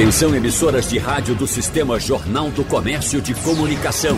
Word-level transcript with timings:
Atenção 0.00 0.34
emissoras 0.34 0.88
de 0.88 0.96
rádio 0.96 1.34
do 1.34 1.46
Sistema 1.46 2.00
Jornal 2.00 2.50
do 2.50 2.64
Comércio 2.64 3.20
de 3.20 3.34
Comunicação. 3.34 4.16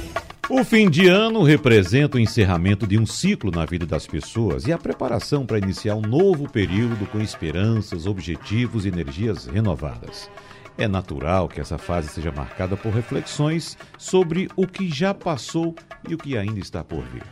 o 0.50 0.62
fim 0.64 0.90
de 0.90 1.08
ano 1.08 1.42
representa 1.42 2.18
o 2.18 2.20
encerramento 2.20 2.86
de 2.86 3.00
um 3.00 3.06
ciclo 3.06 3.50
na 3.50 3.66
vida 3.66 3.86
das 3.86 4.06
pessoas 4.06 4.68
e 4.68 4.74
a 4.74 4.78
preparação 4.78 5.46
para 5.46 5.58
iniciar 5.58 5.96
um 5.96 6.02
novo 6.02 6.52
período 6.52 7.06
com 7.08 7.22
esperanças, 7.22 8.06
objetivos 8.06 8.86
e 8.86 8.90
energias 8.90 9.48
renovadas. 9.48 10.30
É 10.78 10.88
natural 10.88 11.48
que 11.48 11.62
essa 11.62 11.78
fase 11.78 12.10
seja 12.10 12.32
marcada 12.32 12.76
por 12.76 12.92
reflexões 12.92 13.78
sobre 13.98 14.50
o 14.56 14.66
que 14.66 14.90
já 14.90 15.14
passou 15.14 15.76
e 16.10 16.16
o 16.16 16.18
que 16.18 16.36
ainda 16.36 16.60
está 16.60 16.84
por 16.84 17.04
vir. 17.04 17.24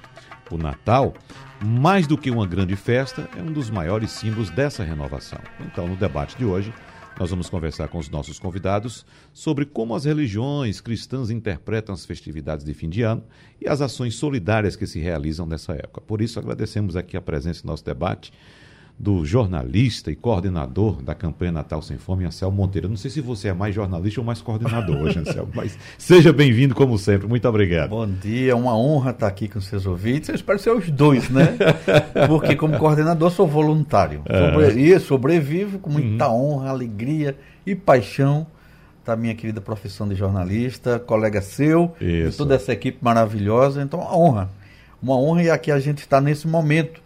O 0.51 0.57
Natal, 0.57 1.13
mais 1.63 2.05
do 2.05 2.17
que 2.17 2.29
uma 2.29 2.45
grande 2.45 2.75
festa, 2.75 3.27
é 3.35 3.41
um 3.41 3.51
dos 3.51 3.69
maiores 3.69 4.11
símbolos 4.11 4.49
dessa 4.49 4.83
renovação. 4.83 5.39
Então, 5.61 5.87
no 5.87 5.95
debate 5.95 6.37
de 6.37 6.45
hoje, 6.45 6.71
nós 7.19 7.29
vamos 7.29 7.49
conversar 7.49 7.87
com 7.87 7.97
os 7.97 8.09
nossos 8.09 8.39
convidados 8.39 9.05
sobre 9.33 9.65
como 9.65 9.95
as 9.95 10.05
religiões 10.05 10.81
cristãs 10.81 11.29
interpretam 11.29 11.93
as 11.93 12.05
festividades 12.05 12.65
de 12.65 12.73
fim 12.73 12.89
de 12.89 13.01
ano 13.01 13.23
e 13.59 13.67
as 13.67 13.81
ações 13.81 14.15
solidárias 14.15 14.75
que 14.75 14.85
se 14.85 14.99
realizam 14.99 15.45
nessa 15.45 15.73
época. 15.73 16.01
Por 16.01 16.21
isso, 16.21 16.39
agradecemos 16.39 16.95
aqui 16.95 17.17
a 17.17 17.21
presença 17.21 17.63
em 17.63 17.67
nosso 17.67 17.85
debate 17.85 18.31
do 19.01 19.25
jornalista 19.25 20.11
e 20.11 20.15
coordenador 20.15 21.01
da 21.01 21.15
campanha 21.15 21.51
Natal 21.51 21.81
Sem 21.81 21.97
Fome, 21.97 22.23
Anselmo 22.23 22.55
Monteiro. 22.55 22.87
Não 22.87 22.95
sei 22.95 23.09
se 23.09 23.19
você 23.19 23.47
é 23.47 23.53
mais 23.53 23.73
jornalista 23.73 24.21
ou 24.21 24.25
mais 24.25 24.41
coordenador 24.41 24.95
hoje, 24.95 25.17
Anselmo, 25.17 25.49
mas 25.55 25.75
seja 25.97 26.31
bem-vindo 26.31 26.75
como 26.75 26.99
sempre. 26.99 27.27
Muito 27.27 27.47
obrigado. 27.49 27.89
Bom 27.89 28.07
dia, 28.07 28.51
é 28.51 28.55
uma 28.55 28.77
honra 28.77 29.09
estar 29.09 29.25
aqui 29.25 29.47
com 29.47 29.59
seus 29.59 29.87
ouvintes. 29.87 30.29
Eu 30.29 30.35
espero 30.35 30.59
ser 30.59 30.69
os 30.69 30.87
dois, 30.91 31.31
né? 31.31 31.57
Porque 32.29 32.55
como 32.55 32.77
coordenador 32.77 33.31
sou 33.31 33.47
voluntário. 33.47 34.21
É. 34.27 34.51
Sobre... 34.51 34.79
E 34.79 34.99
sobrevivo 34.99 35.79
com 35.79 35.89
muita 35.89 36.29
uhum. 36.29 36.57
honra, 36.57 36.69
alegria 36.69 37.35
e 37.65 37.73
paixão 37.73 38.45
da 39.03 39.15
minha 39.15 39.33
querida 39.33 39.59
profissão 39.59 40.07
de 40.07 40.13
jornalista, 40.13 40.99
colega 40.99 41.41
seu, 41.41 41.95
Isso. 41.99 42.31
de 42.31 42.37
toda 42.37 42.53
essa 42.53 42.71
equipe 42.71 42.99
maravilhosa. 43.01 43.81
Então, 43.81 43.99
uma 43.99 44.15
honra. 44.15 44.49
Uma 45.01 45.17
honra 45.17 45.41
e 45.41 45.49
aqui 45.49 45.71
a 45.71 45.79
gente 45.79 45.99
está 45.99 46.21
nesse 46.21 46.47
momento 46.47 47.01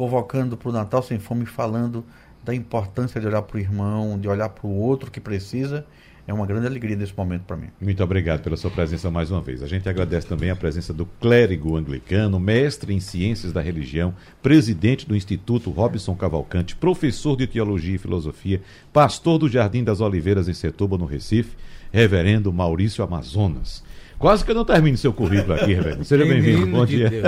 convocando 0.00 0.56
para 0.56 0.70
o 0.70 0.72
Natal 0.72 1.02
Sem 1.02 1.18
Fome, 1.18 1.44
falando 1.44 2.02
da 2.42 2.54
importância 2.54 3.20
de 3.20 3.26
olhar 3.26 3.42
para 3.42 3.58
o 3.58 3.60
irmão, 3.60 4.18
de 4.18 4.26
olhar 4.28 4.48
para 4.48 4.66
o 4.66 4.74
outro 4.74 5.10
que 5.10 5.20
precisa. 5.20 5.84
É 6.26 6.32
uma 6.32 6.46
grande 6.46 6.66
alegria 6.66 6.96
nesse 6.96 7.14
momento 7.14 7.42
para 7.42 7.54
mim. 7.54 7.66
Muito 7.78 8.02
obrigado 8.02 8.40
pela 8.40 8.56
sua 8.56 8.70
presença 8.70 9.10
mais 9.10 9.30
uma 9.30 9.42
vez. 9.42 9.62
A 9.62 9.66
gente 9.66 9.86
agradece 9.90 10.26
também 10.26 10.48
a 10.48 10.56
presença 10.56 10.94
do 10.94 11.04
clérigo 11.04 11.76
anglicano, 11.76 12.40
mestre 12.40 12.94
em 12.94 13.00
ciências 13.00 13.52
da 13.52 13.60
religião, 13.60 14.14
presidente 14.40 15.06
do 15.06 15.14
Instituto 15.14 15.70
Robson 15.70 16.14
Cavalcante, 16.14 16.76
professor 16.76 17.36
de 17.36 17.46
teologia 17.46 17.96
e 17.96 17.98
filosofia, 17.98 18.62
pastor 18.94 19.38
do 19.38 19.50
Jardim 19.50 19.84
das 19.84 20.00
Oliveiras 20.00 20.48
em 20.48 20.54
Setúbal, 20.54 20.98
no 20.98 21.04
Recife, 21.04 21.58
reverendo 21.92 22.50
Maurício 22.50 23.04
Amazonas. 23.04 23.84
Quase 24.20 24.44
que 24.44 24.50
eu 24.50 24.54
não 24.54 24.66
termine 24.66 24.98
seu 24.98 25.14
currículo 25.14 25.54
aqui, 25.54 25.72
Reverendo. 25.72 26.04
Seja 26.04 26.26
bem-vindo. 26.26 26.66
Bom 26.66 26.84
de 26.84 26.96
dia. 26.98 27.08
Deus. 27.08 27.24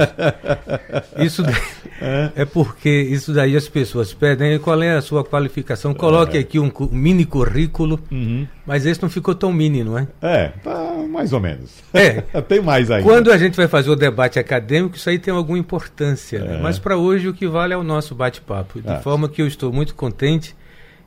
Isso 1.27 1.43
é. 2.03 2.33
é. 2.37 2.45
porque 2.45 2.91
isso 2.91 3.33
daí 3.33 3.57
as 3.57 3.67
pessoas 3.67 4.12
pedem 4.12 4.59
qual 4.59 4.81
é 4.83 4.95
a 4.95 5.01
sua 5.01 5.25
qualificação. 5.25 5.95
Coloque 5.95 6.37
é. 6.37 6.41
aqui 6.41 6.59
um 6.59 6.71
mini 6.91 7.25
currículo, 7.25 7.99
uhum. 8.11 8.47
mas 8.67 8.84
esse 8.84 9.01
não 9.01 9.09
ficou 9.09 9.34
tão 9.34 9.51
mini, 9.51 9.83
não 9.83 9.97
é? 9.97 10.07
É, 10.21 10.49
tá 10.62 11.03
mais 11.09 11.33
ou 11.33 11.41
menos. 11.41 11.71
É. 11.95 12.21
tem 12.47 12.61
mais 12.61 12.91
aí. 12.91 13.03
Quando 13.03 13.33
a 13.33 13.39
gente 13.39 13.56
vai 13.56 13.69
fazer 13.69 13.89
o 13.89 13.97
debate 13.97 14.39
acadêmico, 14.39 14.95
isso 14.95 15.09
aí 15.09 15.19
tem 15.19 15.33
alguma 15.33 15.59
importância. 15.59 16.41
Né? 16.41 16.47
É. 16.47 16.51
Né? 16.51 16.61
Mas 16.62 16.79
para 16.79 16.99
hoje 16.99 17.27
o 17.27 17.33
que 17.33 17.49
vale 17.49 17.73
é 17.73 17.77
o 17.77 17.83
nosso 17.83 18.15
bate-papo. 18.15 18.83
De 18.83 18.91
ah. 18.91 19.00
forma 19.00 19.31
que 19.31 19.41
eu 19.41 19.47
estou 19.47 19.72
muito 19.72 19.95
contente 19.95 20.55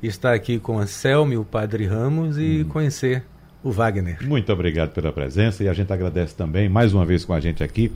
estar 0.02 0.34
aqui 0.34 0.58
com 0.58 0.80
a 0.80 0.88
Selma 0.88 1.36
e 1.36 1.38
o 1.38 1.46
Padre 1.46 1.86
Ramos 1.86 2.40
e 2.40 2.64
hum. 2.64 2.70
conhecer 2.70 3.24
o 3.66 3.72
Wagner. 3.72 4.18
Muito 4.22 4.54
obrigado 4.54 4.92
pela 4.92 5.12
presença 5.12 5.64
e 5.64 5.68
a 5.68 5.74
gente 5.74 5.92
agradece 5.92 6.36
também, 6.36 6.70
mais 6.70 6.94
uma 6.94 7.04
vez 7.04 7.26
com 7.26 7.34
a 7.34 7.40
gente 7.40 7.64
aqui, 7.64 7.92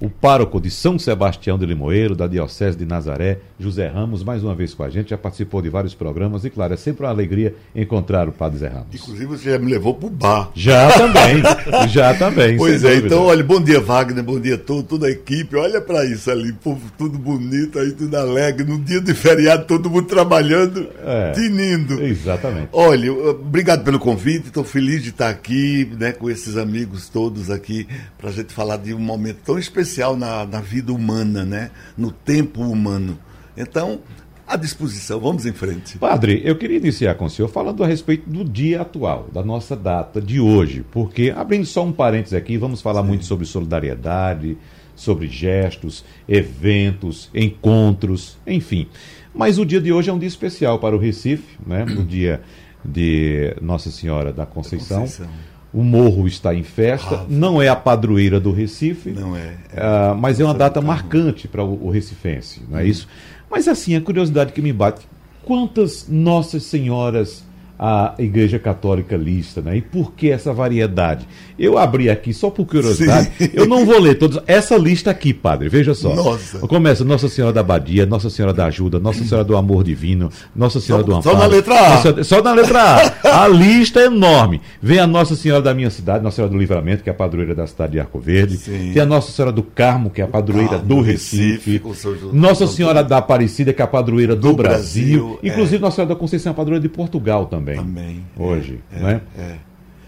o 0.00 0.08
pároco 0.08 0.60
de 0.60 0.70
São 0.70 0.98
Sebastião 0.98 1.58
de 1.58 1.66
Limoeiro, 1.66 2.14
da 2.14 2.26
Diocese 2.26 2.76
de 2.76 2.84
Nazaré, 2.84 3.38
José 3.58 3.88
Ramos, 3.88 4.22
mais 4.22 4.44
uma 4.44 4.54
vez 4.54 4.72
com 4.72 4.84
a 4.84 4.90
gente, 4.90 5.10
já 5.10 5.18
participou 5.18 5.60
de 5.60 5.68
vários 5.68 5.94
programas 5.94 6.44
e, 6.44 6.50
claro, 6.50 6.74
é 6.74 6.76
sempre 6.76 7.04
uma 7.04 7.10
alegria 7.10 7.54
encontrar 7.74 8.28
o 8.28 8.32
Padre 8.32 8.58
Zé 8.58 8.68
Ramos. 8.68 8.94
Inclusive, 8.94 9.26
você 9.26 9.50
já 9.50 9.58
me 9.58 9.70
levou 9.70 9.94
para 9.94 10.06
o 10.06 10.10
bar. 10.10 10.50
Já 10.54 10.92
também, 10.92 11.42
já 11.90 12.14
também. 12.14 12.56
Pois 12.56 12.84
é, 12.84 12.90
dúvida. 12.90 13.06
então, 13.06 13.24
olha, 13.24 13.42
bom 13.42 13.60
dia, 13.60 13.80
Wagner, 13.80 14.22
bom 14.22 14.38
dia 14.38 14.54
a 14.54 14.58
todo, 14.58 14.84
toda 14.84 15.08
a 15.08 15.10
equipe, 15.10 15.56
olha 15.56 15.80
para 15.80 16.04
isso 16.04 16.30
ali, 16.30 16.52
povo 16.52 16.92
tudo 16.96 17.18
bonito, 17.18 17.78
aí 17.78 17.90
tudo 17.92 18.14
alegre, 18.16 18.64
no 18.64 18.78
dia 18.78 19.00
de 19.00 19.14
feriado, 19.14 19.66
todo 19.66 19.90
mundo 19.90 20.06
trabalhando, 20.06 20.88
é, 21.04 21.32
tinindo. 21.32 22.00
Exatamente. 22.02 22.68
Olha, 22.72 23.12
obrigado 23.12 23.82
pelo 23.82 23.98
convite, 23.98 24.46
estou 24.46 24.62
feliz 24.62 25.02
de 25.02 25.10
estar 25.10 25.28
aqui, 25.28 25.90
né, 25.98 26.12
com 26.12 26.30
esses 26.30 26.56
amigos 26.56 27.08
todos 27.08 27.50
aqui, 27.50 27.88
para 28.16 28.30
a 28.30 28.32
gente 28.32 28.52
falar 28.52 28.76
de 28.76 28.94
um 28.94 28.98
momento 28.98 29.38
tão 29.44 29.58
especial 29.58 29.87
especial 29.88 30.16
na, 30.16 30.44
na 30.44 30.60
vida 30.60 30.92
humana, 30.92 31.44
né? 31.44 31.70
no 31.96 32.12
tempo 32.12 32.60
humano. 32.60 33.18
Então, 33.56 34.00
à 34.46 34.56
disposição, 34.56 35.18
vamos 35.18 35.46
em 35.46 35.52
frente. 35.52 35.98
Padre, 35.98 36.42
eu 36.44 36.56
queria 36.56 36.76
iniciar 36.76 37.14
com 37.14 37.24
o 37.24 37.30
senhor 37.30 37.48
falando 37.48 37.82
a 37.82 37.86
respeito 37.86 38.28
do 38.28 38.44
dia 38.44 38.82
atual, 38.82 39.28
da 39.32 39.42
nossa 39.42 39.74
data 39.74 40.20
de 40.20 40.38
hoje, 40.38 40.84
porque, 40.90 41.32
abrindo 41.34 41.66
só 41.66 41.84
um 41.84 41.92
parênteses 41.92 42.34
aqui, 42.34 42.56
vamos 42.58 42.82
falar 42.82 43.02
Sim. 43.02 43.08
muito 43.08 43.24
sobre 43.24 43.46
solidariedade, 43.46 44.58
sobre 44.94 45.26
gestos, 45.26 46.04
eventos, 46.28 47.30
encontros, 47.34 48.36
enfim. 48.46 48.86
Mas 49.34 49.58
o 49.58 49.64
dia 49.64 49.80
de 49.80 49.92
hoje 49.92 50.10
é 50.10 50.12
um 50.12 50.18
dia 50.18 50.28
especial 50.28 50.78
para 50.78 50.94
o 50.94 50.98
Recife, 50.98 51.58
né? 51.66 51.84
o 51.84 52.04
dia 52.04 52.42
de 52.84 53.54
Nossa 53.60 53.90
Senhora 53.90 54.32
da 54.32 54.44
Conceição. 54.44 55.00
Da 55.00 55.02
Conceição 55.04 55.48
o 55.72 55.82
morro 55.82 56.26
está 56.26 56.54
em 56.54 56.62
festa, 56.62 57.16
ah, 57.16 57.26
não 57.28 57.60
é 57.60 57.68
a 57.68 57.76
padroeira 57.76 58.40
do 58.40 58.52
Recife, 58.52 59.10
não 59.10 59.36
é, 59.36 59.54
é 59.72 59.80
uh, 59.80 60.16
mas 60.16 60.40
é 60.40 60.44
uma 60.44 60.54
data 60.54 60.80
marcante 60.80 61.46
para 61.46 61.62
o, 61.62 61.86
o, 61.86 61.90
recifense, 61.90 62.62
não 62.68 62.78
é 62.78 62.82
hum. 62.82 62.86
isso? 62.86 63.08
Mas 63.50 63.68
assim, 63.68 63.94
a 63.94 64.00
curiosidade 64.00 64.52
que 64.52 64.62
me 64.62 64.72
bate, 64.72 65.06
quantas 65.44 66.06
Nossas 66.08 66.64
Senhoras 66.64 67.44
a 67.78 68.14
Igreja 68.18 68.58
Católica 68.58 69.16
lista, 69.16 69.62
né? 69.62 69.76
E 69.76 69.80
por 69.80 70.12
que 70.12 70.30
essa 70.30 70.52
variedade? 70.52 71.28
Eu 71.58 71.78
abri 71.78 72.10
aqui 72.10 72.32
só 72.32 72.50
por 72.50 72.66
curiosidade. 72.66 73.30
Sim. 73.38 73.50
Eu 73.54 73.66
não 73.66 73.86
vou 73.86 74.00
ler 74.00 74.16
todos. 74.16 74.40
Essa 74.46 74.76
lista 74.76 75.10
aqui, 75.10 75.32
padre, 75.32 75.68
veja 75.68 75.94
só. 75.94 76.14
Nossa. 76.14 76.58
Começa 76.60 77.04
Nossa 77.04 77.28
Senhora 77.28 77.52
da 77.52 77.62
Badia, 77.62 78.04
Nossa 78.04 78.30
Senhora 78.30 78.52
da 78.52 78.66
Ajuda, 78.66 78.98
Nossa 78.98 79.24
Senhora 79.24 79.44
do 79.44 79.56
Amor 79.56 79.84
Divino, 79.84 80.30
Nossa 80.54 80.80
Senhora 80.80 81.02
só, 81.04 81.08
do 81.08 81.16
Amparo. 81.16 81.36
Só 81.36 81.42
na 81.42 81.46
letra 81.46 81.74
A. 81.74 81.88
Nossa, 81.90 82.24
só 82.24 82.42
na 82.42 82.52
letra 82.52 82.82
A. 83.22 83.44
A 83.44 83.48
lista 83.48 84.00
é 84.00 84.06
enorme. 84.06 84.60
Vem 84.82 84.98
a 84.98 85.06
Nossa 85.06 85.36
Senhora 85.36 85.62
da 85.62 85.72
minha 85.72 85.90
cidade, 85.90 86.24
Nossa 86.24 86.36
Senhora 86.36 86.52
do 86.52 86.58
Livramento, 86.58 87.02
que 87.02 87.08
é 87.08 87.12
a 87.12 87.14
padroeira 87.14 87.54
da 87.54 87.66
cidade 87.66 87.92
de 87.92 88.00
Arco 88.00 88.18
Verde. 88.18 88.56
Sim. 88.56 88.92
Tem 88.92 89.02
a 89.02 89.06
Nossa 89.06 89.30
Senhora 89.30 89.52
do 89.52 89.62
Carmo, 89.62 90.10
que 90.10 90.20
é 90.20 90.24
a 90.24 90.28
padroeira 90.28 90.70
Carmo, 90.70 90.86
do 90.86 91.00
Recife. 91.00 91.80
Recife 91.84 92.28
Nossa 92.32 92.66
Senhora 92.66 93.04
da 93.04 93.18
Aparecida, 93.18 93.72
que 93.72 93.80
é 93.80 93.84
a 93.84 93.88
padroeira 93.88 94.34
do, 94.34 94.48
do 94.48 94.54
Brasil. 94.54 95.22
Brasil. 95.22 95.38
Inclusive 95.42 95.76
é. 95.76 95.80
Nossa 95.80 95.96
Senhora 95.96 96.14
da 96.14 96.18
Conceição 96.18 96.50
é 96.50 96.52
a 96.52 96.56
padroeira 96.56 96.82
de 96.82 96.88
Portugal 96.88 97.46
também. 97.46 97.67
Também. 97.76 98.24
Hoje, 98.36 98.80
é, 98.92 99.00
né? 99.00 99.20
É. 99.36 99.56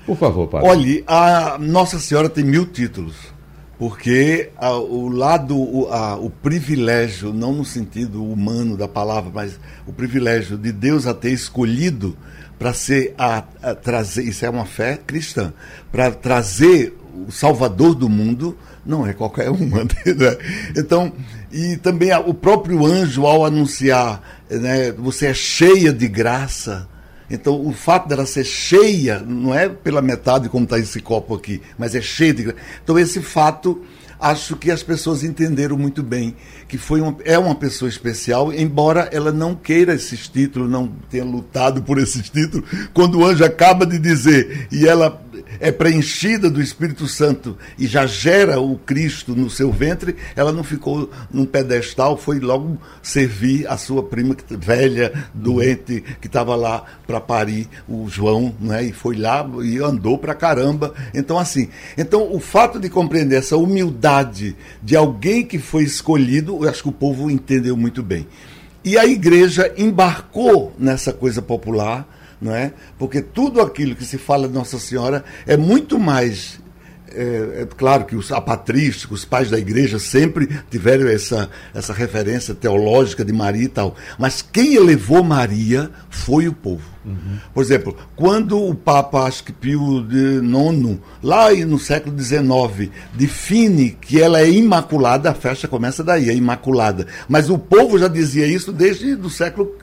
Por 0.07 0.17
favor, 0.17 0.49
padre. 0.49 0.69
Olhe, 0.69 1.05
a 1.07 1.59
Nossa 1.59 1.99
Senhora 1.99 2.29
tem 2.29 2.45
mil 2.45 2.67
títulos 2.67 3.15
porque 3.81 4.51
a, 4.59 4.73
o 4.73 5.09
lado, 5.09 5.57
o, 5.57 5.91
a, 5.91 6.15
o 6.15 6.29
privilégio, 6.29 7.33
não 7.33 7.51
no 7.51 7.65
sentido 7.65 8.23
humano 8.23 8.77
da 8.77 8.87
palavra, 8.87 9.31
mas 9.35 9.59
o 9.87 9.93
privilégio 9.93 10.59
de 10.59 10.71
Deus 10.71 11.07
a 11.07 11.15
ter 11.15 11.31
escolhido 11.31 12.15
para 12.59 12.75
ser 12.75 13.15
a, 13.17 13.43
a, 13.63 13.75
trazer, 13.75 14.25
isso 14.25 14.45
é 14.45 14.51
uma 14.51 14.67
fé 14.67 14.99
cristã, 14.99 15.55
para 15.91 16.11
trazer 16.11 16.95
o 17.27 17.33
Salvador 17.33 17.95
do 17.95 18.07
mundo, 18.07 18.55
não 18.85 19.07
é 19.07 19.15
qualquer 19.15 19.49
uma. 19.49 19.79
Né? 20.05 20.37
Então, 20.77 21.11
e 21.51 21.79
também 21.79 22.15
o 22.15 22.35
próprio 22.35 22.85
anjo, 22.85 23.25
ao 23.25 23.47
anunciar, 23.47 24.45
né, 24.51 24.93
você 24.93 25.29
é 25.29 25.35
cheia 25.35 25.91
de 25.91 26.07
graça. 26.07 26.87
Então, 27.31 27.65
o 27.65 27.73
fato 27.73 28.09
dela 28.09 28.27
ser 28.27 28.45
cheia, 28.45 29.21
não 29.21 29.55
é 29.55 29.69
pela 29.69 30.03
metade 30.03 30.49
como 30.49 30.65
está 30.65 30.79
esse 30.79 31.01
copo 31.01 31.35
aqui, 31.35 31.63
mas 31.79 31.95
é 31.95 32.01
cheia 32.01 32.35
de. 32.35 32.55
Então, 32.83 32.99
esse 32.99 33.21
fato 33.21 33.81
acho 34.21 34.57
que 34.57 34.71
as 34.71 34.83
pessoas 34.83 35.25
entenderam 35.25 35.79
muito 35.79 36.03
bem 36.03 36.37
que 36.69 36.77
foi 36.77 37.01
uma, 37.01 37.17
é 37.25 37.39
uma 37.39 37.55
pessoa 37.55 37.89
especial, 37.89 38.53
embora 38.53 39.09
ela 39.11 39.33
não 39.33 39.55
queira 39.55 39.95
esses 39.95 40.29
títulos, 40.29 40.71
não 40.71 40.89
tenha 41.09 41.25
lutado 41.25 41.83
por 41.83 41.99
esses 41.99 42.29
títulos. 42.29 42.69
Quando 42.93 43.19
o 43.19 43.25
anjo 43.25 43.45
acaba 43.45 43.87
de 43.87 43.99
dizer 43.99 44.69
e 44.71 44.87
ela 44.87 45.21
é 45.59 45.73
preenchida 45.73 46.51
do 46.51 46.61
Espírito 46.61 47.09
Santo 47.09 47.57
e 47.79 47.87
já 47.87 48.07
gera 48.07 48.61
o 48.61 48.79
Cristo 48.79 49.35
no 49.35 49.51
seu 49.51 49.73
ventre, 49.73 50.17
ela 50.37 50.53
não 50.53 50.63
ficou 50.63 51.11
num 51.33 51.45
pedestal, 51.45 52.17
foi 52.17 52.39
logo 52.39 52.79
servir 53.03 53.67
a 53.67 53.77
sua 53.77 54.03
prima 54.03 54.37
velha, 54.49 55.13
doente, 55.35 56.05
que 56.21 56.27
estava 56.27 56.55
lá 56.55 56.85
para 57.07 57.21
parir 57.21 57.69
o 57.89 58.09
João, 58.09 58.55
né? 58.61 58.85
E 58.85 58.93
foi 58.93 59.17
lá 59.17 59.49
e 59.63 59.79
andou 59.79 60.19
para 60.19 60.35
caramba. 60.35 60.95
Então, 61.15 61.39
assim, 61.39 61.69
então 61.97 62.33
o 62.33 62.39
fato 62.39 62.79
de 62.79 62.89
compreender 62.89 63.37
essa 63.37 63.57
humildade 63.57 64.57
de 64.83 64.95
alguém 64.95 65.45
que 65.45 65.59
foi 65.59 65.83
escolhido, 65.85 66.59
eu 66.63 66.69
acho 66.69 66.83
que 66.83 66.89
o 66.89 66.93
povo 66.93 67.31
entendeu 67.31 67.77
muito 67.77 68.03
bem. 68.03 68.27
E 68.83 68.97
a 68.97 69.05
igreja 69.05 69.73
embarcou 69.77 70.75
nessa 70.79 71.13
coisa 71.13 71.43
popular, 71.43 72.09
não 72.41 72.55
é? 72.55 72.73
Porque 72.99 73.21
tudo 73.21 73.61
aquilo 73.61 73.95
que 73.95 74.05
se 74.05 74.19
fala 74.19 74.49
de 74.49 74.55
Nossa 74.55 74.79
Senhora 74.79 75.25
é 75.47 75.57
muito 75.57 75.99
mais 75.99 76.61
é, 77.13 77.63
é, 77.63 77.69
claro 77.77 78.05
que 78.05 78.15
os 78.15 78.31
apatrísticos, 78.31 79.21
os 79.21 79.25
pais 79.25 79.51
da 79.51 79.59
igreja, 79.59 79.99
sempre 79.99 80.49
tiveram 80.71 81.09
essa, 81.09 81.51
essa 81.75 81.93
referência 81.93 82.55
teológica 82.55 83.25
de 83.25 83.33
Maria 83.33 83.65
e 83.65 83.69
tal. 83.69 83.97
Mas 84.19 84.43
quem 84.43 84.75
elevou 84.75 85.23
Maria 85.23 85.91
foi 86.09 86.47
o 86.47 86.53
povo. 86.53 86.89
Uhum. 87.05 87.39
Por 87.53 87.63
exemplo, 87.65 87.97
quando 88.15 88.63
o 88.63 88.75
Papa, 88.75 89.25
acho 89.25 89.45
que 89.45 89.53
Pio 89.53 90.07
IX, 90.09 90.99
lá 91.23 91.53
no 91.67 91.79
século 91.79 92.17
XIX, 92.19 92.91
define 93.15 93.91
que 94.01 94.21
ela 94.21 94.41
é 94.41 94.49
imaculada, 94.49 95.31
a 95.31 95.35
festa 95.35 95.67
começa 95.67 96.05
daí, 96.05 96.29
é 96.29 96.35
imaculada. 96.35 97.07
Mas 97.29 97.51
o 97.51 97.59
povo 97.59 97.99
já 97.99 98.07
dizia 98.07 98.47
isso 98.47 98.73
desde 98.73 99.15
o 99.15 99.31
século 99.31 99.75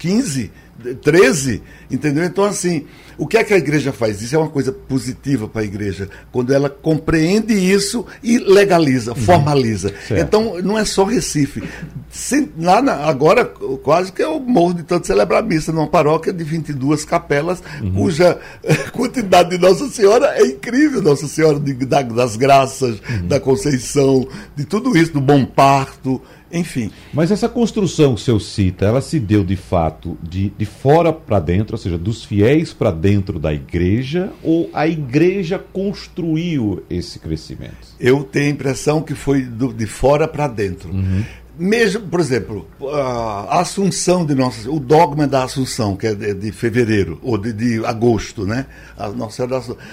XV, 0.00 0.50
XIII, 0.86 1.62
entendeu? 1.90 2.24
Então, 2.24 2.44
assim 2.44 2.86
o 3.18 3.26
que 3.26 3.38
é 3.38 3.44
que 3.44 3.54
a 3.54 3.56
igreja 3.56 3.92
faz? 3.92 4.20
Isso 4.20 4.34
é 4.34 4.38
uma 4.38 4.48
coisa 4.48 4.72
positiva 4.72 5.48
para 5.48 5.62
a 5.62 5.64
igreja, 5.64 6.08
quando 6.30 6.52
ela 6.52 6.68
compreende 6.68 7.54
isso 7.54 8.04
e 8.22 8.38
legaliza, 8.38 9.12
uhum. 9.12 9.16
formaliza. 9.16 9.92
Então, 10.10 10.60
não 10.62 10.78
é 10.78 10.84
só 10.84 11.04
Recife. 11.04 11.62
Sem, 12.10 12.50
lá 12.58 12.82
na, 12.82 12.94
agora, 13.06 13.44
quase 13.44 14.12
que 14.12 14.22
eu 14.22 14.38
morro 14.38 14.74
de 14.74 14.82
tanto 14.82 15.06
celebrar 15.06 15.42
missa 15.42 15.72
numa 15.72 15.86
paróquia 15.86 16.32
de 16.32 16.44
22 16.44 17.04
capelas, 17.04 17.62
uhum. 17.80 17.92
cuja 17.94 18.38
quantidade 18.92 19.50
de 19.50 19.58
Nossa 19.58 19.88
Senhora 19.88 20.34
é 20.36 20.46
incrível. 20.46 21.00
Nossa 21.00 21.26
Senhora 21.26 21.58
de, 21.58 21.72
da, 21.72 22.02
das 22.02 22.36
Graças, 22.36 23.00
uhum. 23.00 23.28
da 23.28 23.40
Conceição, 23.40 24.28
de 24.54 24.64
tudo 24.64 24.96
isso, 24.96 25.12
do 25.12 25.20
Bom 25.20 25.44
Parto. 25.46 26.20
Enfim. 26.52 26.90
Mas 27.12 27.30
essa 27.30 27.48
construção 27.48 28.14
que 28.14 28.20
o 28.20 28.24
senhor 28.24 28.40
cita, 28.40 28.86
ela 28.86 29.00
se 29.00 29.18
deu 29.18 29.44
de 29.44 29.56
fato 29.56 30.16
de, 30.22 30.50
de 30.50 30.64
fora 30.64 31.12
para 31.12 31.40
dentro, 31.40 31.74
ou 31.74 31.78
seja, 31.78 31.98
dos 31.98 32.24
fiéis 32.24 32.72
para 32.72 32.90
dentro 32.90 33.38
da 33.38 33.52
igreja, 33.52 34.32
ou 34.42 34.70
a 34.72 34.86
igreja 34.86 35.58
construiu 35.58 36.84
esse 36.88 37.18
crescimento? 37.18 37.88
Eu 37.98 38.22
tenho 38.22 38.46
a 38.46 38.50
impressão 38.50 39.02
que 39.02 39.14
foi 39.14 39.42
do, 39.42 39.72
de 39.72 39.86
fora 39.86 40.28
para 40.28 40.46
dentro. 40.46 40.90
Uhum. 40.90 41.24
Mesmo, 41.58 42.02
por 42.02 42.20
exemplo, 42.20 42.68
a 42.92 43.60
Assunção 43.60 44.26
de 44.26 44.34
Nossa 44.34 44.70
o 44.70 44.78
dogma 44.78 45.26
da 45.26 45.44
Assunção, 45.44 45.96
que 45.96 46.06
é 46.06 46.14
de, 46.14 46.34
de 46.34 46.52
fevereiro, 46.52 47.18
ou 47.22 47.38
de, 47.38 47.52
de, 47.52 47.84
agosto, 47.84 48.44
né? 48.44 48.66
A 48.96 49.08
Nossa 49.08 49.46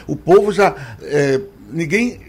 O 0.06 0.16
povo 0.16 0.52
já. 0.52 0.76
É, 1.02 1.40
ninguém 1.72 2.20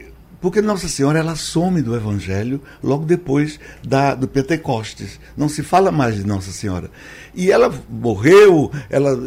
porque 0.44 0.60
Nossa 0.60 0.88
Senhora 0.88 1.20
ela 1.20 1.36
some 1.36 1.80
do 1.80 1.96
Evangelho 1.96 2.60
logo 2.82 3.06
depois 3.06 3.58
da, 3.82 4.14
do 4.14 4.28
Pentecostes. 4.28 5.18
Não 5.34 5.48
se 5.48 5.62
fala 5.62 5.90
mais 5.90 6.16
de 6.16 6.26
Nossa 6.26 6.52
Senhora. 6.52 6.90
E 7.34 7.50
ela 7.50 7.72
morreu, 7.88 8.70
ela, 8.90 9.18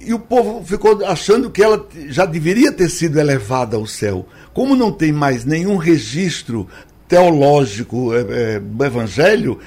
e 0.00 0.14
o 0.14 0.18
povo 0.18 0.64
ficou 0.64 1.04
achando 1.04 1.50
que 1.50 1.62
ela 1.62 1.86
já 2.08 2.24
deveria 2.24 2.72
ter 2.72 2.88
sido 2.88 3.20
elevada 3.20 3.76
ao 3.76 3.86
céu. 3.86 4.26
Como 4.54 4.74
não 4.74 4.90
tem 4.90 5.12
mais 5.12 5.44
nenhum 5.44 5.76
registro 5.76 6.66
teológico 7.06 8.14
é, 8.14 8.54
é, 8.54 8.58
do 8.58 8.82
Evangelho, 8.82 9.58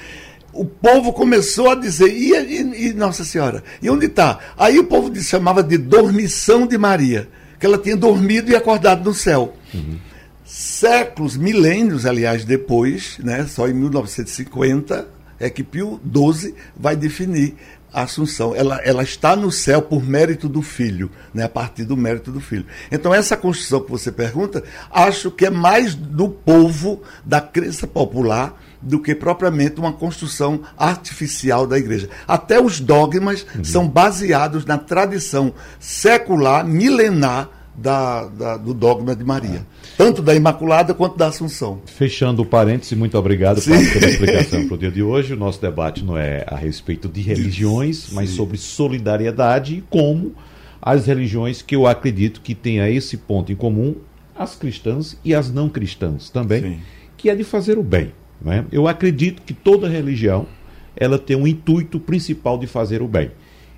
o 0.52 0.64
povo 0.64 1.12
começou 1.12 1.70
a 1.70 1.76
dizer, 1.76 2.08
e, 2.08 2.32
e, 2.32 2.88
e 2.88 2.92
Nossa 2.94 3.24
Senhora? 3.24 3.62
E 3.80 3.88
onde 3.88 4.06
está? 4.06 4.40
Aí 4.58 4.76
o 4.76 4.84
povo 4.84 5.14
chamava 5.22 5.62
de 5.62 5.78
dormição 5.78 6.66
de 6.66 6.76
Maria, 6.76 7.28
que 7.60 7.64
ela 7.64 7.78
tinha 7.78 7.96
dormido 7.96 8.50
e 8.50 8.56
acordado 8.56 9.04
no 9.04 9.14
céu. 9.14 9.54
Uhum 9.72 9.98
séculos, 10.46 11.36
milênios, 11.36 12.06
aliás, 12.06 12.44
depois, 12.44 13.18
né, 13.18 13.46
só 13.46 13.68
em 13.68 13.74
1950, 13.74 15.08
é 15.38 15.50
que 15.50 15.64
Pio 15.64 16.00
XII 16.04 16.54
vai 16.76 16.94
definir 16.94 17.56
a 17.92 18.02
Assunção. 18.02 18.54
Ela, 18.54 18.76
ela 18.84 19.02
está 19.02 19.34
no 19.34 19.50
céu 19.50 19.82
por 19.82 20.04
mérito 20.04 20.48
do 20.48 20.62
Filho, 20.62 21.10
né, 21.34 21.44
a 21.44 21.48
partir 21.48 21.84
do 21.84 21.96
mérito 21.96 22.30
do 22.30 22.40
Filho. 22.40 22.66
Então, 22.92 23.12
essa 23.12 23.36
construção 23.36 23.80
que 23.80 23.90
você 23.90 24.12
pergunta, 24.12 24.62
acho 24.90 25.30
que 25.30 25.46
é 25.46 25.50
mais 25.50 25.94
do 25.94 26.28
povo, 26.28 27.02
da 27.24 27.40
crença 27.40 27.86
popular, 27.86 28.54
do 28.80 29.00
que 29.00 29.14
propriamente 29.14 29.80
uma 29.80 29.92
construção 29.92 30.60
artificial 30.76 31.66
da 31.66 31.76
igreja. 31.76 32.08
Até 32.28 32.60
os 32.60 32.78
dogmas 32.78 33.46
uhum. 33.54 33.64
são 33.64 33.88
baseados 33.88 34.64
na 34.64 34.78
tradição 34.78 35.52
secular, 35.80 36.64
milenar 36.64 37.48
da, 37.74 38.26
da, 38.26 38.56
do 38.56 38.72
dogma 38.72 39.16
de 39.16 39.24
Maria. 39.24 39.66
É. 39.82 39.85
Tanto 39.96 40.20
da 40.20 40.34
Imaculada 40.34 40.92
quanto 40.92 41.16
da 41.16 41.28
Assunção. 41.28 41.80
Fechando 41.86 42.42
o 42.42 42.46
parêntese, 42.46 42.94
muito 42.94 43.16
obrigado 43.16 43.62
Sim. 43.62 43.70
pela 43.70 44.06
explicação 44.06 44.66
para 44.66 44.74
o 44.74 44.78
dia 44.78 44.90
de 44.90 45.02
hoje. 45.02 45.32
O 45.32 45.36
nosso 45.36 45.60
debate 45.60 46.04
não 46.04 46.18
é 46.18 46.44
a 46.46 46.54
respeito 46.54 47.08
de 47.08 47.22
religiões, 47.22 47.96
Sim. 48.00 48.14
mas 48.14 48.30
sobre 48.30 48.58
solidariedade 48.58 49.76
e 49.76 49.80
como 49.88 50.34
as 50.82 51.06
religiões 51.06 51.62
que 51.62 51.74
eu 51.74 51.86
acredito 51.86 52.42
que 52.42 52.54
tenha 52.54 52.90
esse 52.90 53.16
ponto 53.16 53.50
em 53.50 53.56
comum, 53.56 53.96
as 54.38 54.54
cristãs 54.54 55.18
e 55.24 55.34
as 55.34 55.50
não 55.50 55.66
cristãs 55.68 56.28
também, 56.28 56.60
Sim. 56.60 56.78
que 57.16 57.30
é 57.30 57.34
de 57.34 57.42
fazer 57.42 57.78
o 57.78 57.82
bem. 57.82 58.12
Né? 58.38 58.66
Eu 58.70 58.86
acredito 58.86 59.40
que 59.40 59.54
toda 59.54 59.88
religião 59.88 60.46
ela 60.94 61.18
tem 61.18 61.36
um 61.36 61.46
intuito 61.46 61.98
principal 61.98 62.58
de 62.58 62.66
fazer 62.66 63.00
o 63.00 63.08
bem. 63.08 63.30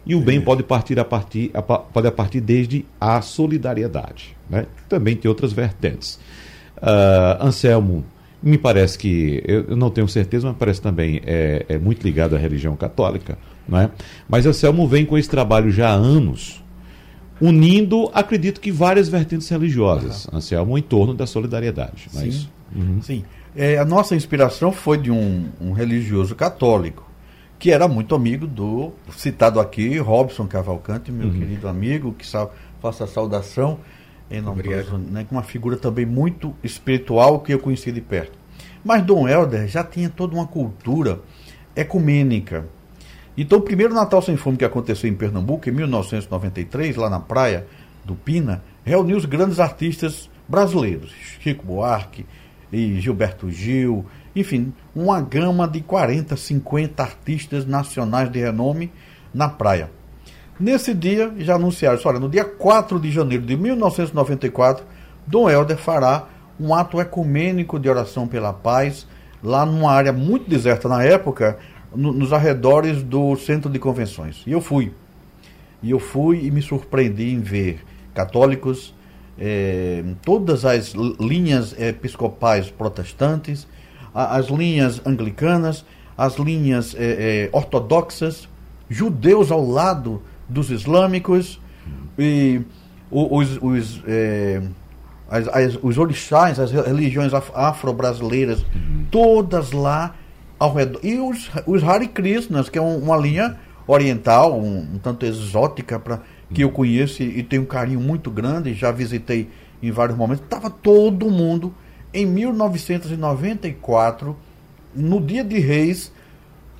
E 0.09 0.15
o 0.15 0.21
bem 0.23 0.41
pode 0.41 0.63
partir 0.63 0.99
a 0.99 1.05
partir, 1.05 1.51
a, 1.53 1.61
pode 1.61 2.09
a 2.09 2.11
partir 2.11 2.41
desde 2.41 2.87
a 2.99 3.21
solidariedade. 3.21 4.35
Né? 4.49 4.65
Também 4.89 5.15
tem 5.15 5.29
outras 5.29 5.53
vertentes. 5.53 6.19
Uh, 6.79 7.45
Anselmo, 7.45 8.03
me 8.43 8.57
parece 8.57 8.97
que, 8.97 9.43
eu 9.47 9.77
não 9.77 9.91
tenho 9.91 10.09
certeza, 10.09 10.49
mas 10.49 10.57
parece 10.57 10.81
também 10.81 11.21
é, 11.27 11.67
é 11.69 11.79
muito 11.79 12.03
ligado 12.03 12.35
à 12.35 12.39
religião 12.39 12.75
católica. 12.75 13.37
Né? 13.69 13.91
Mas 14.27 14.47
Anselmo 14.47 14.89
vem 14.89 15.05
com 15.05 15.19
esse 15.19 15.29
trabalho 15.29 15.71
já 15.71 15.91
há 15.91 15.95
anos, 15.95 16.65
unindo, 17.39 18.11
acredito 18.15 18.63
que 18.63 18.73
várias 18.73 19.11
vertentes 19.11 19.47
religiosas, 19.51 20.25
uhum. 20.25 20.39
Anselmo, 20.39 20.79
em 20.79 20.83
torno 20.83 21.13
da 21.13 21.27
solidariedade. 21.27 22.07
Sim. 22.09 22.19
Mas, 22.19 22.49
uhum. 22.75 23.03
Sim. 23.03 23.25
É, 23.55 23.77
a 23.77 23.85
nossa 23.85 24.17
inspiração 24.17 24.73
foi 24.73 24.97
de 24.97 25.11
um, 25.11 25.49
um 25.61 25.73
religioso 25.73 26.35
católico 26.35 27.08
que 27.59 27.71
era 27.73 27.89
muito 27.89 28.15
amigo 28.15 28.47
do 28.47 28.93
citado 29.17 29.59
aqui, 29.59 29.99
Robson 29.99 30.47
Cavalcante, 30.47 31.11
meu 31.11 31.29
uhum. 31.29 31.39
querido 31.39 31.69
amigo, 31.69 32.13
que 32.13 32.25
faça 32.81 33.05
a 33.05 33.07
saudação 33.07 33.81
em 34.31 34.41
nome 34.41 34.61
Obrigado. 34.61 34.99
né, 34.99 35.27
uma 35.31 35.43
figura 35.43 35.77
também 35.77 36.05
muito 36.05 36.55
espiritual 36.63 37.41
que 37.41 37.53
eu 37.53 37.59
conheci 37.59 37.91
de 37.91 38.01
perto. 38.01 38.39
Mas 38.85 39.03
Dom 39.03 39.27
Helder 39.27 39.67
já 39.67 39.83
tinha 39.83 40.09
toda 40.09 40.35
uma 40.35 40.47
cultura 40.47 41.21
ecumênica. 41.75 42.67
Então, 43.37 43.59
o 43.59 43.63
primeiro 43.63 43.95
Natal 43.95 44.21
Sem 44.21 44.37
Fome 44.37 44.57
que 44.57 44.65
aconteceu 44.65 45.09
em 45.09 45.15
Pernambuco, 45.15 45.69
em 45.69 45.73
1993, 45.73 46.97
lá 46.97 47.09
na 47.09 47.21
praia 47.21 47.67
do 48.05 48.15
Pina, 48.15 48.63
reuniu 48.85 49.17
os 49.17 49.25
grandes 49.25 49.61
artistas 49.61 50.29
brasileiros, 50.47 51.13
Chico 51.41 51.65
Buarque 51.65 52.27
e 52.73 53.01
Gilberto 53.01 53.51
Gil, 53.51 54.05
enfim, 54.41 54.73
uma 54.95 55.21
gama 55.21 55.67
de 55.67 55.81
40, 55.81 56.37
50 56.37 57.03
artistas 57.03 57.67
nacionais 57.67 58.31
de 58.31 58.41
renome 58.41 58.91
na 59.33 59.49
praia. 59.49 59.91
Nesse 60.59 60.93
dia, 60.93 61.33
já 61.39 61.55
anunciaram, 61.55 62.01
olha, 62.05 62.19
no 62.19 62.29
dia 62.29 62.45
4 62.45 62.99
de 62.99 63.11
janeiro 63.11 63.45
de 63.47 63.57
1994, 63.57 64.85
Dom 65.27 65.49
Helder 65.49 65.77
fará 65.77 66.27
um 66.59 66.75
ato 66.75 67.01
ecumênico 67.01 67.79
de 67.79 67.89
oração 67.89 68.27
pela 68.27 68.53
paz, 68.53 69.07
lá 69.43 69.65
numa 69.65 69.93
área 69.93 70.13
muito 70.13 70.51
deserta 70.51 70.89
na 70.89 71.05
época, 71.05 71.59
no, 71.95 72.13
nos 72.13 72.33
arredores 72.33 73.03
do 73.03 73.37
centro 73.37 73.71
de 73.71 73.79
convenções. 73.79 74.43
E 74.47 74.53
eu 74.53 74.61
fui. 74.61 74.93
E 75.83 75.93
eu 75.93 76.01
fui 76.01 76.45
e 76.45 76.51
me 76.51 76.61
surpreendi 76.61 77.33
em 77.33 77.41
ver 77.41 77.85
católicos, 78.13 78.93
eh, 79.39 80.03
todas 80.25 80.65
as 80.65 80.93
linhas 81.21 81.79
episcopais 81.79 82.69
protestantes, 82.69 83.69
as 84.25 84.47
linhas 84.47 85.01
anglicanas, 85.07 85.85
as 86.17 86.37
linhas 86.37 86.95
é, 86.99 87.05
é, 87.45 87.49
ortodoxas, 87.53 88.49
judeus 88.89 89.53
ao 89.53 89.65
lado 89.65 90.23
dos 90.49 90.71
islâmicos, 90.71 91.61
e 92.19 92.61
os, 93.11 93.59
os, 93.63 94.03
é, 94.07 94.61
as, 95.31 95.49
as, 95.49 95.79
os 95.81 95.99
orixás, 95.99 96.59
as 96.59 96.73
religiões 96.73 97.33
afro-brasileiras, 97.55 98.65
todas 99.11 99.71
lá 99.73 100.15
ao 100.59 100.75
redor. 100.75 101.01
E 101.05 101.19
os, 101.19 101.51
os 101.67 101.85
Hare 101.85 102.09
Krishnas, 102.09 102.69
que 102.69 102.79
é 102.79 102.83
um, 102.83 102.99
uma 102.99 103.17
linha 103.17 103.57
oriental, 103.87 104.59
um, 104.59 104.95
um 104.95 104.99
tanto 104.99 105.25
exótica 105.25 105.99
para 105.99 106.21
que 106.53 106.63
eu 106.65 106.71
conheço 106.71 107.23
e, 107.23 107.39
e 107.39 107.43
tenho 107.43 107.63
um 107.63 107.67
carinho 107.67 108.01
muito 108.01 108.31
grande, 108.31 108.75
já 108.75 108.91
visitei 108.91 109.49
em 109.83 109.93
vários 109.93 110.19
momentos, 110.19 110.43
estava 110.43 110.69
todo 110.69 111.31
mundo 111.31 111.73
em 112.13 112.27
1994, 112.27 114.37
no 114.95 115.21
dia 115.21 115.45
de 115.45 115.59
Reis, 115.59 116.13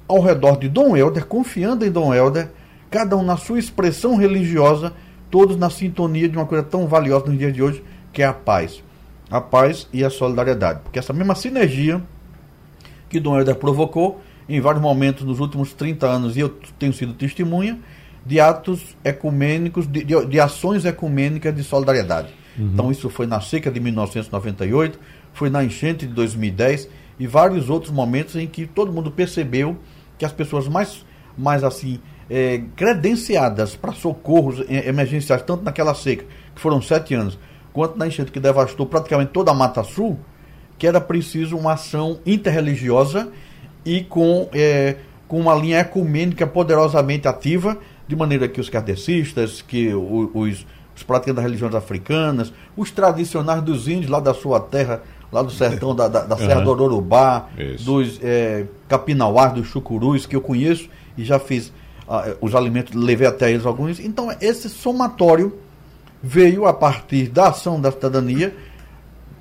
ao 0.07 0.21
redor 0.21 0.59
de 0.59 0.69
Dom 0.69 0.97
Helder, 0.97 1.27
confiando 1.27 1.85
em 1.85 1.91
Dom 1.91 2.15
Helder, 2.15 2.51
cada 2.91 3.17
um 3.17 3.23
na 3.23 3.37
sua 3.37 3.59
expressão 3.59 4.17
religiosa, 4.17 4.95
todos 5.31 5.57
na 5.57 5.69
sintonia 5.69 6.29
de 6.29 6.37
uma 6.37 6.47
coisa 6.47 6.65
tão 6.65 6.87
valiosa 6.87 7.27
nos 7.27 7.39
dias 7.39 7.53
de 7.53 7.63
hoje, 7.63 7.85
que 8.13 8.23
é 8.23 8.27
a 8.27 8.33
paz. 8.33 8.83
A 9.31 9.41
paz 9.41 9.87
e 9.93 10.03
a 10.03 10.09
solidariedade. 10.09 10.81
Porque 10.83 10.99
essa 10.99 11.13
mesma 11.13 11.35
sinergia 11.35 12.03
que 13.11 13.21
Dom 13.21 13.39
Helder 13.39 13.57
provocou 13.57 14.21
em 14.49 14.61
vários 14.61 14.83
momentos 14.83 15.25
nos 15.25 15.41
últimos 15.41 15.75
30 15.75 16.07
anos, 16.07 16.37
e 16.37 16.41
eu 16.41 16.49
tenho 16.79 16.93
sido 16.93 17.13
testemunha, 17.13 17.79
de 18.25 18.41
atos 18.41 18.97
ecumênicos, 19.05 19.87
de, 19.87 20.05
de, 20.05 20.27
de 20.27 20.41
ações 20.41 20.85
ecumênicas 20.85 21.55
de 21.55 21.63
solidariedade. 21.63 22.33
Uhum. 22.59 22.71
Então, 22.73 22.91
isso 22.91 23.11
foi 23.11 23.27
na 23.27 23.41
seca 23.41 23.71
de 23.71 23.79
1998, 23.79 24.99
foi 25.33 25.51
na 25.51 25.65
enchente 25.65 26.07
de 26.07 26.13
2010 26.13 26.89
e 27.19 27.27
vários 27.27 27.69
outros 27.69 27.93
momentos 27.93 28.37
em 28.37 28.47
que 28.47 28.67
todo 28.67 28.93
mundo 28.93 29.11
percebeu 29.11 29.77
que 30.17 30.25
as 30.25 30.33
pessoas 30.33 30.69
mais, 30.69 31.05
mais 31.37 31.65
assim, 31.65 32.01
é, 32.29 32.63
credenciadas 32.77 33.75
para 33.75 33.93
socorros 33.93 34.63
emergenciais, 34.69 35.43
tanto 35.43 35.65
naquela 35.65 35.95
seca, 35.95 36.25
que 36.55 36.61
foram 36.61 36.83
sete 36.83 37.15
anos, 37.15 37.39
quanto 37.73 37.97
na 37.99 38.07
enchente 38.07 38.33
que 38.33 38.41
devastou 38.41 38.87
praticamente 38.87 39.33
toda 39.33 39.51
a 39.51 39.55
Mata 39.55 39.83
Sul, 39.83 40.19
que 40.77 40.87
era 40.87 41.01
preciso 41.01 41.57
uma 41.57 41.73
ação 41.73 42.21
interreligiosa 42.25 43.29
e 43.85 44.03
com, 44.03 44.49
é, 44.53 44.97
com 45.27 45.41
uma 45.41 45.55
linha 45.55 45.81
ecumênica 45.81 46.47
poderosamente 46.47 47.27
ativa, 47.27 47.79
de 48.07 48.17
maneira 48.17 48.49
que 48.49 48.61
os 48.61 48.69
kardecistas, 48.71 49.61
que 49.61 49.93
os, 49.93 50.67
os 50.97 51.03
praticantes 51.03 51.35
das 51.35 51.45
religiões 51.45 51.75
africanas, 51.75 52.53
os 52.77 52.91
tradicionais 52.91 53.63
dos 53.63 53.89
índios 53.89 54.11
lá 54.11 54.21
da 54.21 54.35
sua 54.35 54.61
terra, 54.61 55.03
lá 55.31 55.43
do 55.43 55.51
sertão 55.51 55.95
da, 55.95 56.09
da, 56.09 56.25
da 56.25 56.37
Serra 56.37 56.59
uhum. 56.59 56.65
do 56.65 56.71
Ororubá, 56.71 57.49
Isso. 57.57 57.85
dos 57.85 58.21
é, 58.23 58.67
capinauás, 58.89 59.53
dos 59.53 59.67
chucurus, 59.67 60.27
que 60.27 60.35
eu 60.35 60.41
conheço 60.41 60.89
e 61.17 61.25
já 61.25 61.39
fiz 61.39 61.69
uh, 62.09 62.37
os 62.41 62.55
alimentos, 62.55 62.95
levei 62.95 63.27
até 63.27 63.51
eles 63.51 63.67
alguns. 63.67 64.01
Então, 64.01 64.35
esse 64.41 64.69
somatório 64.69 65.59
veio 66.23 66.67
a 66.67 66.73
partir 66.73 67.29
da 67.29 67.49
ação 67.49 67.81
da 67.81 67.93
cidadania 67.93 68.55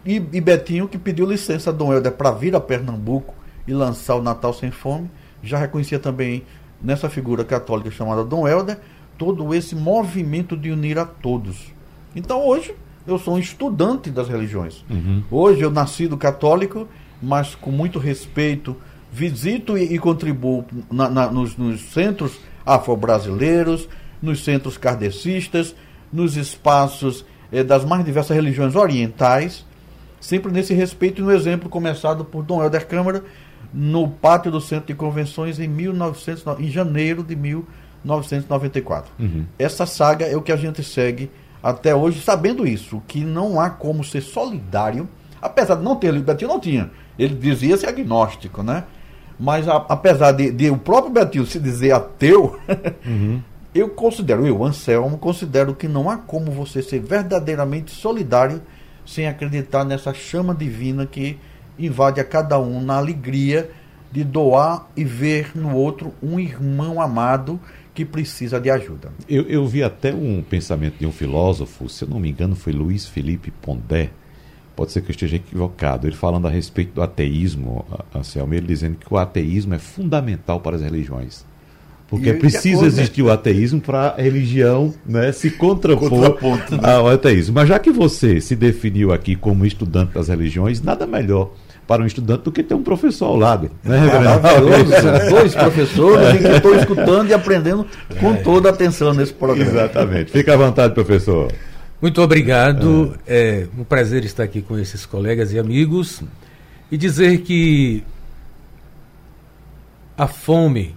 e, 0.05 0.15
e 0.15 0.41
Betinho, 0.41 0.87
que 0.87 0.97
pediu 0.97 1.25
licença 1.25 1.69
a 1.69 1.73
Dom 1.73 1.93
Helder 1.93 2.11
para 2.11 2.31
vir 2.31 2.55
a 2.55 2.59
Pernambuco 2.59 3.33
e 3.67 3.73
lançar 3.73 4.15
o 4.15 4.21
Natal 4.21 4.53
Sem 4.53 4.71
Fome, 4.71 5.09
já 5.43 5.57
reconhecia 5.57 5.99
também 5.99 6.43
nessa 6.81 7.09
figura 7.09 7.43
católica 7.43 7.91
chamada 7.91 8.23
Dom 8.23 8.47
Helder 8.47 8.77
todo 9.17 9.53
esse 9.53 9.75
movimento 9.75 10.55
de 10.55 10.71
unir 10.71 10.99
a 10.99 11.05
todos. 11.05 11.73
Então, 12.15 12.45
hoje, 12.45 12.75
eu 13.07 13.17
sou 13.17 13.35
um 13.35 13.39
estudante 13.39 14.11
das 14.11 14.27
religiões. 14.27 14.83
Uhum. 14.89 15.23
Hoje 15.31 15.61
eu 15.61 15.71
nasci 15.71 16.07
do 16.07 16.17
católico, 16.17 16.87
mas 17.21 17.55
com 17.55 17.71
muito 17.71 17.97
respeito, 17.97 18.75
visito 19.11 19.77
e, 19.77 19.95
e 19.95 19.97
contribuo 19.97 20.65
na, 20.91 21.09
na, 21.09 21.31
nos, 21.31 21.55
nos, 21.55 21.81
centros 21.93 22.37
afro-brasileiros, 22.65 23.87
nos 24.21 24.43
centros 24.43 24.77
kardecistas, 24.77 25.73
nos 26.11 26.35
espaços 26.35 27.25
eh, 27.51 27.63
das 27.63 27.85
mais 27.85 28.03
diversas 28.03 28.35
religiões 28.35 28.75
orientais, 28.75 29.65
sempre 30.19 30.51
nesse 30.51 30.73
respeito 30.73 31.21
e 31.21 31.23
no 31.23 31.31
exemplo 31.31 31.69
começado 31.69 32.25
por 32.25 32.43
Dom 32.43 32.61
Helder 32.61 32.85
Câmara 32.85 33.23
no 33.73 34.09
pátio 34.09 34.51
do 34.51 34.59
Centro 34.59 34.87
de 34.87 34.95
Convenções 34.95 35.59
em, 35.59 35.67
1900, 35.67 36.59
em 36.59 36.69
janeiro 36.69 37.23
de 37.23 37.35
1994. 37.35 39.11
Uhum. 39.19 39.45
Essa 39.57 39.85
saga 39.85 40.25
é 40.25 40.35
o 40.35 40.41
que 40.41 40.51
a 40.51 40.57
gente 40.57 40.83
segue 40.83 41.29
até 41.61 41.95
hoje 41.95 42.21
sabendo 42.21 42.65
isso, 42.65 43.01
que 43.07 43.23
não 43.23 43.59
há 43.59 43.69
como 43.69 44.03
ser 44.03 44.21
solidário, 44.21 45.07
apesar 45.41 45.75
de 45.75 45.83
não 45.83 45.95
ter 45.95 46.13
lido 46.13 46.25
Betinho, 46.25 46.49
não 46.49 46.59
tinha. 46.59 46.89
Ele 47.17 47.35
dizia 47.35 47.77
ser 47.77 47.87
agnóstico, 47.87 48.61
né? 48.63 48.83
Mas 49.39 49.67
a, 49.67 49.75
apesar 49.75 50.31
de, 50.31 50.51
de, 50.51 50.69
o 50.69 50.77
próprio 50.77 51.11
Betinho 51.11 51.45
se 51.45 51.59
dizer 51.59 51.91
ateu, 51.91 52.59
uhum. 53.05 53.41
eu 53.73 53.89
considero, 53.89 54.45
eu, 54.45 54.63
Anselmo, 54.63 55.17
considero 55.17 55.75
que 55.75 55.87
não 55.87 56.09
há 56.09 56.17
como 56.17 56.51
você 56.51 56.81
ser 56.81 56.99
verdadeiramente 56.99 57.91
solidário 57.91 58.61
sem 59.05 59.27
acreditar 59.27 59.83
nessa 59.83 60.13
chama 60.13 60.53
divina 60.53 61.05
que 61.05 61.39
invade 61.79 62.19
a 62.19 62.23
cada 62.23 62.59
um 62.59 62.81
na 62.81 62.97
alegria 62.97 63.69
de 64.11 64.23
doar 64.23 64.87
e 64.95 65.03
ver 65.03 65.51
no 65.55 65.75
outro 65.75 66.13
um 66.21 66.39
irmão 66.39 66.99
amado 67.01 67.59
que 67.97 68.05
precisa 68.05 68.59
de 68.59 68.69
ajuda. 68.69 69.09
Eu, 69.27 69.41
eu 69.47 69.65
vi 69.65 69.81
até 69.81 70.13
um 70.13 70.43
pensamento 70.47 70.99
de 70.99 71.07
um 71.07 71.11
filósofo, 71.11 71.89
se 71.89 72.03
eu 72.03 72.07
não 72.07 72.19
me 72.19 72.29
engano 72.29 72.55
foi 72.55 72.71
Luiz 72.71 73.07
Felipe 73.07 73.49
Pondé, 73.49 74.11
pode 74.75 74.91
ser 74.91 75.01
que 75.01 75.09
eu 75.09 75.13
esteja 75.13 75.37
equivocado, 75.37 76.05
ele 76.05 76.15
falando 76.15 76.45
a 76.45 76.49
respeito 76.51 76.93
do 76.93 77.01
ateísmo, 77.01 77.83
Anselmo, 78.13 78.53
ele 78.53 78.67
dizendo 78.67 78.97
que 78.97 79.11
o 79.11 79.17
ateísmo 79.17 79.73
é 79.73 79.79
fundamental 79.79 80.59
para 80.59 80.75
as 80.75 80.83
religiões. 80.83 81.43
Porque 82.07 82.33
precisa 82.33 82.85
existir 82.85 83.23
o 83.23 83.31
ateísmo 83.31 83.81
para 83.81 84.09
a 84.09 84.21
religião 84.21 84.93
né, 85.03 85.31
se 85.31 85.49
contrapor 85.49 86.35
né? 86.71 86.93
ao 86.93 87.07
ateísmo. 87.07 87.55
Mas 87.55 87.67
já 87.67 87.79
que 87.79 87.89
você 87.89 88.39
se 88.39 88.55
definiu 88.55 89.11
aqui 89.11 89.35
como 89.35 89.65
estudante 89.65 90.13
das 90.13 90.27
religiões, 90.27 90.83
nada 90.83 91.07
melhor 91.07 91.51
para 91.87 92.03
um 92.03 92.05
estudante 92.05 92.43
do 92.43 92.51
que 92.51 92.61
ter 92.61 92.73
um 92.73 92.83
professor 92.83 93.27
ao 93.27 93.37
lado. 93.37 93.71
Né, 93.83 93.97
Maravilhoso. 93.97 95.29
Dois 95.29 95.55
professores 95.55 96.35
em 96.35 96.37
que 96.39 96.47
estou 96.57 96.75
escutando 96.75 97.29
e 97.29 97.33
aprendendo 97.33 97.87
com 98.19 98.33
é. 98.33 98.37
toda 98.37 98.69
a 98.69 98.73
atenção 98.73 99.13
nesse 99.13 99.33
programa. 99.33 99.71
Exatamente. 99.71 100.31
Fica 100.31 100.53
à 100.53 100.57
vontade, 100.57 100.93
professor. 100.93 101.51
Muito 102.01 102.21
obrigado. 102.21 103.17
É. 103.25 103.61
é 103.61 103.67
um 103.79 103.85
prazer 103.85 104.25
estar 104.25 104.43
aqui 104.43 104.61
com 104.61 104.77
esses 104.77 105.05
colegas 105.05 105.53
e 105.53 105.59
amigos 105.59 106.21
e 106.91 106.97
dizer 106.97 107.39
que 107.39 108.03
a 110.17 110.27
fome 110.27 110.93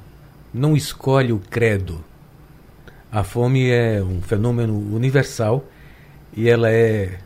não 0.52 0.76
escolhe 0.76 1.32
o 1.32 1.40
credo. 1.50 2.04
A 3.12 3.22
fome 3.22 3.70
é 3.70 4.02
um 4.02 4.20
fenômeno 4.20 4.74
universal 4.94 5.64
e 6.36 6.48
ela 6.48 6.70
é 6.70 7.18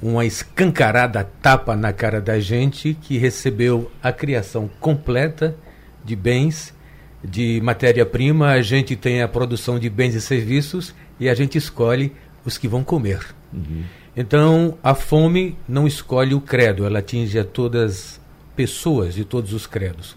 uma 0.00 0.24
escancarada 0.24 1.24
tapa 1.42 1.76
na 1.76 1.92
cara 1.92 2.20
da 2.20 2.38
gente 2.38 2.94
que 2.94 3.18
recebeu 3.18 3.90
a 4.02 4.12
criação 4.12 4.70
completa 4.80 5.56
de 6.04 6.14
bens, 6.14 6.74
de 7.22 7.60
matéria-prima, 7.62 8.50
a 8.50 8.62
gente 8.62 8.94
tem 8.94 9.22
a 9.22 9.28
produção 9.28 9.78
de 9.78 9.90
bens 9.90 10.14
e 10.14 10.20
serviços 10.20 10.94
e 11.18 11.28
a 11.28 11.34
gente 11.34 11.58
escolhe 11.58 12.12
os 12.44 12.56
que 12.56 12.68
vão 12.68 12.84
comer. 12.84 13.20
Uhum. 13.52 13.82
Então, 14.16 14.78
a 14.82 14.94
fome 14.94 15.56
não 15.68 15.86
escolhe 15.86 16.34
o 16.34 16.40
credo, 16.40 16.84
ela 16.84 17.00
atinge 17.00 17.38
a 17.38 17.44
todas 17.44 17.90
as 17.90 18.20
pessoas 18.56 19.14
de 19.14 19.24
todos 19.24 19.52
os 19.52 19.66
credos. 19.66 20.16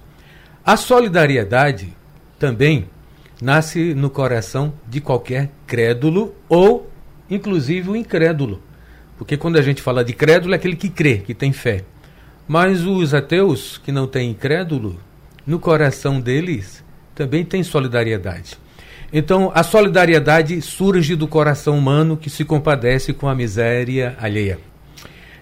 A 0.65 0.77
solidariedade 0.77 1.93
também 2.37 2.87
nasce 3.41 3.93
no 3.95 4.09
coração 4.09 4.73
de 4.87 5.01
qualquer 5.01 5.51
crédulo 5.65 6.35
ou, 6.47 6.89
inclusive, 7.29 7.89
o 7.89 7.95
incrédulo. 7.95 8.61
Porque 9.21 9.37
quando 9.37 9.57
a 9.57 9.61
gente 9.61 9.83
fala 9.83 10.03
de 10.03 10.13
crédulo 10.13 10.55
é 10.55 10.55
aquele 10.55 10.75
que 10.75 10.89
crê, 10.89 11.19
que 11.19 11.35
tem 11.35 11.53
fé. 11.53 11.83
Mas 12.47 12.83
os 12.87 13.13
ateus 13.13 13.77
que 13.77 13.91
não 13.91 14.07
têm 14.07 14.33
crédulo, 14.33 14.99
no 15.45 15.59
coração 15.59 16.19
deles 16.19 16.83
também 17.13 17.45
tem 17.45 17.61
solidariedade. 17.61 18.57
Então, 19.13 19.51
a 19.53 19.61
solidariedade 19.61 20.59
surge 20.59 21.15
do 21.15 21.27
coração 21.27 21.77
humano 21.77 22.17
que 22.17 22.31
se 22.31 22.43
compadece 22.43 23.13
com 23.13 23.29
a 23.29 23.35
miséria 23.35 24.17
alheia. 24.19 24.57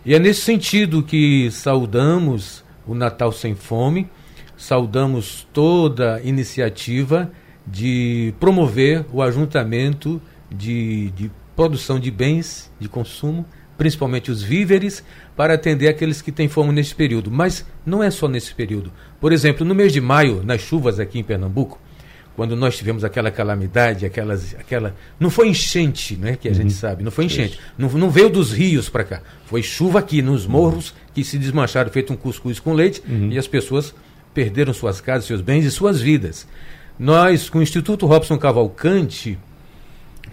E 0.06 0.14
é 0.14 0.20
nesse 0.20 0.42
sentido 0.42 1.02
que 1.02 1.50
saudamos 1.50 2.66
o 2.86 2.94
Natal 2.94 3.32
Sem 3.32 3.56
Fome, 3.56 4.10
saudamos 4.58 5.48
toda 5.54 6.20
iniciativa 6.22 7.32
de 7.66 8.34
promover 8.42 9.06
o 9.14 9.22
ajuntamento 9.22 10.22
de, 10.52 11.12
de 11.12 11.32
produção 11.56 11.98
de 11.98 12.12
bens 12.12 12.70
de 12.78 12.90
consumo 12.90 13.46
principalmente 13.80 14.30
os 14.30 14.44
víveres, 14.44 15.04
para 15.36 15.54
atender 15.56 15.88
aqueles 15.88 16.22
que 16.22 16.34
têm 16.34 16.50
fome 16.50 16.74
nesse 16.74 16.94
período. 16.94 17.32
Mas 17.32 17.66
não 17.86 18.04
é 18.04 18.12
só 18.12 18.28
nesse 18.28 18.54
período. 18.54 18.92
Por 19.20 19.32
exemplo, 19.32 19.66
no 19.66 19.74
mês 19.74 19.94
de 19.94 20.02
maio, 20.02 20.44
nas 20.44 20.60
chuvas 20.62 21.00
aqui 21.00 21.18
em 21.18 21.24
Pernambuco, 21.24 21.80
quando 22.36 22.56
nós 22.56 22.78
tivemos 22.78 23.04
aquela 23.04 23.32
calamidade, 23.32 24.06
aquelas, 24.06 24.54
aquela. 24.60 24.96
Não 25.20 25.30
foi 25.30 25.48
enchente, 25.48 26.16
né? 26.16 26.36
Que 26.36 26.48
a 26.48 26.52
uhum. 26.52 26.58
gente 26.58 26.74
sabe, 26.74 27.04
não 27.04 27.12
foi 27.12 27.26
enchente. 27.26 27.58
Não, 27.78 27.90
não 27.90 28.10
veio 28.10 28.30
dos 28.30 28.52
rios 28.52 28.90
para 28.90 29.04
cá. 29.04 29.22
Foi 29.46 29.64
chuva 29.64 30.00
aqui 30.00 30.22
nos 30.22 30.46
morros 30.46 30.94
que 31.14 31.24
se 31.24 31.38
desmancharam, 31.38 31.90
feito 31.90 32.14
um 32.14 32.16
cuscuz 32.18 32.60
com 32.60 32.74
leite, 32.74 33.02
uhum. 33.08 33.30
e 33.32 33.38
as 33.38 33.48
pessoas 33.48 33.96
perderam 34.34 34.74
suas 34.74 35.02
casas, 35.02 35.26
seus 35.26 35.42
bens 35.42 35.66
e 35.66 35.72
suas 35.72 36.02
vidas. 36.02 36.46
Nós, 36.98 37.50
com 37.50 37.60
o 37.60 37.62
Instituto 37.62 38.06
Robson 38.06 38.38
Cavalcante, 38.38 39.40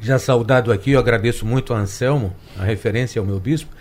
já 0.01 0.19
saudado 0.19 0.73
aqui, 0.73 0.93
eu 0.93 0.99
agradeço 0.99 1.45
muito 1.47 1.75
a 1.75 1.79
Anselmo, 1.79 2.35
a 2.59 2.65
referência 2.65 3.21
ao 3.21 3.27
meu 3.27 3.41
bispo. 3.41 3.75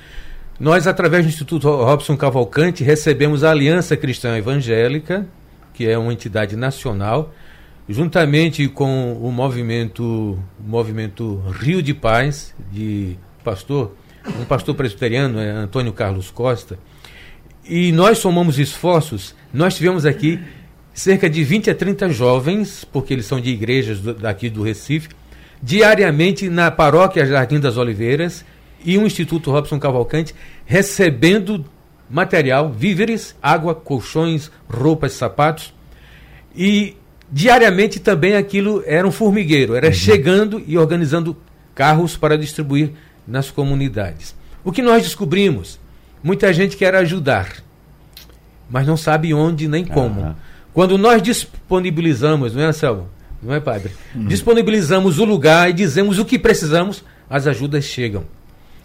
Nós, 0.59 0.87
através 0.87 1.25
do 1.25 1.29
Instituto 1.29 1.69
Robson 1.69 2.15
Cavalcante, 2.15 2.83
recebemos 2.83 3.43
a 3.43 3.51
Aliança 3.51 3.97
Cristã 3.97 4.37
Evangélica, 4.37 5.27
que 5.73 5.87
é 5.87 5.97
uma 5.97 6.13
entidade 6.13 6.55
nacional, 6.55 7.33
juntamente 7.89 8.67
com 8.67 9.13
o 9.13 9.31
movimento, 9.31 10.03
o 10.03 10.67
movimento 10.67 11.41
Rio 11.59 11.81
de 11.81 11.93
Paz, 11.93 12.55
de 12.71 13.17
pastor, 13.43 13.95
um 14.39 14.45
pastor 14.45 14.73
presbiteriano, 14.75 15.39
é 15.39 15.51
Antônio 15.51 15.91
Carlos 15.91 16.31
Costa, 16.31 16.79
e 17.67 17.91
nós 17.91 18.19
somamos 18.19 18.57
esforços, 18.57 19.35
nós 19.53 19.75
tivemos 19.75 20.05
aqui 20.05 20.39
cerca 20.93 21.29
de 21.29 21.43
20 21.43 21.71
a 21.71 21.75
30 21.75 22.09
jovens, 22.09 22.85
porque 22.85 23.13
eles 23.13 23.25
são 23.25 23.41
de 23.41 23.49
igrejas 23.49 23.99
daqui 23.99 24.49
do 24.49 24.63
Recife, 24.63 25.09
diariamente 25.61 26.49
na 26.49 26.69
paróquia 26.69 27.25
Jardim 27.25 27.59
das 27.59 27.77
Oliveiras 27.77 28.45
e 28.83 28.97
o 28.97 29.05
Instituto 29.05 29.51
Robson 29.51 29.79
Cavalcante, 29.79 30.35
recebendo 30.65 31.65
material, 32.09 32.71
víveres, 32.71 33.35
água, 33.41 33.73
colchões, 33.73 34.51
roupas, 34.69 35.13
sapatos. 35.13 35.73
E 36.55 36.95
diariamente 37.31 37.99
também 37.99 38.35
aquilo 38.35 38.83
era 38.85 39.07
um 39.07 39.11
formigueiro, 39.11 39.75
era 39.75 39.87
uhum. 39.87 39.93
chegando 39.93 40.63
e 40.65 40.77
organizando 40.77 41.35
carros 41.73 42.15
para 42.15 42.37
distribuir 42.37 42.91
nas 43.27 43.49
comunidades. 43.49 44.35
O 44.63 44.71
que 44.71 44.81
nós 44.81 45.03
descobrimos? 45.03 45.79
Muita 46.23 46.51
gente 46.53 46.77
quer 46.77 46.95
ajudar, 46.95 47.57
mas 48.69 48.87
não 48.87 48.97
sabe 48.97 49.33
onde 49.33 49.67
nem 49.67 49.85
como. 49.85 50.21
Uhum. 50.21 50.35
Quando 50.73 50.97
nós 50.97 51.21
disponibilizamos, 51.21 52.53
não 52.53 52.61
é, 52.61 52.65
Anselmo? 52.65 53.09
Não 53.45 53.53
é, 53.53 53.59
padre? 53.59 53.91
Uhum. 54.15 54.25
Disponibilizamos 54.25 55.19
o 55.19 55.23
lugar 55.23 55.69
e 55.69 55.73
dizemos 55.73 56.17
o 56.17 56.25
que 56.25 56.39
precisamos, 56.39 57.03
as 57.29 57.45
ajudas 57.45 57.85
chegam. 57.85 58.23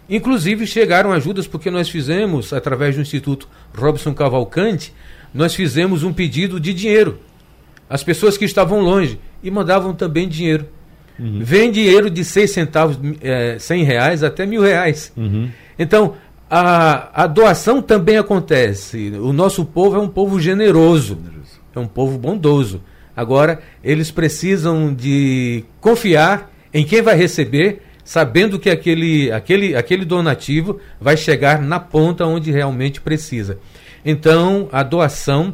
Inclusive 0.07 0.67
chegaram 0.67 1.11
ajudas 1.11 1.47
porque 1.47 1.71
nós 1.71 1.89
fizemos, 1.89 2.53
através 2.53 2.95
do 2.95 3.01
Instituto 3.01 3.49
Robson 3.73 4.13
Cavalcante, 4.13 4.93
nós 5.33 5.55
fizemos 5.55 6.03
um 6.03 6.13
pedido 6.13 6.59
de 6.59 6.73
dinheiro. 6.73 7.19
As 7.89 8.03
pessoas 8.03 8.37
que 8.37 8.45
estavam 8.45 8.81
longe 8.81 9.19
e 9.41 9.49
mandavam 9.49 9.93
também 9.93 10.27
dinheiro. 10.27 10.67
Uhum. 11.17 11.39
Vem 11.41 11.71
dinheiro 11.71 12.09
de 12.09 12.23
seis 12.23 12.51
centavos, 12.51 12.99
é, 13.21 13.57
100 13.57 13.83
reais 13.83 14.23
até 14.23 14.45
mil 14.45 14.61
reais. 14.61 15.11
Uhum. 15.17 15.49
Então, 15.79 16.15
a, 16.49 17.23
a 17.23 17.27
doação 17.27 17.81
também 17.81 18.17
acontece. 18.17 19.11
O 19.21 19.33
nosso 19.33 19.65
povo 19.65 19.95
é 19.95 19.99
um 19.99 20.07
povo 20.07 20.39
generoso, 20.39 21.17
é 21.73 21.79
um 21.79 21.87
povo 21.87 22.17
bondoso. 22.17 22.81
Agora, 23.15 23.61
eles 23.83 24.11
precisam 24.11 24.93
de 24.93 25.63
confiar 25.79 26.51
em 26.73 26.85
quem 26.85 27.01
vai 27.01 27.15
receber, 27.15 27.81
sabendo 28.03 28.57
que 28.57 28.69
aquele, 28.69 29.31
aquele, 29.31 29.75
aquele 29.75 30.05
donativo 30.05 30.79
vai 30.99 31.17
chegar 31.17 31.61
na 31.61 31.79
ponta 31.79 32.25
onde 32.25 32.51
realmente 32.51 33.01
precisa. 33.01 33.59
Então, 34.05 34.69
a 34.71 34.83
doação 34.83 35.53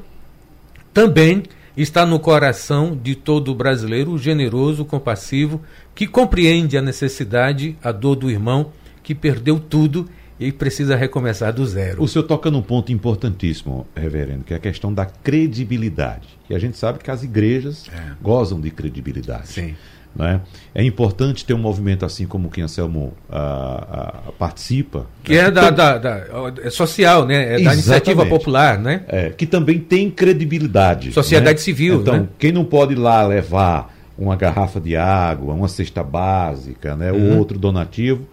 também 0.94 1.44
está 1.76 2.06
no 2.06 2.20
coração 2.20 2.98
de 3.02 3.16
todo 3.16 3.54
brasileiro 3.54 4.18
generoso, 4.18 4.86
compassivo, 4.86 5.62
que 5.94 6.08
compreende 6.08 6.78
a 6.78 6.82
necessidade, 6.82 7.76
a 7.84 7.92
dor 7.92 8.16
do 8.16 8.32
irmão 8.32 8.72
que 9.08 9.16
perdeu 9.16 9.58
tudo 9.58 10.10
e 10.39 10.51
precisa 10.51 10.96
recomeçar 10.96 11.53
do 11.53 11.65
zero. 11.65 12.01
O 12.01 12.08
senhor 12.08 12.24
toca 12.24 12.51
num 12.51 12.62
ponto 12.62 12.91
importantíssimo, 12.91 13.88
reverendo, 13.96 14.44
que 14.44 14.53
é 14.53 14.58
a 14.58 14.60
questão 14.60 14.94
da 14.94 15.06
credibilidade. 15.06 16.27
E 16.50 16.56
a 16.56 16.60
gente 16.60 16.77
sabe 16.77 17.00
que 17.00 17.10
as 17.10 17.24
igrejas 17.24 17.86
é. 17.94 18.12
gozam 18.22 18.60
de 18.62 18.70
credibilidade. 18.70 19.48
Sim. 19.48 19.75
Né? 20.15 20.41
É 20.74 20.84
importante 20.84 21.46
ter 21.46 21.53
um 21.53 21.60
movimento 21.60 22.03
assim 22.03 22.25
como 22.25 22.48
o 22.48 22.51
que 22.51 22.60
Anselmo 22.60 23.13
ah, 23.29 24.24
ah, 24.27 24.32
participa. 24.38 25.06
Que 25.24 25.34
né? 25.34 25.39
é 25.39 25.51
da, 25.51 25.70
da, 25.70 25.98
da, 25.98 26.24
é 26.63 26.70
social, 26.72 27.25
né? 27.25 27.60
É 27.60 27.63
da 27.63 27.74
iniciativa 27.74 28.25
popular, 28.25 28.79
né? 28.79 29.03
É, 29.08 29.29
que 29.29 29.46
também 29.46 29.79
tem 29.79 30.10
credibilidade. 30.10 31.12
Sociedade 31.12 31.60
né? 31.60 31.63
civil. 31.63 32.01
Então, 32.01 32.17
né? 32.17 32.27
quem 32.39 32.51
não 32.51 32.65
pode 32.65 32.94
ir 32.94 32.98
lá 32.98 33.27
levar 33.27 33.96
uma 34.17 34.36
garrafa 34.36 34.79
de 34.79 34.96
água, 34.96 35.53
uma 35.53 35.67
cesta 35.67 36.01
básica, 36.01 36.96
né? 36.96 37.12
Uhum. 37.12 37.34
ou 37.34 37.38
outro 37.38 37.60
donativo, 37.60 38.27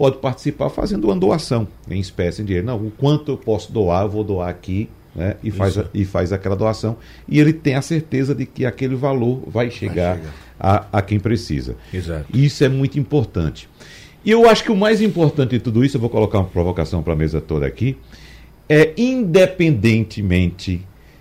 pode 0.00 0.16
participar 0.16 0.70
fazendo 0.70 1.04
uma 1.04 1.14
doação 1.14 1.68
em 1.86 2.00
espécie 2.00 2.40
em 2.40 2.44
dinheiro. 2.46 2.66
Não, 2.66 2.78
o 2.78 2.90
quanto 2.90 3.32
eu 3.32 3.36
posso 3.36 3.70
doar, 3.70 4.04
eu 4.04 4.08
vou 4.08 4.24
doar 4.24 4.48
aqui 4.48 4.88
né, 5.14 5.36
e, 5.44 5.50
faz, 5.50 5.78
e 5.92 6.06
faz 6.06 6.32
aquela 6.32 6.56
doação. 6.56 6.96
E 7.28 7.38
ele 7.38 7.52
tem 7.52 7.74
a 7.74 7.82
certeza 7.82 8.34
de 8.34 8.46
que 8.46 8.64
aquele 8.64 8.94
valor 8.94 9.42
vai 9.46 9.70
chegar, 9.70 10.14
vai 10.14 10.24
chegar. 10.24 10.34
A, 10.58 10.86
a 10.90 11.02
quem 11.02 11.20
precisa. 11.20 11.76
Exato. 11.92 12.24
Isso 12.34 12.64
é 12.64 12.68
muito 12.70 12.98
importante. 12.98 13.68
E 14.24 14.30
eu 14.30 14.48
acho 14.48 14.64
que 14.64 14.72
o 14.72 14.76
mais 14.76 15.02
importante 15.02 15.50
de 15.50 15.60
tudo 15.60 15.84
isso, 15.84 15.98
eu 15.98 16.00
vou 16.00 16.08
colocar 16.08 16.38
uma 16.38 16.48
provocação 16.48 17.02
para 17.02 17.12
a 17.12 17.16
mesa 17.16 17.38
toda 17.38 17.66
aqui, 17.66 17.98
é 18.70 18.94
independentemente 18.96 20.80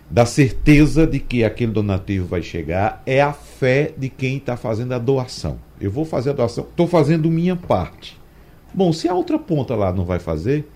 da 0.09 0.25
certeza 0.25 1.05
de 1.05 1.19
que 1.19 1.43
aquele 1.43 1.73
donativo 1.73 2.25
vai 2.27 2.41
chegar, 2.41 3.03
é 3.05 3.21
a 3.21 3.33
fé 3.33 3.91
de 3.97 4.07
quem 4.07 4.37
está 4.37 4.55
fazendo 4.55 4.93
a 4.93 4.97
doação. 4.97 5.59
Eu 5.81 5.91
vou 5.91 6.05
fazer 6.05 6.29
a 6.29 6.33
doação, 6.33 6.63
estou 6.63 6.87
fazendo 6.87 7.29
minha 7.29 7.57
parte. 7.57 8.18
Bom, 8.73 8.93
se 8.93 9.07
a 9.07 9.13
outra 9.13 9.39
ponta 9.39 9.75
lá 9.75 9.91
não 9.91 10.05
vai 10.05 10.19
fazer, 10.19 10.67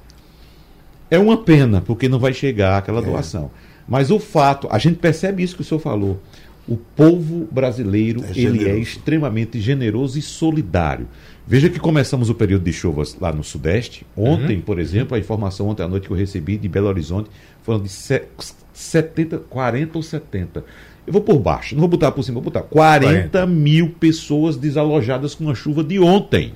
é 1.09 1.19
uma 1.19 1.37
pena, 1.37 1.81
porque 1.81 2.09
não 2.09 2.19
vai 2.19 2.33
chegar 2.33 2.77
aquela 2.77 2.99
é. 2.99 3.03
doação. 3.03 3.51
Mas 3.87 4.09
o 4.09 4.19
fato, 4.19 4.67
a 4.71 4.77
gente 4.77 4.97
percebe 4.97 5.43
isso 5.43 5.55
que 5.55 5.61
o 5.61 5.65
senhor 5.65 5.79
falou. 5.79 6.19
O 6.67 6.77
povo 6.77 7.47
brasileiro, 7.51 8.23
é 8.23 8.39
ele 8.39 8.69
é 8.69 8.77
extremamente 8.77 9.59
generoso 9.59 10.17
e 10.17 10.21
solidário. 10.21 11.07
Veja 11.45 11.69
que 11.69 11.77
começamos 11.77 12.29
o 12.29 12.35
período 12.35 12.63
de 12.63 12.71
chuvas 12.71 13.17
lá 13.19 13.33
no 13.33 13.43
Sudeste. 13.43 14.05
Ontem, 14.15 14.55
uhum. 14.55 14.61
por 14.61 14.79
exemplo, 14.79 15.15
a 15.15 15.19
informação 15.19 15.67
ontem 15.67 15.83
à 15.83 15.87
noite 15.87 16.07
que 16.07 16.13
eu 16.13 16.17
recebi 16.17 16.57
de 16.57 16.69
Belo 16.69 16.87
Horizonte 16.87 17.29
foram 17.63 17.81
de 17.81 17.89
70, 17.89 19.39
40 19.49 19.97
ou 19.97 20.01
70. 20.01 20.63
Eu 21.05 21.11
vou 21.11 21.21
por 21.21 21.37
baixo, 21.37 21.75
não 21.75 21.81
vou 21.81 21.89
botar 21.89 22.13
por 22.13 22.23
cima, 22.23 22.35
vou 22.35 22.43
botar 22.43 22.61
40, 22.61 23.29
40. 23.29 23.45
mil 23.45 23.89
pessoas 23.89 24.55
desalojadas 24.55 25.35
com 25.35 25.49
a 25.49 25.55
chuva 25.55 25.83
de 25.83 25.99
ontem. 25.99 26.53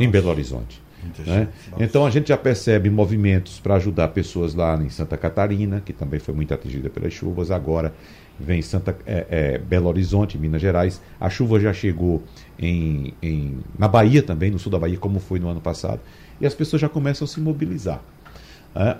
Em 0.00 0.10
Belo 0.10 0.30
Horizonte. 0.30 0.80
Né? 1.26 1.48
Então 1.78 2.04
a 2.04 2.10
gente 2.10 2.28
já 2.28 2.36
percebe 2.36 2.90
movimentos 2.90 3.58
para 3.58 3.76
ajudar 3.76 4.08
pessoas 4.08 4.54
lá 4.54 4.76
em 4.82 4.90
Santa 4.90 5.16
Catarina, 5.16 5.80
que 5.80 5.92
também 5.92 6.20
foi 6.20 6.34
muito 6.34 6.52
atingida 6.52 6.90
pelas 6.90 7.12
chuvas. 7.12 7.50
Agora 7.50 7.92
vem 8.38 8.62
Santa 8.62 8.96
é, 9.06 9.26
é, 9.30 9.58
Belo 9.58 9.88
Horizonte, 9.88 10.36
Minas 10.38 10.60
Gerais. 10.60 11.00
A 11.18 11.30
chuva 11.30 11.58
já 11.60 11.72
chegou 11.72 12.22
em, 12.58 13.14
em, 13.22 13.58
na 13.78 13.88
Bahia 13.88 14.22
também, 14.22 14.50
no 14.50 14.58
sul 14.58 14.72
da 14.72 14.78
Bahia, 14.78 14.98
como 14.98 15.20
foi 15.20 15.38
no 15.38 15.48
ano 15.48 15.60
passado. 15.60 16.00
E 16.40 16.46
as 16.46 16.54
pessoas 16.54 16.80
já 16.80 16.88
começam 16.88 17.24
a 17.24 17.28
se 17.28 17.40
mobilizar. 17.40 18.02
Né? 18.74 18.96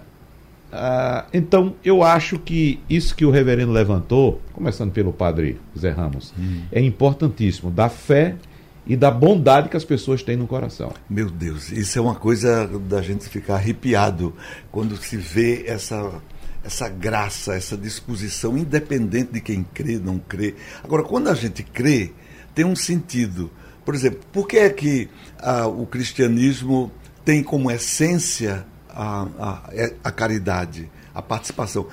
Ah, 0.72 1.26
então 1.34 1.74
eu 1.84 2.02
acho 2.02 2.38
que 2.38 2.78
isso 2.88 3.14
que 3.14 3.24
o 3.24 3.30
reverendo 3.30 3.72
levantou, 3.72 4.40
começando 4.52 4.92
pelo 4.92 5.12
padre 5.12 5.58
Zé 5.76 5.90
Ramos, 5.90 6.32
hum. 6.38 6.62
é 6.70 6.80
importantíssimo. 6.80 7.70
Da 7.70 7.88
fé 7.88 8.36
e 8.86 8.96
da 8.96 9.10
bondade 9.10 9.68
que 9.68 9.76
as 9.76 9.84
pessoas 9.84 10.22
têm 10.22 10.36
no 10.36 10.46
coração. 10.46 10.92
Meu 11.08 11.30
Deus, 11.30 11.70
isso 11.70 11.98
é 11.98 12.02
uma 12.02 12.14
coisa 12.14 12.66
da 12.66 13.02
gente 13.02 13.28
ficar 13.28 13.54
arrepiado 13.54 14.34
quando 14.70 14.96
se 14.96 15.16
vê 15.16 15.64
essa 15.66 16.20
essa 16.62 16.88
graça, 16.88 17.54
essa 17.54 17.76
disposição, 17.76 18.56
independente 18.56 19.32
de 19.32 19.40
quem 19.40 19.64
crê, 19.64 19.98
não 19.98 20.18
crê. 20.18 20.54
Agora, 20.84 21.02
quando 21.02 21.28
a 21.28 21.34
gente 21.34 21.62
crê, 21.62 22.12
tem 22.54 22.64
um 22.64 22.76
sentido. 22.76 23.50
Por 23.84 23.94
exemplo, 23.94 24.20
por 24.32 24.46
que 24.46 24.58
é 24.58 24.68
que 24.68 25.08
ah, 25.38 25.66
o 25.66 25.86
cristianismo 25.86 26.92
tem 27.24 27.42
como 27.42 27.70
essência 27.70 28.66
a, 28.88 29.26
a, 29.38 29.70
a 30.04 30.12
caridade, 30.12 30.90
a 31.14 31.22
participação? 31.22 31.86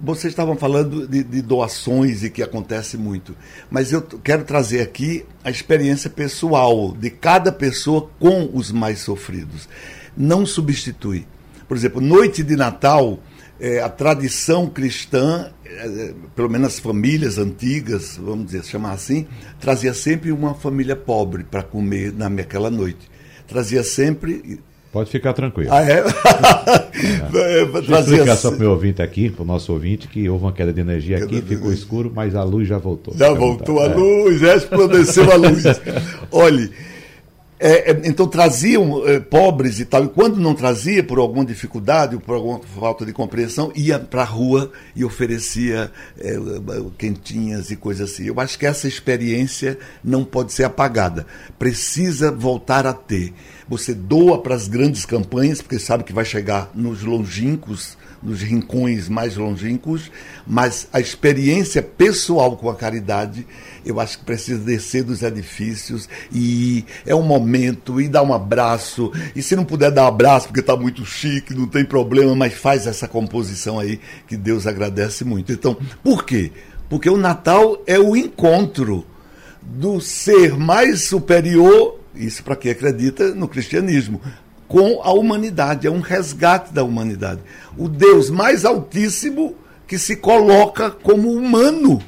Vocês 0.00 0.32
estavam 0.32 0.56
falando 0.56 1.08
de, 1.08 1.24
de, 1.24 1.42
doações 1.42 2.22
e 2.22 2.30
que 2.30 2.42
acontece 2.42 2.96
muito, 2.96 3.34
mas 3.68 3.92
eu 3.92 4.00
quero 4.00 4.44
trazer 4.44 4.80
aqui 4.80 5.24
a 5.42 5.50
experiência 5.50 6.08
pessoal 6.08 6.92
de 6.92 7.10
cada 7.10 7.50
pessoa 7.50 8.08
com 8.20 8.48
os 8.52 8.70
mais 8.70 9.00
sofridos. 9.00 9.68
Não 10.16 10.46
substitui. 10.46 11.26
Por 11.66 11.76
exemplo, 11.76 12.00
noite 12.00 12.44
de 12.44 12.54
Natal, 12.54 13.18
é, 13.60 13.80
a 13.80 13.88
tradição 13.88 14.68
cristã, 14.68 15.50
é, 15.64 16.14
pelo 16.34 16.48
menos 16.48 16.74
as 16.74 16.78
famílias 16.78 17.36
antigas, 17.36 18.16
vamos 18.16 18.46
dizer, 18.46 18.64
chamar 18.64 18.92
assim, 18.92 19.26
trazia 19.60 19.92
sempre 19.92 20.30
uma 20.30 20.54
família 20.54 20.94
pobre 20.94 21.42
para 21.42 21.62
comer 21.62 22.12
naquela 22.12 22.70
noite. 22.70 23.10
Trazia 23.48 23.82
sempre 23.82 24.60
Pode 24.90 25.10
ficar 25.10 25.34
tranquilo. 25.34 25.70
Ah, 25.72 25.82
é? 25.82 25.98
é. 25.98 26.02
Deixa 27.66 27.92
eu 27.92 27.98
explicar 28.00 28.36
só 28.36 28.48
para 28.48 28.56
o 28.56 28.60
meu 28.60 28.70
ouvinte 28.70 29.02
aqui, 29.02 29.28
para 29.28 29.42
o 29.42 29.46
nosso 29.46 29.72
ouvinte, 29.72 30.08
que 30.08 30.28
houve 30.28 30.44
uma 30.44 30.52
queda 30.52 30.72
de 30.72 30.80
energia 30.80 31.18
aqui, 31.18 31.42
ficou 31.42 31.72
escuro, 31.72 32.10
mas 32.14 32.34
a 32.34 32.42
luz 32.42 32.66
já 32.66 32.78
voltou. 32.78 33.14
Já 33.16 33.32
voltou 33.32 33.80
a 33.80 33.84
é. 33.84 33.94
luz, 33.94 34.40
já 34.40 34.56
esclareceu 34.56 35.30
a 35.30 35.36
luz. 35.36 35.62
Olhe, 36.32 36.70
é, 37.60 37.90
é, 37.90 38.00
então 38.04 38.26
traziam 38.28 39.06
é, 39.06 39.18
pobres 39.18 39.80
e 39.80 39.84
tal, 39.84 40.04
e 40.04 40.08
quando 40.08 40.36
não 40.36 40.54
trazia, 40.54 41.02
por 41.02 41.18
alguma 41.18 41.44
dificuldade, 41.44 42.14
ou 42.14 42.20
por 42.20 42.36
alguma 42.36 42.60
falta 42.60 43.04
de 43.04 43.12
compreensão, 43.12 43.72
ia 43.74 43.98
para 43.98 44.22
a 44.22 44.24
rua 44.24 44.70
e 44.94 45.04
oferecia 45.04 45.90
é, 46.20 46.36
quentinhas 46.96 47.70
e 47.70 47.76
coisas 47.76 48.12
assim. 48.12 48.26
Eu 48.26 48.38
acho 48.38 48.58
que 48.58 48.64
essa 48.64 48.86
experiência 48.86 49.76
não 50.04 50.24
pode 50.24 50.52
ser 50.52 50.64
apagada, 50.64 51.26
precisa 51.58 52.30
voltar 52.30 52.86
a 52.86 52.92
ter 52.92 53.34
você 53.68 53.94
doa 53.94 54.40
para 54.40 54.54
as 54.54 54.66
grandes 54.66 55.04
campanhas, 55.04 55.60
porque 55.60 55.78
sabe 55.78 56.04
que 56.04 56.12
vai 56.12 56.24
chegar 56.24 56.70
nos 56.74 57.02
longínquos 57.02 57.96
nos 58.22 58.42
rincões 58.42 59.08
mais 59.08 59.36
longínquos, 59.36 60.10
mas 60.46 60.88
a 60.92 61.00
experiência 61.00 61.82
pessoal 61.82 62.56
com 62.56 62.68
a 62.68 62.74
caridade, 62.74 63.46
eu 63.84 64.00
acho 64.00 64.18
que 64.18 64.24
precisa 64.24 64.58
descer 64.58 65.04
dos 65.04 65.22
edifícios 65.22 66.08
e 66.32 66.84
é 67.06 67.14
um 67.14 67.22
momento 67.22 68.00
e 68.00 68.08
dar 68.08 68.22
um 68.22 68.34
abraço. 68.34 69.12
E 69.34 69.42
se 69.42 69.54
não 69.54 69.64
puder 69.64 69.90
dar 69.90 70.04
um 70.04 70.08
abraço 70.08 70.48
porque 70.48 70.60
está 70.60 70.76
muito 70.76 71.04
chique, 71.04 71.54
não 71.54 71.66
tem 71.66 71.84
problema, 71.84 72.34
mas 72.34 72.54
faz 72.54 72.86
essa 72.86 73.06
composição 73.06 73.78
aí 73.78 74.00
que 74.26 74.36
Deus 74.36 74.66
agradece 74.66 75.24
muito. 75.24 75.52
Então, 75.52 75.76
por 76.02 76.24
quê? 76.24 76.52
Porque 76.88 77.08
o 77.08 77.16
Natal 77.16 77.82
é 77.86 77.98
o 77.98 78.16
encontro 78.16 79.06
do 79.62 80.00
ser 80.00 80.56
mais 80.56 81.02
superior, 81.02 81.97
isso 82.18 82.42
para 82.42 82.56
quem 82.56 82.70
acredita 82.70 83.34
no 83.34 83.48
cristianismo, 83.48 84.20
com 84.66 85.00
a 85.02 85.12
humanidade, 85.12 85.86
é 85.86 85.90
um 85.90 86.00
resgate 86.00 86.72
da 86.72 86.84
humanidade. 86.84 87.40
O 87.76 87.88
Deus 87.88 88.28
mais 88.28 88.64
altíssimo 88.64 89.56
que 89.86 89.98
se 89.98 90.16
coloca 90.16 90.90
como 90.90 91.32
humano. 91.32 92.02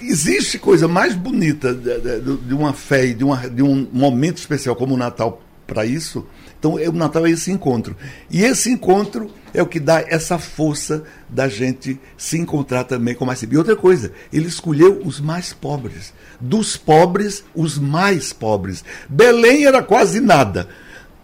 Existe 0.00 0.58
coisa 0.58 0.86
mais 0.86 1.16
bonita 1.16 1.74
de, 1.74 2.00
de, 2.00 2.36
de 2.36 2.54
uma 2.54 2.72
fé 2.72 3.06
e 3.06 3.14
de, 3.14 3.24
uma, 3.24 3.48
de 3.48 3.62
um 3.62 3.88
momento 3.92 4.38
especial 4.38 4.76
como 4.76 4.94
o 4.94 4.98
Natal 4.98 5.42
para 5.66 5.84
isso? 5.84 6.24
Então, 6.58 6.74
o 6.74 6.92
Natal 6.92 7.26
é 7.26 7.30
esse 7.30 7.50
encontro. 7.52 7.96
E 8.30 8.42
esse 8.42 8.70
encontro 8.70 9.30
é 9.54 9.62
o 9.62 9.66
que 9.66 9.78
dá 9.78 10.04
essa 10.06 10.38
força 10.38 11.04
da 11.28 11.48
gente 11.48 11.98
se 12.16 12.36
encontrar 12.36 12.84
também 12.84 13.14
com 13.14 13.24
mais. 13.24 13.42
E 13.42 13.56
outra 13.56 13.76
coisa, 13.76 14.12
ele 14.32 14.48
escolheu 14.48 15.00
os 15.04 15.20
mais 15.20 15.52
pobres. 15.52 16.12
Dos 16.40 16.76
pobres, 16.76 17.44
os 17.54 17.78
mais 17.78 18.32
pobres. 18.32 18.84
Belém 19.08 19.66
era 19.66 19.82
quase 19.82 20.20
nada. 20.20 20.68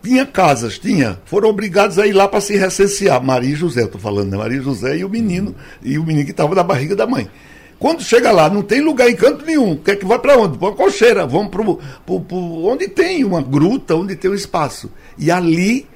Tinha 0.03 0.27
casas, 0.27 0.79
tinha. 0.79 1.18
Foram 1.25 1.49
obrigados 1.49 1.99
a 1.99 2.07
ir 2.07 2.12
lá 2.12 2.29
para 2.29 2.40
se 2.40 2.57
recensear. 2.57 3.23
Maria 3.23 3.55
e 3.55 3.57
José, 3.57 3.85
estou 3.85 4.01
falando, 4.01 4.31
né? 4.31 4.37
Maria 4.37 4.59
e 4.59 4.62
José 4.62 4.99
e 4.99 5.05
o 5.05 5.09
menino, 5.09 5.55
e 5.83 5.99
o 5.99 6.05
menino 6.05 6.27
que 6.27 6.31
estava 6.31 6.55
na 6.55 6.62
barriga 6.62 6.94
da 6.94 7.07
mãe. 7.07 7.29
Quando 7.85 8.03
chega 8.03 8.33
lá, 8.33 8.49
não 8.49 8.62
tem 8.62 8.81
lugar 8.81 9.11
em 9.11 9.14
canto 9.14 9.44
nenhum. 9.44 9.77
Quer 9.77 9.97
que 9.97 10.07
vá 10.07 10.18
para 10.18 10.38
onde? 10.38 10.57
Para 10.57 10.68
uma 10.68 10.75
cocheira. 10.75 11.27
Vamos 11.27 11.51
para 11.51 11.62
onde 12.33 12.88
tem 12.88 13.23
uma 13.27 13.42
gruta, 13.42 13.94
onde 13.94 14.16
tem 14.16 14.31
um 14.31 14.35
espaço. 14.35 14.90
E 15.18 15.31
ali 15.31 15.87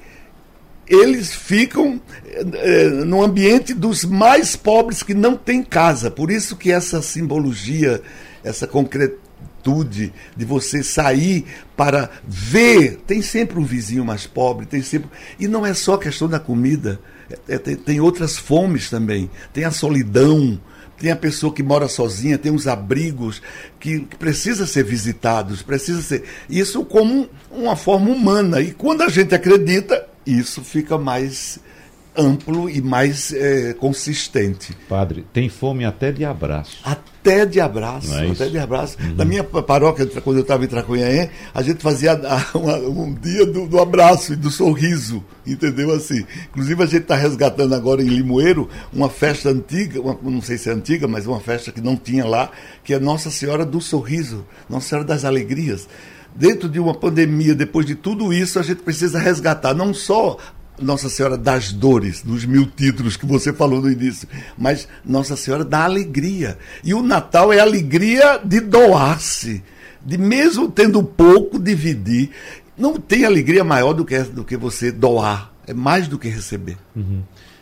eles 0.85 1.33
ficam 1.33 1.99
é, 2.31 2.89
no 2.89 3.23
ambiente 3.23 3.73
dos 3.73 4.05
mais 4.05 4.55
pobres 4.55 5.01
que 5.01 5.15
não 5.15 5.35
têm 5.35 5.63
casa. 5.63 6.11
Por 6.11 6.29
isso 6.29 6.55
que 6.55 6.71
essa 6.71 7.01
simbologia, 7.01 8.03
essa 8.43 8.67
concretização 8.67 9.27
atitude 9.59 10.13
de 10.35 10.45
você 10.45 10.81
sair 10.81 11.45
para 11.75 12.09
ver. 12.25 13.01
Tem 13.05 13.21
sempre 13.21 13.59
um 13.59 13.63
vizinho 13.63 14.05
mais 14.05 14.25
pobre, 14.25 14.65
tem 14.65 14.81
sempre. 14.81 15.09
E 15.39 15.47
não 15.47 15.65
é 15.65 15.73
só 15.73 15.97
questão 15.97 16.27
da 16.27 16.39
comida, 16.39 16.99
é, 17.29 17.55
é, 17.55 17.57
tem, 17.57 17.75
tem 17.75 17.99
outras 17.99 18.37
fomes 18.37 18.89
também. 18.89 19.29
Tem 19.53 19.65
a 19.65 19.71
solidão, 19.71 20.59
tem 20.99 21.11
a 21.11 21.15
pessoa 21.15 21.53
que 21.53 21.63
mora 21.63 21.87
sozinha, 21.87 22.37
tem 22.37 22.53
os 22.53 22.67
abrigos 22.67 23.41
que, 23.79 24.01
que 24.01 24.15
precisa 24.17 24.67
ser 24.67 24.83
visitados, 24.83 25.61
precisa 25.61 26.01
ser. 26.01 26.23
Isso 26.49 26.83
como 26.83 27.29
uma 27.49 27.75
forma 27.75 28.09
humana. 28.09 28.59
E 28.61 28.71
quando 28.71 29.01
a 29.01 29.09
gente 29.09 29.33
acredita, 29.33 30.05
isso 30.25 30.61
fica 30.63 30.97
mais 30.97 31.59
amplo 32.19 32.69
e 32.69 32.81
mais 32.81 33.33
é, 33.33 33.73
consistente. 33.73 34.75
Padre, 34.87 35.25
tem 35.31 35.49
fome 35.49 35.85
até 35.85 36.11
de 36.11 36.25
abraço. 36.25 36.77
Até 36.83 37.45
de 37.45 37.59
abraço, 37.59 38.13
é 38.13 38.29
até 38.29 38.47
de 38.47 38.57
abraço. 38.57 38.97
Uhum. 38.99 39.15
Na 39.15 39.25
minha 39.25 39.43
paróquia, 39.43 40.05
quando 40.23 40.37
eu 40.37 40.41
estava 40.41 40.63
em 40.63 40.67
Tracunhaém, 40.67 41.29
a 41.53 41.61
gente 41.61 41.81
fazia 41.81 42.19
um 42.55 43.13
dia 43.13 43.45
do, 43.45 43.67
do, 43.67 43.79
abraço 43.79 44.33
e 44.33 44.35
do 44.35 44.49
sorriso, 44.49 45.23
entendeu? 45.45 45.91
Assim. 45.91 46.25
Inclusive 46.49 46.83
a 46.83 46.85
gente 46.85 47.03
está 47.03 47.15
resgatando 47.15 47.73
agora 47.73 48.01
em 48.01 48.07
Limoeiro 48.07 48.69
uma 48.93 49.09
festa 49.09 49.49
antiga, 49.49 50.01
uma, 50.01 50.17
não 50.21 50.41
sei 50.41 50.57
se 50.57 50.69
é 50.69 50.73
antiga, 50.73 51.07
mas 51.07 51.25
uma 51.25 51.39
festa 51.39 51.71
que 51.71 51.81
não 51.81 51.95
tinha 51.95 52.25
lá, 52.25 52.51
que 52.83 52.93
é 52.93 52.99
Nossa 52.99 53.29
Senhora 53.29 53.65
do 53.65 53.81
Sorriso, 53.81 54.45
Nossa 54.69 54.89
Senhora 54.89 55.07
das 55.07 55.25
Alegrias 55.25 55.87
dentro 56.35 56.69
de 56.69 56.79
uma 56.79 56.93
pandemia, 56.93 57.55
depois 57.55 57.85
de 57.85 57.95
tudo 57.95 58.31
isso, 58.31 58.59
a 58.59 58.61
gente 58.61 58.81
precisa 58.81 59.19
resgatar 59.19 59.73
não 59.73 59.93
só 59.93 60.37
nossa 60.81 61.09
Senhora 61.09 61.37
das 61.37 61.71
Dores, 61.71 62.21
dos 62.21 62.45
mil 62.45 62.65
títulos 62.65 63.17
que 63.17 63.25
você 63.25 63.53
falou 63.53 63.81
no 63.81 63.91
início, 63.91 64.27
mas 64.57 64.87
Nossa 65.05 65.35
Senhora 65.35 65.63
da 65.63 65.83
Alegria. 65.83 66.57
E 66.83 66.93
o 66.93 67.01
Natal 67.01 67.51
é 67.53 67.59
a 67.59 67.63
alegria 67.63 68.39
de 68.43 68.59
doar-se, 68.59 69.63
de 70.03 70.17
mesmo 70.17 70.69
tendo 70.69 71.03
pouco, 71.03 71.59
dividir. 71.59 72.29
Não 72.77 72.97
tem 72.97 73.25
alegria 73.25 73.63
maior 73.63 73.93
do 73.93 74.05
que, 74.05 74.17
do 74.19 74.43
que 74.43 74.55
você 74.55 74.91
doar, 74.91 75.53
é 75.67 75.73
mais 75.73 76.07
do 76.07 76.17
que 76.17 76.27
receber. 76.27 76.77
Uhum. 76.95 77.21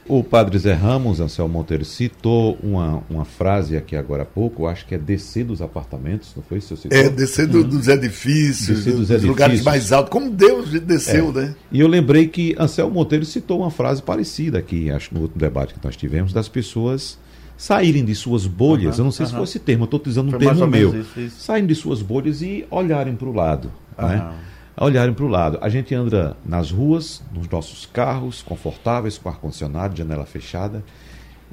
O 0.09 0.23
padre 0.23 0.57
Zé 0.57 0.73
Ramos, 0.73 1.19
Anselmo 1.19 1.53
Monteiro, 1.53 1.83
citou 1.83 2.57
uma, 2.63 3.03
uma 3.09 3.25
frase 3.25 3.75
aqui 3.75 3.93
agora 3.93 4.23
há 4.23 4.25
pouco, 4.25 4.65
acho 4.65 4.85
que 4.85 4.95
é 4.95 4.97
descer 4.97 5.43
dos 5.43 5.61
apartamentos, 5.61 6.31
não 6.33 6.41
foi 6.41 6.59
isso? 6.59 6.75
É, 6.89 7.09
descer 7.09 7.45
do, 7.45 7.59
uhum. 7.59 7.67
dos 7.67 7.89
edifícios, 7.89 8.77
descer 8.77 8.91
dos, 8.91 9.01
dos 9.01 9.09
edifícios. 9.09 9.29
lugares 9.29 9.63
mais 9.63 9.91
altos, 9.91 10.09
como 10.09 10.29
Deus 10.29 10.69
desceu, 10.79 11.29
é. 11.31 11.33
né? 11.33 11.55
E 11.69 11.81
eu 11.81 11.87
lembrei 11.89 12.27
que 12.27 12.55
Anselmo 12.57 12.93
Monteiro 12.93 13.25
citou 13.25 13.59
uma 13.59 13.71
frase 13.71 14.01
parecida 14.01 14.59
aqui, 14.59 14.89
acho 14.89 15.13
no 15.13 15.21
último 15.21 15.39
debate 15.39 15.73
que 15.73 15.79
nós 15.83 15.97
tivemos, 15.97 16.31
das 16.31 16.47
pessoas 16.47 17.17
saírem 17.57 18.05
de 18.05 18.15
suas 18.15 18.47
bolhas, 18.47 18.95
uhum, 18.95 19.01
eu 19.01 19.05
não 19.05 19.11
sei 19.11 19.25
uhum. 19.25 19.29
se 19.29 19.35
foi 19.35 19.43
esse 19.43 19.59
termo, 19.59 19.83
eu 19.83 19.85
estou 19.85 19.99
utilizando 19.99 20.33
um 20.33 20.37
termo 20.37 20.67
meu, 20.67 21.01
isso, 21.01 21.19
isso. 21.19 21.41
saírem 21.41 21.67
de 21.67 21.75
suas 21.75 22.01
bolhas 22.01 22.41
e 22.41 22.65
olharem 22.71 23.13
para 23.13 23.27
o 23.27 23.33
lado, 23.33 23.73
né? 23.97 24.31
A 24.77 24.85
olharem 24.85 25.13
para 25.13 25.25
o 25.25 25.27
lado. 25.27 25.57
A 25.59 25.69
gente 25.69 25.95
anda 25.95 26.37
nas 26.45 26.69
ruas, 26.69 27.23
nos 27.33 27.49
nossos 27.49 27.87
carros, 27.87 28.43
confortáveis, 28.43 29.17
com 29.17 29.27
ar-condicionado, 29.27 29.97
janela 29.97 30.25
fechada, 30.25 30.83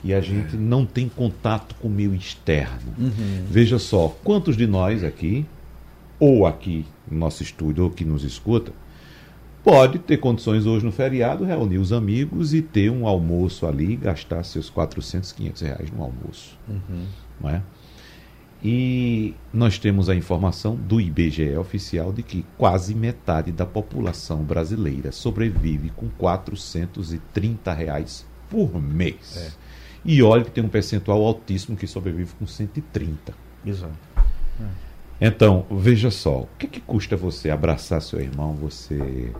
e 0.04 0.12
a 0.12 0.20
gente 0.20 0.54
não 0.56 0.84
tem 0.84 1.08
contato 1.08 1.74
com 1.76 1.88
o 1.88 1.90
meio 1.90 2.14
externo. 2.14 2.92
Uhum. 2.98 3.46
Veja 3.48 3.78
só, 3.78 4.14
quantos 4.22 4.58
de 4.58 4.66
nós 4.66 5.02
aqui, 5.02 5.46
ou 6.20 6.46
aqui 6.46 6.84
no 7.10 7.18
nosso 7.18 7.42
estúdio, 7.42 7.84
ou 7.84 7.90
que 7.90 8.04
nos 8.04 8.24
escuta, 8.24 8.72
pode 9.64 9.98
ter 10.00 10.18
condições 10.18 10.66
hoje 10.66 10.84
no 10.84 10.92
feriado, 10.92 11.44
reunir 11.44 11.78
os 11.78 11.94
amigos 11.94 12.52
e 12.52 12.60
ter 12.60 12.90
um 12.90 13.08
almoço 13.08 13.66
ali, 13.66 13.96
gastar 13.96 14.44
seus 14.44 14.68
400, 14.68 15.32
500 15.32 15.62
reais 15.62 15.90
no 15.90 16.02
almoço. 16.02 16.58
Uhum. 16.68 17.06
Não 17.40 17.48
é? 17.48 17.62
E 18.64 19.34
nós 19.52 19.78
temos 19.78 20.08
a 20.08 20.14
informação 20.14 20.74
do 20.74 20.98
IBGE 20.98 21.54
oficial 21.58 22.14
de 22.14 22.22
que 22.22 22.46
quase 22.56 22.94
metade 22.94 23.52
da 23.52 23.66
população 23.66 24.42
brasileira 24.42 25.12
sobrevive 25.12 25.90
com 25.90 26.08
430 26.08 27.74
reais 27.74 28.24
por 28.48 28.80
mês. 28.80 29.36
É. 29.36 29.50
E 30.02 30.22
olha 30.22 30.44
que 30.44 30.50
tem 30.50 30.64
um 30.64 30.68
percentual 30.68 31.22
altíssimo 31.22 31.76
que 31.76 31.86
sobrevive 31.86 32.32
com 32.38 32.46
130. 32.46 33.34
Exato. 33.66 33.92
É. 34.16 35.26
Então, 35.26 35.66
veja 35.70 36.10
só, 36.10 36.40
o 36.40 36.48
que, 36.58 36.64
é 36.64 36.68
que 36.70 36.80
custa 36.80 37.18
você 37.18 37.50
abraçar 37.50 38.00
seu 38.00 38.18
irmão, 38.18 38.54
você 38.54 39.30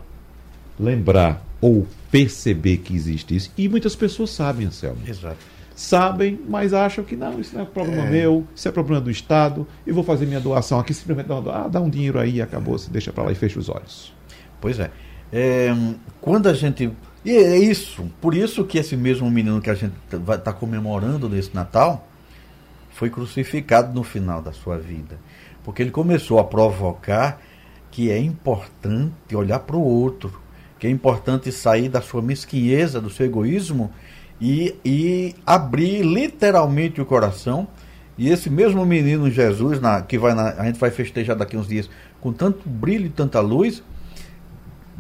lembrar 0.78 1.42
ou 1.62 1.87
perceber 2.10 2.78
que 2.78 2.94
existe 2.94 3.34
isso? 3.34 3.50
E 3.56 3.70
muitas 3.70 3.96
pessoas 3.96 4.30
sabem, 4.30 4.66
Anselmo. 4.66 5.00
Exato 5.06 5.54
sabem, 5.74 6.40
mas 6.48 6.72
acham 6.72 7.04
que 7.04 7.16
não, 7.16 7.40
isso 7.40 7.54
não 7.54 7.62
é 7.62 7.66
problema 7.66 8.06
é. 8.06 8.10
meu, 8.10 8.46
isso 8.54 8.68
é 8.68 8.70
problema 8.70 9.00
do 9.00 9.10
Estado, 9.10 9.66
e 9.87 9.92
vou 9.92 10.04
fazer 10.04 10.26
minha 10.26 10.40
doação 10.40 10.78
aqui, 10.78 10.94
simplesmente 10.94 11.26
dá, 11.26 11.37
ah, 11.37 11.68
dá 11.68 11.80
um 11.80 11.90
dinheiro 11.90 12.18
aí, 12.18 12.40
acabou, 12.40 12.78
se 12.78 12.90
deixa 12.90 13.12
para 13.12 13.24
lá 13.24 13.32
e 13.32 13.34
fecha 13.34 13.58
os 13.58 13.68
olhos. 13.68 14.14
Pois 14.60 14.78
é. 14.78 14.90
é. 15.32 15.74
Quando 16.20 16.48
a 16.48 16.54
gente. 16.54 16.90
E 17.24 17.30
é 17.30 17.56
isso, 17.58 18.10
por 18.20 18.34
isso 18.34 18.64
que 18.64 18.78
esse 18.78 18.96
mesmo 18.96 19.30
menino 19.30 19.60
que 19.60 19.70
a 19.70 19.74
gente 19.74 19.94
estar 20.12 20.38
tá 20.38 20.52
comemorando 20.52 21.28
nesse 21.28 21.54
Natal 21.54 22.06
foi 22.90 23.08
crucificado 23.10 23.92
no 23.94 24.04
final 24.04 24.42
da 24.42 24.52
sua 24.52 24.78
vida. 24.78 25.18
Porque 25.64 25.82
ele 25.82 25.90
começou 25.90 26.38
a 26.38 26.44
provocar 26.44 27.40
que 27.90 28.10
é 28.10 28.18
importante 28.18 29.34
olhar 29.34 29.60
para 29.60 29.76
o 29.76 29.82
outro, 29.82 30.38
que 30.78 30.87
é 30.87 30.90
importante 30.90 31.50
sair 31.50 31.88
da 31.88 32.02
sua 32.02 32.20
mesquinheza, 32.20 33.00
do 33.00 33.08
seu 33.08 33.24
egoísmo 33.24 33.90
e, 34.44 34.76
e 34.85 35.35
abrir 35.46 36.02
literalmente 36.02 37.00
o 37.00 37.07
coração. 37.07 37.66
E 38.18 38.28
esse 38.28 38.50
mesmo 38.50 38.85
menino 38.85 39.30
Jesus, 39.30 39.80
na, 39.80 40.02
que 40.02 40.18
vai 40.18 40.35
na, 40.35 40.50
a 40.50 40.66
gente 40.66 40.78
vai 40.78 40.90
festejar 40.90 41.35
daqui 41.35 41.57
uns 41.57 41.66
dias, 41.66 41.88
com 42.20 42.30
tanto 42.30 42.68
brilho 42.68 43.07
e 43.07 43.09
tanta 43.09 43.40
luz, 43.40 43.83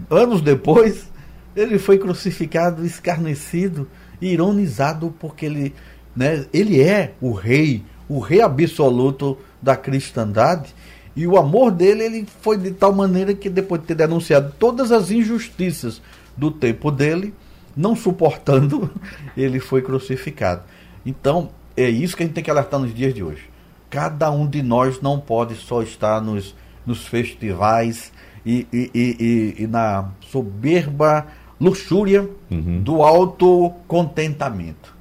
anos 0.08 0.40
depois, 0.40 1.12
ele 1.54 1.78
foi 1.78 1.98
crucificado, 1.98 2.86
escarnecido, 2.86 3.86
ironizado, 4.18 5.14
porque 5.20 5.44
ele, 5.44 5.74
né, 6.16 6.46
ele 6.50 6.80
é 6.80 7.12
o 7.20 7.32
rei, 7.32 7.84
o 8.08 8.20
rei 8.20 8.40
absoluto 8.40 9.36
da 9.60 9.76
cristandade. 9.76 10.74
E 11.14 11.26
o 11.26 11.36
amor 11.36 11.70
dele 11.70 12.02
ele 12.02 12.26
foi 12.40 12.56
de 12.56 12.70
tal 12.70 12.94
maneira 12.94 13.34
que, 13.34 13.50
depois 13.50 13.82
de 13.82 13.88
ter 13.88 13.94
denunciado 13.94 14.54
todas 14.58 14.90
as 14.90 15.10
injustiças 15.10 16.00
do 16.34 16.50
tempo 16.50 16.90
dele, 16.90 17.34
não 17.76 17.96
suportando, 17.96 18.90
ele 19.36 19.60
foi 19.60 19.82
crucificado. 19.82 20.62
Então, 21.04 21.50
é 21.76 21.88
isso 21.88 22.16
que 22.16 22.22
a 22.22 22.26
gente 22.26 22.34
tem 22.34 22.44
que 22.44 22.50
alertar 22.50 22.80
nos 22.80 22.94
dias 22.94 23.14
de 23.14 23.22
hoje. 23.22 23.48
Cada 23.90 24.30
um 24.30 24.46
de 24.46 24.62
nós 24.62 25.00
não 25.00 25.20
pode 25.20 25.54
só 25.54 25.82
estar 25.82 26.20
nos, 26.20 26.54
nos 26.86 27.06
festivais 27.06 28.12
e, 28.44 28.66
e, 28.72 28.90
e, 28.94 29.62
e 29.62 29.66
na 29.66 30.08
soberba 30.30 31.26
luxúria 31.60 32.28
uhum. 32.50 32.82
do 32.82 33.02
autocontentamento. 33.02 34.94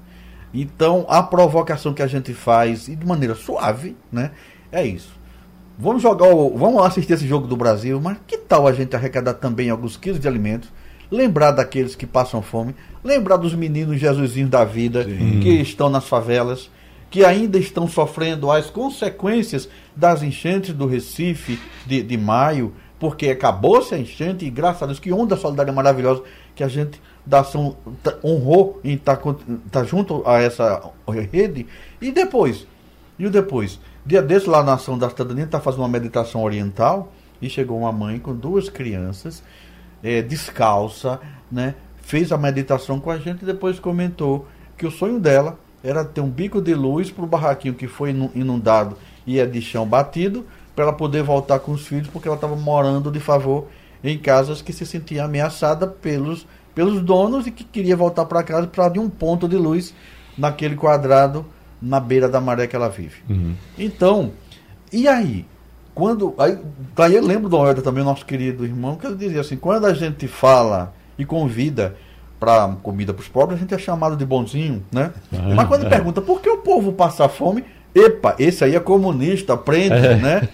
Então, 0.53 1.05
a 1.09 1.23
provocação 1.23 1.93
que 1.93 2.01
a 2.01 2.07
gente 2.07 2.33
faz, 2.33 2.87
e 2.87 2.95
de 2.95 3.05
maneira 3.05 3.33
suave, 3.33 3.95
né, 4.11 4.31
é 4.71 4.85
isso. 4.85 5.11
Vamos 5.77 6.03
jogar, 6.03 6.27
o, 6.27 6.55
vamos 6.55 6.85
assistir 6.85 7.13
esse 7.13 7.27
jogo 7.27 7.47
do 7.47 7.57
Brasil, 7.57 7.99
mas 7.99 8.17
que 8.27 8.37
tal 8.37 8.67
a 8.67 8.71
gente 8.71 8.95
arrecadar 8.95 9.33
também 9.33 9.71
alguns 9.71 9.97
quilos 9.97 10.19
de 10.19 10.27
alimentos, 10.27 10.71
lembrar 11.13 11.51
daqueles 11.51 11.93
que 11.93 12.07
passam 12.07 12.41
fome, 12.41 12.75
lembrar 13.03 13.37
dos 13.37 13.53
meninos 13.53 13.99
Jesusinhos 13.99 14.49
da 14.49 14.65
vida 14.65 15.03
Sim. 15.03 15.39
que 15.41 15.61
estão 15.61 15.87
nas 15.87 16.07
favelas, 16.07 16.71
que 17.11 17.23
ainda 17.23 17.59
estão 17.59 17.87
sofrendo 17.87 18.49
as 18.49 18.71
consequências 18.71 19.69
das 19.95 20.23
enchentes 20.23 20.73
do 20.73 20.87
Recife 20.87 21.59
de, 21.85 22.01
de 22.01 22.17
maio, 22.17 22.73
porque 22.99 23.29
acabou-se 23.29 23.93
a 23.93 23.99
enchente 23.99 24.43
e 24.43 24.49
graças 24.49 24.81
a 24.81 24.85
Deus, 24.87 24.99
que 24.99 25.13
onda 25.13 25.37
solidária 25.37 25.71
maravilhosa 25.71 26.23
que 26.55 26.63
a 26.63 26.67
gente 26.67 26.99
da 27.23 27.41
ação 27.41 27.77
honrou 28.23 28.81
em 28.83 28.95
estar 28.95 29.17
tá, 29.17 29.35
tá 29.71 29.83
junto 29.83 30.23
a 30.25 30.41
essa 30.41 30.81
rede. 31.31 31.67
E 32.01 32.11
depois? 32.11 32.65
E 33.19 33.27
o 33.27 33.29
depois? 33.29 33.79
Dia 34.03 34.21
desse 34.21 34.49
lá 34.49 34.63
na 34.63 34.73
ação 34.73 34.97
da 34.97 35.09
cidadania 35.09 35.45
está 35.45 35.59
fazendo 35.59 35.81
uma 35.81 35.87
meditação 35.87 36.43
oriental 36.43 37.13
e 37.41 37.49
chegou 37.49 37.77
uma 37.77 37.91
mãe 37.91 38.19
com 38.19 38.33
duas 38.33 38.67
crianças 38.67 39.43
é, 40.03 40.21
descalça, 40.21 41.19
né? 41.51 41.73
Fez 42.01 42.31
a 42.31 42.37
meditação 42.37 42.99
com 42.99 43.09
a 43.09 43.17
gente 43.17 43.43
e 43.43 43.45
depois 43.45 43.79
comentou 43.79 44.45
que 44.77 44.85
o 44.85 44.91
sonho 44.91 45.19
dela 45.19 45.57
era 45.83 46.03
ter 46.03 46.21
um 46.21 46.29
bico 46.29 46.61
de 46.61 46.75
luz 46.75 47.09
para 47.09 47.23
o 47.23 47.27
barraquinho 47.27 47.73
que 47.73 47.87
foi 47.87 48.09
inundado 48.09 48.97
e 49.25 49.39
é 49.39 49.45
de 49.45 49.61
chão 49.61 49.87
batido, 49.87 50.45
para 50.75 50.85
ela 50.85 50.93
poder 50.93 51.23
voltar 51.23 51.59
com 51.59 51.71
os 51.71 51.87
filhos, 51.87 52.07
porque 52.07 52.27
ela 52.27 52.35
estava 52.35 52.55
morando 52.55 53.11
de 53.11 53.19
favor 53.19 53.67
em 54.03 54.17
casas 54.17 54.61
que 54.61 54.73
se 54.73 54.85
sentia 54.85 55.23
ameaçada 55.23 55.87
pelos, 55.87 56.45
pelos 56.75 57.01
donos 57.01 57.47
e 57.47 57.51
que 57.51 57.63
queria 57.63 57.95
voltar 57.95 58.25
para 58.25 58.43
casa 58.43 58.67
para 58.67 58.89
de 58.89 58.99
um 58.99 59.09
ponto 59.09 59.47
de 59.47 59.55
luz 59.55 59.93
naquele 60.37 60.75
quadrado 60.75 61.45
na 61.81 61.99
beira 61.99 62.27
da 62.27 62.41
maré 62.41 62.67
que 62.67 62.75
ela 62.75 62.89
vive. 62.89 63.21
Uhum. 63.29 63.55
Então, 63.77 64.31
e 64.91 65.07
aí? 65.07 65.45
Quando. 65.93 66.33
Aí, 66.37 66.57
daí 66.95 67.15
eu 67.15 67.23
lembro 67.23 67.49
do 67.49 67.57
Orda 67.57 67.81
também, 67.81 68.03
nosso 68.03 68.25
querido 68.25 68.65
irmão, 68.65 68.95
que 68.95 69.05
ele 69.05 69.15
dizia 69.15 69.41
assim: 69.41 69.55
quando 69.55 69.85
a 69.85 69.93
gente 69.93 70.27
fala 70.27 70.93
e 71.17 71.25
convida 71.25 71.95
para 72.39 72.67
comida 72.81 73.13
para 73.13 73.21
os 73.21 73.27
pobres, 73.27 73.57
a 73.57 73.61
gente 73.61 73.73
é 73.73 73.77
chamado 73.77 74.15
de 74.15 74.25
bonzinho, 74.25 74.83
né? 74.91 75.11
Uhum. 75.31 75.55
Mas 75.55 75.67
quando 75.67 75.87
pergunta 75.87 76.21
por 76.21 76.41
que 76.41 76.49
o 76.49 76.57
povo 76.57 76.91
passa 76.91 77.29
fome, 77.29 77.63
epa, 77.95 78.35
esse 78.37 78.63
aí 78.63 78.75
é 78.75 78.79
comunista, 78.79 79.53
aprende, 79.53 79.95
é. 79.95 80.15
né? 80.15 80.49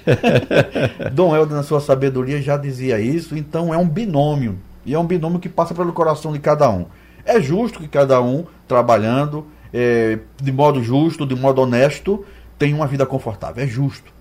Dom 1.12 1.36
Helder, 1.36 1.56
na 1.56 1.64
sua 1.64 1.80
sabedoria, 1.80 2.42
já 2.42 2.58
dizia 2.58 3.00
isso, 3.00 3.36
então 3.36 3.74
é 3.74 3.78
um 3.78 3.88
binômio. 3.88 4.60
E 4.86 4.94
é 4.94 5.00
um 5.00 5.06
binômio 5.06 5.40
que 5.40 5.50
passa 5.50 5.74
pelo 5.74 5.94
coração 5.94 6.32
de 6.32 6.40
cada 6.40 6.70
um. 6.70 6.86
É 7.26 7.42
justo 7.42 7.80
que 7.80 7.88
cada 7.88 8.22
um, 8.22 8.46
trabalhando 8.68 9.46
é, 9.74 10.20
de 10.42 10.52
modo 10.52 10.84
justo, 10.84 11.26
de 11.26 11.36
modo 11.36 11.62
honesto, 11.62 12.26
tenha 12.58 12.76
uma 12.76 12.88
vida 12.88 13.06
confortável. 13.06 13.64
É 13.64 13.68
justo. 13.68 14.12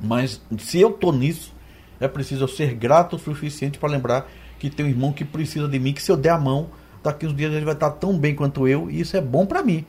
Mas 0.00 0.40
se 0.58 0.80
eu 0.80 0.90
estou 0.90 1.12
nisso, 1.12 1.52
é 2.00 2.06
preciso 2.06 2.44
eu 2.44 2.48
ser 2.48 2.74
grato 2.74 3.16
o 3.16 3.18
suficiente 3.18 3.78
para 3.78 3.88
lembrar 3.88 4.30
que 4.58 4.70
tem 4.70 4.86
um 4.86 4.88
irmão 4.88 5.12
que 5.12 5.24
precisa 5.24 5.68
de 5.68 5.78
mim, 5.78 5.92
que 5.92 6.02
se 6.02 6.10
eu 6.10 6.16
der 6.16 6.30
a 6.30 6.38
mão, 6.38 6.68
daqui 7.02 7.26
uns 7.26 7.34
dias 7.34 7.52
ele 7.52 7.64
vai 7.64 7.74
estar 7.74 7.90
tão 7.90 8.18
bem 8.18 8.34
quanto 8.34 8.66
eu, 8.66 8.90
e 8.90 9.00
isso 9.00 9.16
é 9.16 9.20
bom 9.20 9.46
para 9.46 9.62
mim. 9.62 9.84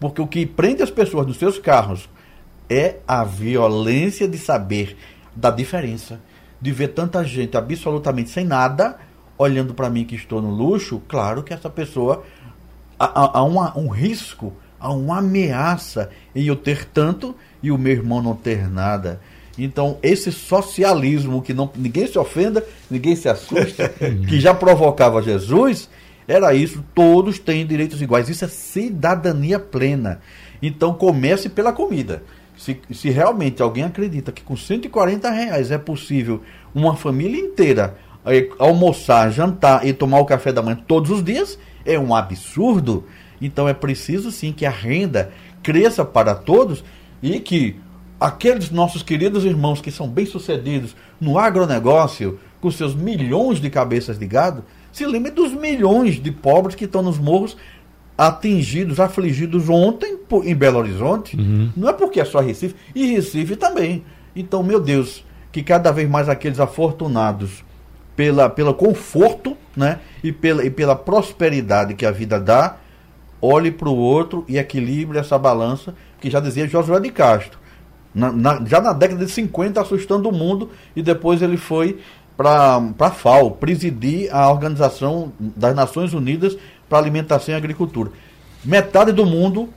Porque 0.00 0.20
o 0.20 0.26
que 0.26 0.44
prende 0.46 0.82
as 0.82 0.90
pessoas 0.90 1.26
nos 1.26 1.36
seus 1.36 1.58
carros 1.58 2.08
é 2.68 2.96
a 3.06 3.24
violência 3.24 4.26
de 4.26 4.38
saber 4.38 4.96
da 5.34 5.50
diferença. 5.50 6.20
De 6.60 6.72
ver 6.72 6.88
tanta 6.88 7.22
gente 7.24 7.56
absolutamente 7.56 8.30
sem 8.30 8.44
nada, 8.44 8.98
olhando 9.36 9.74
para 9.74 9.90
mim 9.90 10.04
que 10.04 10.14
estou 10.14 10.40
no 10.40 10.50
luxo, 10.50 11.02
claro 11.08 11.42
que 11.42 11.52
essa 11.52 11.68
pessoa 11.68 12.24
há, 12.98 13.38
há 13.38 13.42
uma, 13.42 13.76
um 13.76 13.88
risco, 13.88 14.52
há 14.80 14.90
uma 14.90 15.18
ameaça 15.18 16.10
em 16.34 16.44
eu 16.44 16.56
ter 16.56 16.84
tanto 16.86 17.34
e 17.62 17.70
o 17.70 17.78
meu 17.78 17.92
irmão 17.92 18.22
não 18.22 18.34
ter 18.34 18.68
nada. 18.68 19.20
Então, 19.58 19.98
esse 20.02 20.32
socialismo 20.32 21.40
que 21.40 21.54
não, 21.54 21.70
ninguém 21.76 22.06
se 22.06 22.18
ofenda, 22.18 22.64
ninguém 22.90 23.14
se 23.14 23.28
assusta, 23.28 23.88
que 24.28 24.40
já 24.40 24.52
provocava 24.52 25.22
Jesus, 25.22 25.88
era 26.26 26.54
isso, 26.54 26.84
todos 26.94 27.38
têm 27.38 27.66
direitos 27.66 28.00
iguais. 28.00 28.28
Isso 28.28 28.44
é 28.44 28.48
cidadania 28.48 29.58
plena. 29.58 30.20
Então 30.62 30.94
comece 30.94 31.48
pela 31.48 31.72
comida. 31.72 32.22
Se, 32.56 32.80
se 32.92 33.10
realmente 33.10 33.60
alguém 33.60 33.84
acredita 33.84 34.32
que 34.32 34.42
com 34.42 34.56
140 34.56 35.28
reais 35.30 35.70
é 35.70 35.78
possível 35.78 36.40
uma 36.74 36.96
família 36.96 37.38
inteira 37.38 37.96
é, 38.24 38.48
almoçar, 38.58 39.30
jantar 39.30 39.86
e 39.86 39.92
tomar 39.92 40.20
o 40.20 40.24
café 40.24 40.52
da 40.52 40.62
manhã 40.62 40.78
todos 40.86 41.10
os 41.10 41.22
dias, 41.22 41.58
é 41.84 41.98
um 41.98 42.14
absurdo. 42.14 43.04
Então 43.40 43.68
é 43.68 43.74
preciso 43.74 44.30
sim 44.30 44.52
que 44.52 44.64
a 44.64 44.70
renda 44.70 45.30
cresça 45.62 46.04
para 46.04 46.34
todos 46.34 46.82
e 47.22 47.40
que 47.40 47.76
aqueles 48.18 48.70
nossos 48.70 49.02
queridos 49.02 49.44
irmãos 49.44 49.80
que 49.80 49.90
são 49.90 50.08
bem-sucedidos 50.08 50.94
no 51.20 51.38
agronegócio, 51.38 52.38
com 52.60 52.70
seus 52.70 52.94
milhões 52.94 53.60
de 53.60 53.68
cabeças 53.68 54.18
de 54.18 54.26
gado, 54.26 54.64
se 54.92 55.04
lembre 55.06 55.30
dos 55.30 55.52
milhões 55.52 56.22
de 56.22 56.30
pobres 56.30 56.74
que 56.74 56.84
estão 56.84 57.02
nos 57.02 57.18
morros 57.18 57.56
atingidos, 58.16 59.00
afligidos 59.00 59.68
ontem 59.68 60.18
em 60.44 60.54
Belo 60.54 60.78
Horizonte. 60.78 61.36
Uhum. 61.36 61.72
Não 61.76 61.88
é 61.88 61.92
porque 61.92 62.20
é 62.20 62.24
só 62.24 62.40
Recife, 62.40 62.76
e 62.94 63.12
Recife 63.12 63.56
também. 63.56 64.04
Então, 64.34 64.62
meu 64.62 64.80
Deus, 64.80 65.24
que 65.52 65.62
cada 65.62 65.90
vez 65.90 66.08
mais 66.08 66.28
aqueles 66.28 66.60
afortunados 66.60 67.64
pela, 68.16 68.48
pelo 68.48 68.74
conforto 68.74 69.56
né, 69.76 69.98
e, 70.22 70.32
pela, 70.32 70.64
e 70.64 70.70
pela 70.70 70.96
prosperidade 70.96 71.94
que 71.94 72.06
a 72.06 72.10
vida 72.10 72.38
dá, 72.38 72.76
olhe 73.42 73.70
para 73.70 73.88
o 73.88 73.96
outro 73.96 74.44
e 74.48 74.58
equilibre 74.58 75.18
essa 75.18 75.38
balança, 75.38 75.94
que 76.20 76.30
já 76.30 76.40
dizia 76.40 76.66
Josué 76.66 77.00
de 77.00 77.10
Castro. 77.10 77.58
Na, 78.14 78.30
na, 78.30 78.64
já 78.64 78.80
na 78.80 78.92
década 78.92 79.24
de 79.24 79.30
50, 79.30 79.80
assustando 79.80 80.28
o 80.28 80.32
mundo, 80.32 80.70
e 80.94 81.02
depois 81.02 81.42
ele 81.42 81.56
foi 81.56 81.98
para 82.36 82.82
a 82.98 83.10
FAO, 83.10 83.52
presidir 83.52 84.34
a 84.34 84.50
Organização 84.50 85.32
das 85.38 85.74
Nações 85.74 86.12
Unidas 86.14 86.56
para 86.88 86.98
Alimentação 86.98 87.54
e 87.54 87.56
Agricultura. 87.56 88.10
Metade 88.64 89.12
do 89.12 89.26
mundo, 89.26 89.68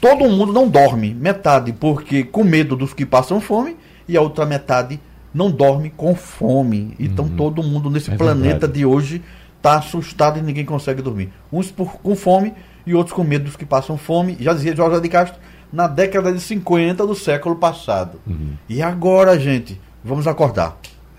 todo 0.00 0.28
mundo 0.28 0.52
não 0.52 0.68
dorme, 0.68 1.14
metade 1.14 1.72
porque 1.72 2.24
com 2.24 2.42
medo 2.42 2.76
dos 2.76 2.94
que 2.94 3.04
passam 3.04 3.40
fome 3.40 3.76
e 4.08 4.16
a 4.16 4.20
outra 4.20 4.46
metade 4.46 5.00
não 5.32 5.50
dorme 5.50 5.90
com 5.90 6.14
fome. 6.14 6.94
Então 6.98 7.26
uhum. 7.26 7.36
todo 7.36 7.62
mundo 7.62 7.90
nesse 7.90 8.10
é 8.10 8.16
planeta 8.16 8.66
verdade. 8.66 8.72
de 8.72 8.84
hoje 8.84 9.22
está 9.56 9.76
assustado 9.76 10.38
e 10.38 10.42
ninguém 10.42 10.64
consegue 10.64 11.02
dormir. 11.02 11.30
Uns 11.52 11.70
por, 11.70 11.94
com 11.98 12.16
fome 12.16 12.54
e 12.86 12.94
outros 12.94 13.14
com 13.14 13.22
medo 13.22 13.44
dos 13.44 13.56
que 13.56 13.66
passam 13.66 13.96
fome. 13.96 14.36
Já 14.40 14.52
dizia 14.52 14.74
Jorge 14.74 15.00
de 15.00 15.08
Castro 15.08 15.38
na 15.72 15.86
década 15.86 16.32
de 16.32 16.40
50 16.40 17.06
do 17.06 17.14
século 17.14 17.56
passado. 17.56 18.20
Uhum. 18.26 18.54
E 18.68 18.82
agora, 18.82 19.38
gente, 19.38 19.80
vamos 20.04 20.26
acordar. 20.26 20.78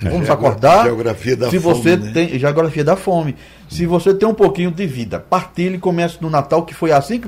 Vamos 0.09 0.29
acordar. 0.29 0.85
Geografia 0.85 1.35
da 1.35 1.49
se 1.49 1.59
fome. 1.59 1.75
Você 1.75 1.97
né? 1.97 2.11
tem, 2.11 2.39
geografia 2.39 2.83
da 2.83 2.95
fome. 2.95 3.35
Se 3.69 3.85
você 3.85 4.13
tem 4.13 4.27
um 4.27 4.33
pouquinho 4.33 4.71
de 4.71 4.85
vida, 4.87 5.19
partilhe 5.19 5.75
e 5.75 5.79
comece 5.79 6.17
no 6.21 6.29
Natal, 6.29 6.65
que 6.65 6.73
foi 6.73 6.91
assim 6.91 7.19
que 7.19 7.27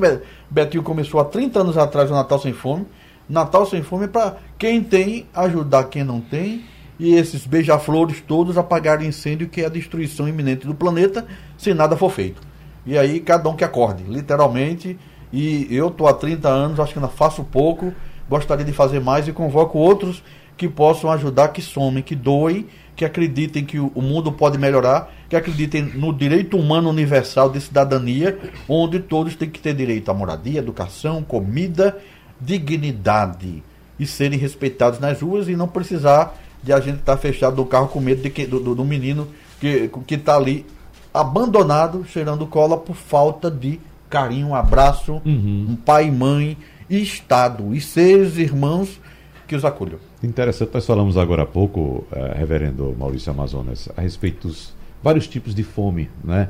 Betinho 0.49 0.83
começou 0.83 1.19
há 1.19 1.25
30 1.25 1.59
anos 1.59 1.77
atrás 1.77 2.09
o 2.09 2.13
Natal 2.13 2.39
Sem 2.39 2.53
Fome. 2.53 2.85
Natal 3.29 3.65
Sem 3.65 3.83
Fome 3.83 4.05
é 4.05 4.07
para 4.07 4.37
quem 4.57 4.83
tem 4.83 5.27
ajudar 5.33 5.85
quem 5.85 6.03
não 6.03 6.19
tem 6.19 6.63
e 6.99 7.15
esses 7.15 7.45
beija-flores 7.45 8.21
todos 8.27 8.57
apagarem 8.57 9.07
incêndio 9.07 9.47
que 9.49 9.61
é 9.61 9.65
a 9.65 9.69
destruição 9.69 10.27
iminente 10.27 10.67
do 10.67 10.75
planeta 10.75 11.25
se 11.57 11.73
nada 11.73 11.95
for 11.95 12.11
feito. 12.11 12.41
E 12.85 12.97
aí 12.97 13.19
cada 13.19 13.49
um 13.49 13.55
que 13.55 13.63
acorde, 13.63 14.03
literalmente. 14.03 14.97
E 15.33 15.67
eu 15.71 15.89
tô 15.89 16.05
há 16.05 16.13
30 16.13 16.47
anos, 16.47 16.79
acho 16.79 16.93
que 16.93 16.99
ainda 16.99 17.09
faço 17.09 17.43
pouco, 17.43 17.91
gostaria 18.29 18.63
de 18.63 18.71
fazer 18.71 19.01
mais 19.01 19.27
e 19.27 19.33
convoco 19.33 19.79
outros 19.79 20.23
que 20.55 20.69
possam 20.69 21.11
ajudar, 21.11 21.47
que 21.47 21.61
somem, 21.61 22.03
que 22.03 22.15
doem, 22.15 22.67
que 22.95 23.03
acreditem 23.03 23.65
que 23.65 23.79
o 23.79 24.01
mundo 24.01 24.31
pode 24.31 24.59
melhorar, 24.59 25.11
que 25.27 25.35
acreditem 25.35 25.81
no 25.81 26.13
direito 26.13 26.55
humano 26.55 26.87
universal 26.87 27.49
de 27.49 27.59
cidadania, 27.59 28.37
onde 28.69 28.99
todos 28.99 29.35
têm 29.35 29.49
que 29.49 29.59
ter 29.59 29.73
direito 29.73 30.11
à 30.11 30.13
moradia, 30.13 30.59
educação, 30.59 31.23
comida, 31.23 31.97
dignidade 32.39 33.63
e 33.99 34.05
serem 34.05 34.37
respeitados 34.37 34.99
nas 34.99 35.19
ruas 35.19 35.47
e 35.47 35.55
não 35.55 35.67
precisar 35.67 36.35
de 36.61 36.71
a 36.71 36.79
gente 36.79 36.99
estar 36.99 37.15
tá 37.15 37.17
fechado 37.17 37.55
no 37.55 37.65
carro 37.65 37.87
com 37.87 37.99
medo 37.99 38.21
de 38.21 38.29
que, 38.29 38.45
do, 38.45 38.75
do 38.75 38.85
menino 38.85 39.27
que 39.59 39.89
está 40.13 40.35
ali 40.35 40.65
abandonado, 41.11 42.05
cheirando 42.05 42.45
cola 42.45 42.77
por 42.77 42.95
falta 42.95 43.49
de 43.49 43.79
carinho, 44.13 44.49
um 44.49 44.55
abraço, 44.55 45.19
uhum. 45.25 45.65
um 45.69 45.75
pai 45.75 46.07
e 46.07 46.11
mãe 46.11 46.55
e 46.87 47.01
Estado 47.01 47.73
e 47.73 47.81
seus 47.81 48.37
irmãos 48.37 49.01
que 49.47 49.55
os 49.55 49.65
acolham. 49.65 49.97
Interessante, 50.21 50.69
nós 50.71 50.85
falamos 50.85 51.17
agora 51.17 51.41
há 51.41 51.45
pouco, 51.47 52.05
uh, 52.11 52.37
reverendo 52.37 52.95
Maurício 52.97 53.31
Amazonas, 53.31 53.89
a 53.97 54.01
respeito 54.01 54.47
dos 54.47 54.71
vários 55.01 55.27
tipos 55.27 55.55
de 55.55 55.63
fome, 55.63 56.11
né? 56.23 56.49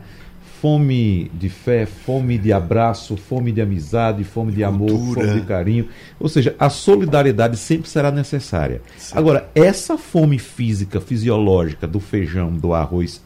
fome 0.60 1.32
de 1.34 1.48
fé, 1.48 1.86
fome 1.86 2.38
de 2.38 2.52
abraço, 2.52 3.16
fome 3.16 3.54
de 3.54 3.62
amizade, 3.62 4.26
fome 4.26 4.52
de 4.52 4.64
amor, 4.64 4.90
Cultura. 4.90 5.28
fome 5.28 5.42
de 5.42 5.48
carinho. 5.48 5.88
Ou 6.20 6.28
seja, 6.28 6.56
a 6.60 6.70
solidariedade 6.70 7.56
sempre 7.56 7.90
será 7.90 8.12
necessária. 8.12 8.82
Sim. 8.98 9.18
Agora, 9.18 9.50
essa 9.56 9.98
fome 9.98 10.38
física, 10.38 11.00
fisiológica 11.00 11.88
do 11.88 12.00
feijão, 12.00 12.52
do 12.52 12.74
arroz, 12.74 13.22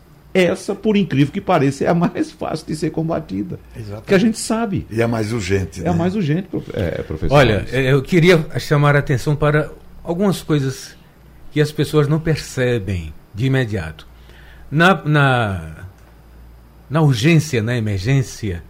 essa, 0.46 0.76
por 0.76 0.96
incrível 0.96 1.34
que 1.34 1.42
pareça, 1.42 1.84
é 1.84 1.88
a 1.88 1.94
mais 1.94 2.32
fácil 2.32 2.68
de 2.68 2.76
ser 2.76 2.90
combatida. 2.92 3.60
Exatamente. 3.76 4.06
Que 4.06 4.14
a 4.14 4.18
gente 4.18 4.38
sabe. 4.38 4.86
E 4.90 5.02
é 5.02 5.08
mais 5.08 5.34
urgente. 5.34 5.82
É 5.82 5.84
né? 5.86 5.90
a 5.90 5.94
mais 5.94 6.16
urgente, 6.16 6.48
é, 6.74 7.02
professor. 7.04 7.36
Olha, 7.36 7.66
eu 7.72 8.02
queria 8.02 8.46
chamar 8.60 8.96
a 8.96 9.00
atenção 9.00 9.36
para 9.36 9.72
algumas 10.04 10.42
coisas 10.42 10.96
que 11.52 11.62
as 11.62 11.72
pessoas 11.72 12.08
não 12.08 12.20
percebem 12.20 13.14
de 13.34 13.46
imediato. 13.46 14.08
Na, 14.70 15.02
na, 15.04 15.86
na 16.90 17.02
urgência, 17.02 17.62
na 17.62 17.78
emergência, 17.78 18.64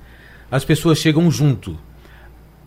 as 0.49 0.63
pessoas 0.63 0.99
chegam 0.99 1.29
junto, 1.29 1.77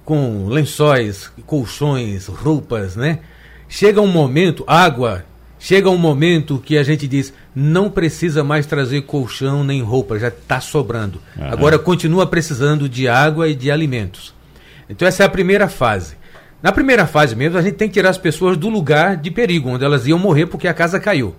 com 0.05 0.47
lençóis, 0.47 1.33
colchões, 1.47 2.27
roupas, 2.27 2.97
né? 2.97 3.21
Chega 3.69 4.01
um 4.01 4.09
momento, 4.09 4.65
água, 4.67 5.25
chega 5.61 5.90
um 5.90 5.99
momento 5.99 6.61
que 6.64 6.79
a 6.79 6.83
gente 6.83 7.07
diz, 7.07 7.33
não 7.55 7.90
precisa 7.90 8.42
mais 8.42 8.66
trazer 8.66 9.03
colchão 9.03 9.62
nem 9.62 9.83
roupa, 9.83 10.18
já 10.18 10.29
está 10.29 10.59
sobrando. 10.61 11.20
Uhum. 11.37 11.53
Agora 11.53 11.79
continua 11.79 12.27
precisando 12.27 12.88
de 12.88 13.07
água 13.07 13.46
e 13.46 13.55
de 13.55 13.70
alimentos. 13.70 14.35
Então 14.88 15.07
essa 15.07 15.23
é 15.23 15.27
a 15.27 15.31
primeira 15.31 15.68
fase. 15.68 16.16
Na 16.62 16.73
primeira 16.73 17.07
fase 17.07 17.37
mesmo, 17.37 17.57
a 17.57 17.62
gente 17.62 17.75
tem 17.75 17.88
que 17.88 17.94
tirar 17.94 18.11
as 18.11 18.18
pessoas 18.18 18.57
do 18.57 18.68
lugar 18.68 19.16
de 19.16 19.31
perigo, 19.31 19.70
onde 19.70 19.85
elas 19.85 20.07
iam 20.07 20.18
morrer 20.18 20.46
porque 20.46 20.66
a 20.66 20.75
casa 20.75 20.99
caiu. 20.99 21.35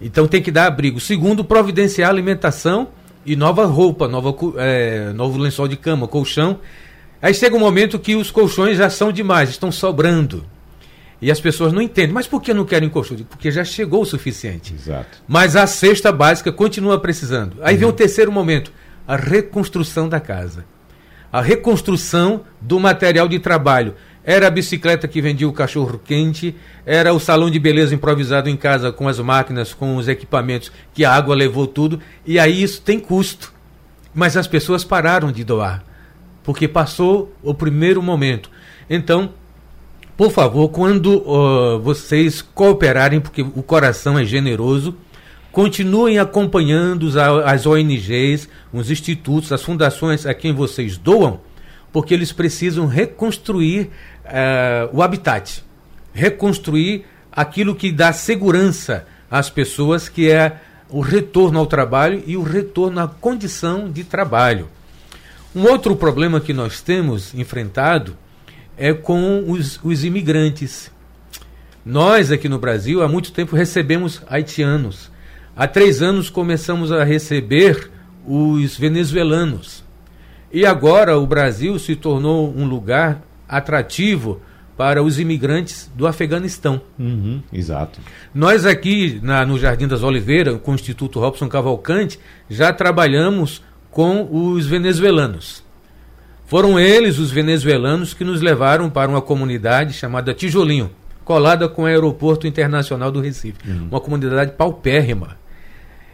Então 0.00 0.26
tem 0.26 0.40
que 0.40 0.50
dar 0.50 0.66
abrigo. 0.66 0.98
Segundo, 0.98 1.44
providenciar 1.44 2.08
alimentação 2.08 2.88
e 3.26 3.36
nova 3.36 3.66
roupa, 3.66 4.08
nova, 4.08 4.34
é, 4.56 5.12
novo 5.12 5.38
lençol 5.38 5.68
de 5.68 5.76
cama, 5.76 6.08
colchão. 6.08 6.58
Aí 7.20 7.34
chega 7.34 7.54
um 7.54 7.60
momento 7.60 7.98
que 7.98 8.16
os 8.16 8.30
colchões 8.30 8.78
já 8.78 8.88
são 8.88 9.12
demais, 9.12 9.50
estão 9.50 9.70
sobrando. 9.70 10.44
E 11.20 11.30
as 11.30 11.40
pessoas 11.40 11.72
não 11.72 11.82
entendem. 11.82 12.12
Mas 12.12 12.26
por 12.26 12.40
que 12.40 12.54
não 12.54 12.64
querem 12.64 12.88
colchão? 12.88 13.16
Porque 13.28 13.50
já 13.50 13.64
chegou 13.64 14.02
o 14.02 14.06
suficiente. 14.06 14.74
Exato. 14.74 15.22
Mas 15.28 15.54
a 15.54 15.66
cesta 15.66 16.10
básica 16.10 16.50
continua 16.50 16.98
precisando. 16.98 17.56
Aí 17.62 17.74
uhum. 17.74 17.80
vem 17.80 17.88
o 17.88 17.92
terceiro 17.92 18.32
momento, 18.32 18.72
a 19.06 19.16
reconstrução 19.16 20.08
da 20.08 20.18
casa. 20.18 20.64
A 21.32 21.40
reconstrução 21.40 22.42
do 22.60 22.80
material 22.80 23.28
de 23.28 23.38
trabalho. 23.38 23.94
Era 24.24 24.48
a 24.48 24.50
bicicleta 24.50 25.08
que 25.08 25.22
vendia 25.22 25.48
o 25.48 25.52
cachorro 25.52 25.98
quente, 25.98 26.54
era 26.84 27.12
o 27.12 27.18
salão 27.18 27.50
de 27.50 27.58
beleza 27.58 27.94
improvisado 27.94 28.50
em 28.50 28.56
casa 28.56 28.92
com 28.92 29.08
as 29.08 29.18
máquinas, 29.18 29.72
com 29.72 29.96
os 29.96 30.08
equipamentos, 30.08 30.70
que 30.92 31.04
a 31.04 31.12
água 31.12 31.34
levou 31.34 31.66
tudo, 31.66 32.00
e 32.26 32.38
aí 32.38 32.62
isso 32.62 32.82
tem 32.82 33.00
custo. 33.00 33.52
Mas 34.14 34.36
as 34.36 34.46
pessoas 34.46 34.84
pararam 34.84 35.32
de 35.32 35.42
doar, 35.42 35.82
porque 36.44 36.68
passou 36.68 37.34
o 37.42 37.54
primeiro 37.54 38.02
momento. 38.02 38.50
Então, 38.90 39.32
por 40.20 40.30
favor, 40.30 40.68
quando 40.68 41.16
uh, 41.16 41.80
vocês 41.80 42.42
cooperarem, 42.42 43.22
porque 43.22 43.40
o 43.40 43.62
coração 43.62 44.18
é 44.18 44.24
generoso, 44.26 44.94
continuem 45.50 46.18
acompanhando 46.18 47.10
as 47.46 47.64
ONGs, 47.64 48.46
os 48.70 48.90
institutos, 48.90 49.50
as 49.50 49.62
fundações 49.62 50.26
a 50.26 50.34
quem 50.34 50.52
vocês 50.52 50.98
doam, 50.98 51.40
porque 51.90 52.12
eles 52.12 52.32
precisam 52.32 52.86
reconstruir 52.86 53.88
uh, 54.26 54.94
o 54.94 55.02
habitat, 55.02 55.64
reconstruir 56.12 57.06
aquilo 57.32 57.74
que 57.74 57.90
dá 57.90 58.12
segurança 58.12 59.06
às 59.30 59.48
pessoas, 59.48 60.06
que 60.06 60.30
é 60.30 60.60
o 60.90 61.00
retorno 61.00 61.58
ao 61.58 61.66
trabalho 61.66 62.22
e 62.26 62.36
o 62.36 62.42
retorno 62.42 63.00
à 63.00 63.08
condição 63.08 63.90
de 63.90 64.04
trabalho. 64.04 64.68
Um 65.56 65.62
outro 65.62 65.96
problema 65.96 66.42
que 66.42 66.52
nós 66.52 66.82
temos 66.82 67.32
enfrentado 67.32 68.18
é 68.80 68.94
com 68.94 69.44
os, 69.46 69.78
os 69.84 70.04
imigrantes. 70.04 70.90
Nós 71.84 72.32
aqui 72.32 72.48
no 72.48 72.58
Brasil 72.58 73.02
há 73.02 73.08
muito 73.08 73.30
tempo 73.30 73.54
recebemos 73.54 74.22
haitianos. 74.26 75.10
Há 75.54 75.68
três 75.68 76.00
anos 76.00 76.30
começamos 76.30 76.90
a 76.90 77.04
receber 77.04 77.90
os 78.26 78.78
venezuelanos. 78.78 79.84
E 80.50 80.64
agora 80.64 81.18
o 81.18 81.26
Brasil 81.26 81.78
se 81.78 81.94
tornou 81.94 82.52
um 82.56 82.64
lugar 82.64 83.22
atrativo 83.46 84.40
para 84.78 85.02
os 85.02 85.20
imigrantes 85.20 85.90
do 85.94 86.06
Afeganistão. 86.06 86.80
Uhum, 86.98 87.42
exato. 87.52 88.00
Nós 88.34 88.64
aqui 88.64 89.20
na, 89.22 89.44
no 89.44 89.58
Jardim 89.58 89.86
das 89.86 90.02
Oliveiras, 90.02 90.58
com 90.62 90.72
o 90.72 90.74
Instituto 90.74 91.20
Robson 91.20 91.50
Cavalcante, 91.50 92.18
já 92.48 92.72
trabalhamos 92.72 93.62
com 93.90 94.26
os 94.32 94.66
venezuelanos. 94.66 95.62
Foram 96.50 96.80
eles, 96.80 97.16
os 97.20 97.30
venezuelanos, 97.30 98.12
que 98.12 98.24
nos 98.24 98.40
levaram 98.40 98.90
para 98.90 99.08
uma 99.08 99.22
comunidade 99.22 99.92
chamada 99.92 100.34
Tijolinho, 100.34 100.90
colada 101.24 101.68
com 101.68 101.82
o 101.82 101.86
Aeroporto 101.86 102.44
Internacional 102.44 103.12
do 103.12 103.20
Recife. 103.20 103.56
Uhum. 103.64 103.86
Uma 103.88 104.00
comunidade 104.00 104.50
paupérrima. 104.56 105.38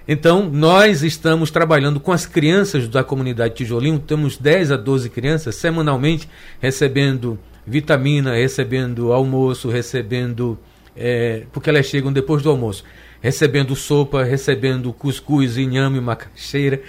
Então, 0.07 0.51
nós 0.53 1.03
estamos 1.03 1.51
trabalhando 1.51 1.99
com 1.99 2.13
as 2.13 2.27
crianças 2.27 2.87
da 2.87 3.03
comunidade 3.03 3.55
Tijolinho, 3.55 3.99
temos 3.99 4.37
10 4.37 4.73
a 4.73 4.77
12 4.77 5.09
crianças 5.09 5.55
semanalmente 5.55 6.29
recebendo 6.61 7.39
vitamina, 7.67 8.35
recebendo 8.35 9.15
almoço, 9.15 9.71
recebendo. 9.71 10.59
É, 10.95 11.45
porque 11.51 11.71
elas 11.71 11.87
chegam 11.87 12.13
depois 12.13 12.43
do 12.43 12.51
almoço, 12.51 12.85
recebendo 13.23 13.75
sopa, 13.75 14.23
recebendo 14.23 14.93
cuscuz, 14.93 15.57
inhame, 15.57 15.99
macaxeira 15.99 16.83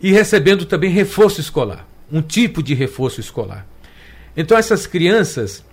e 0.00 0.10
recebendo 0.10 0.64
também 0.64 0.90
reforço 0.90 1.40
escolar, 1.40 1.86
um 2.10 2.22
tipo 2.22 2.62
de 2.62 2.74
reforço 2.74 3.20
escolar. 3.20 3.66
Então, 4.36 4.56
essas 4.56 4.86
crianças 4.86 5.64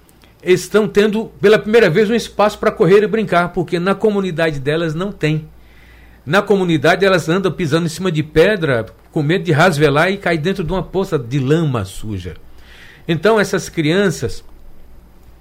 estão 0.44 0.88
tendo 0.88 1.26
pela 1.42 1.58
primeira 1.58 1.90
vez 1.90 2.10
um 2.10 2.16
espaço 2.16 2.60
para 2.60 2.72
correr 2.72 3.04
e 3.04 3.08
brincar, 3.08 3.50
porque 3.50 3.80
na 3.80 3.96
comunidade 3.96 4.60
delas 4.60 4.94
não 4.94 5.12
tem. 5.12 5.48
Na 6.26 6.42
comunidade 6.42 7.06
elas 7.06 7.30
andam 7.30 7.52
pisando 7.52 7.86
em 7.86 7.90
cima 7.90 8.12
de 8.12 8.24
pedra 8.24 8.86
com 9.12 9.22
medo 9.22 9.44
de 9.44 9.52
rasvelar 9.52 10.12
e 10.12 10.18
cair 10.18 10.40
dentro 10.40 10.64
de 10.64 10.72
uma 10.72 10.84
poça 10.84 11.18
de 11.18 11.40
lama 11.40 11.86
suja. 11.86 12.36
Então 13.08 13.40
essas 13.40 13.70
crianças 13.70 14.44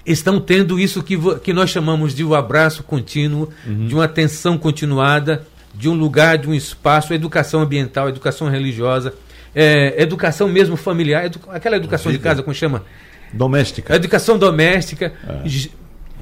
estão 0.04 0.38
tendo 0.38 0.78
isso 0.78 1.02
que, 1.02 1.18
que 1.40 1.52
nós 1.52 1.70
chamamos 1.70 2.14
de 2.14 2.22
um 2.22 2.35
abraço 2.35 2.83
contínuo, 2.83 3.48
uhum. 3.66 3.87
de 3.87 3.94
uma 3.94 4.04
atenção 4.04 4.59
continuada, 4.59 5.46
de 5.74 5.88
um 5.88 5.94
lugar, 5.94 6.37
de 6.37 6.48
um 6.48 6.54
espaço, 6.54 7.14
educação 7.14 7.62
ambiental, 7.62 8.09
educação 8.09 8.48
religiosa, 8.48 9.14
é, 9.55 10.03
educação 10.03 10.49
mesmo 10.49 10.77
familiar, 10.77 11.27
edu 11.27 11.40
aquela 11.49 11.77
educação 11.77 12.11
de 12.11 12.19
casa, 12.19 12.43
como 12.43 12.55
chama? 12.55 12.85
Doméstica. 13.33 13.95
Educação 13.95 14.38
doméstica. 14.38 15.12
É. 15.27 15.49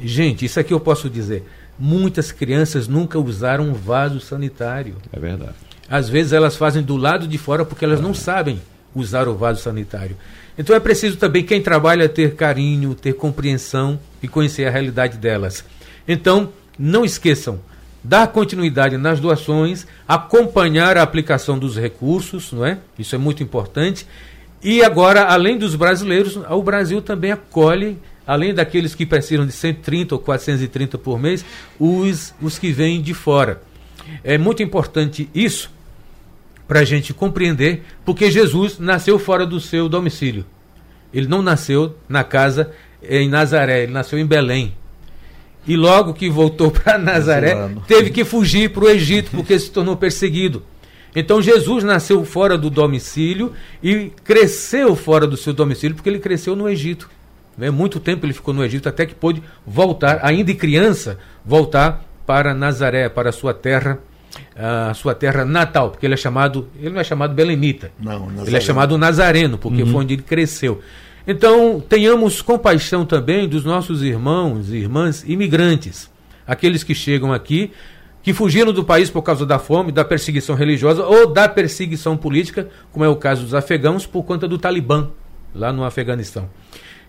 Gente, 0.05 0.45
isso 0.45 0.59
aqui 0.59 0.73
eu 0.73 0.81
posso 0.81 1.09
dizer 1.09 1.45
muitas 1.79 2.31
crianças 2.31 2.87
nunca 2.87 3.19
usaram 3.19 3.65
um 3.65 3.73
vaso 3.73 4.21
sanitário. 4.21 4.97
É 5.13 5.19
verdade. 5.19 5.55
Às 5.89 6.09
vezes 6.09 6.33
elas 6.33 6.57
fazem 6.57 6.83
do 6.83 6.97
lado 6.97 7.27
de 7.27 7.39
fora 7.39 7.65
porque 7.65 7.85
elas 7.85 7.99
é. 7.99 8.03
não 8.03 8.15
sabem 8.15 8.61
usar 8.95 9.29
o 9.29 9.35
vaso 9.35 9.61
sanitário. 9.61 10.17
Então 10.57 10.77
é 10.77 10.81
preciso 10.81 11.17
também 11.17 11.43
quem 11.43 11.63
trabalha 11.63 12.09
ter 12.09 12.35
carinho, 12.35 12.95
ter 12.95 13.15
compreensão 13.15 13.99
e 14.23 14.29
conhecer 14.29 14.67
a 14.67 14.71
realidade 14.71 15.17
delas. 15.17 15.65
Então, 16.07 16.53
não 16.79 17.05
esqueçam, 17.05 17.61
dar 18.03 18.27
continuidade 18.29 18.97
nas 18.97 19.21
doações, 19.21 19.87
acompanhar 20.07 20.97
a 20.97 21.03
aplicação 21.03 21.59
dos 21.59 21.77
recursos, 21.77 22.53
não 22.53 22.65
é? 22.65 22.79
Isso 22.99 23.15
é 23.15 23.19
muito 23.19 23.43
importante. 23.43 24.07
E 24.63 24.83
agora, 24.83 25.25
além 25.25 25.59
dos 25.59 25.75
brasileiros, 25.75 26.37
o 26.37 26.63
Brasil 26.63 27.03
também 27.03 27.33
acolhe 27.33 27.99
além 28.27 28.55
daqueles 28.55 28.95
que 28.95 29.05
precisam 29.05 29.47
de 29.47 29.53
130 29.53 30.15
ou 30.15 30.21
430 30.21 30.99
por 30.99 31.19
mês, 31.19 31.45
os, 31.79 32.35
os 32.41 32.59
que 32.59 32.71
vêm 32.71 33.03
de 33.03 33.15
fora. 33.15 33.63
É 34.23 34.39
muito 34.39 34.63
importante 34.63 35.29
isso 35.35 35.71
para 36.67 36.81
a 36.81 36.85
gente 36.85 37.13
compreender, 37.13 37.83
porque 38.05 38.31
Jesus 38.31 38.79
nasceu 38.79 39.19
fora 39.19 39.45
do 39.45 39.61
seu 39.61 39.89
domicílio. 39.89 40.45
Ele 41.13 41.27
não 41.27 41.43
nasceu 41.43 41.97
na 42.09 42.25
casa 42.25 42.73
em 43.03 43.29
Nazaré, 43.29 43.83
ele 43.83 43.93
nasceu 43.93 44.19
em 44.19 44.27
Belém. 44.27 44.75
E 45.67 45.77
logo 45.77 46.15
que 46.15 46.29
voltou 46.29 46.71
para 46.73 46.99
Nazaré, 46.99 47.71
teve 47.87 48.11
que 48.11 48.25
fugir 48.25 48.71
para 48.71 48.85
o 48.85 48.89
Egito, 48.89 49.31
porque 49.31 49.59
se 49.59 49.71
tornou 49.71 49.97
perseguido. 49.97 50.63
Então 51.15 51.43
Jesus 51.43 51.85
nasceu 51.85 52.25
fora 52.25 52.57
do 52.57 52.71
domicílio 52.71 53.53
e 53.83 54.11
cresceu 54.25 54.97
fora 54.97 55.27
do 55.27 55.37
seu 55.37 55.53
domicílio, 55.53 55.95
porque 55.95 56.09
ele 56.09 56.19
cresceu 56.19 56.57
no 56.57 56.69
Egito. 56.69 57.09
Né? 57.57 57.71
Muito 57.71 58.01
tempo 58.01 58.25
ele 58.25 58.33
ficou 58.33 58.55
no 58.55 58.65
Egito 58.65 58.89
até 58.89 59.05
que 59.05 59.15
pôde 59.15 59.43
voltar, 59.67 60.21
ainda 60.23 60.55
criança, 60.55 61.19
voltar 61.45 62.05
para 62.27 62.55
Nazaré, 62.55 63.09
para 63.09 63.29
a 63.29 63.33
sua 63.33 63.53
terra, 63.53 63.99
a 64.57 64.95
sua 64.95 65.15
terra 65.15 65.45
natal, 65.45 65.91
porque 65.91 66.07
ele 66.07 66.15
é 66.15 66.17
chamado, 66.17 66.69
ele 66.81 66.91
não 66.91 67.01
é 67.01 67.05
chamado 67.05 67.35
belemita. 67.35 67.93
Não, 68.01 68.21
Nazareno. 68.21 68.47
ele 68.47 68.57
é 68.57 68.61
chamado 68.61 68.97
Nazareno, 68.97 69.59
porque 69.59 69.83
uhum. 69.83 69.93
foi 69.93 70.01
onde 70.01 70.15
ele 70.15 70.23
cresceu. 70.23 70.81
Então, 71.27 71.81
tenhamos 71.81 72.43
compaixão 72.43 73.05
também 73.05 73.49
dos 73.49 73.65
nossos 73.65 74.03
irmãos 74.03 74.71
e 74.71 74.77
irmãs 74.77 75.25
imigrantes, 75.27 76.11
aqueles 76.47 76.83
que 76.83 76.95
chegam 76.95 77.33
aqui 77.33 77.71
que 78.23 78.33
fugiram 78.33 78.73
do 78.73 78.85
país 78.85 79.11
por 79.11 79.23
causa 79.23 79.45
da 79.45 79.59
fome, 79.59 79.91
da 79.91 80.05
perseguição 80.05 80.55
religiosa 80.55 81.05
ou 81.05 81.27
da 81.27 81.49
perseguição 81.49 82.17
política, 82.17 82.69
como 82.93 83.05
é 83.05 83.09
o 83.09 83.17
caso 83.17 83.43
dos 83.43 83.55
afegãos, 83.55 84.07
por 84.07 84.23
conta 84.23 84.47
do 84.47 84.59
Talibã, 84.59 85.11
lá 85.55 85.73
no 85.73 85.83
Afeganistão. 85.83 86.49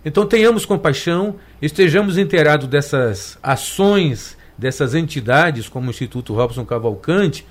Então 0.03 0.25
tenhamos 0.25 0.65
compaixão, 0.65 1.35
estejamos 1.61 2.17
inteirados 2.17 2.67
dessas 2.67 3.37
ações, 3.41 4.35
dessas 4.57 4.95
entidades, 4.95 5.69
como 5.69 5.87
o 5.87 5.89
Instituto 5.91 6.33
Robson 6.33 6.65
Cavalcante, 6.65 7.45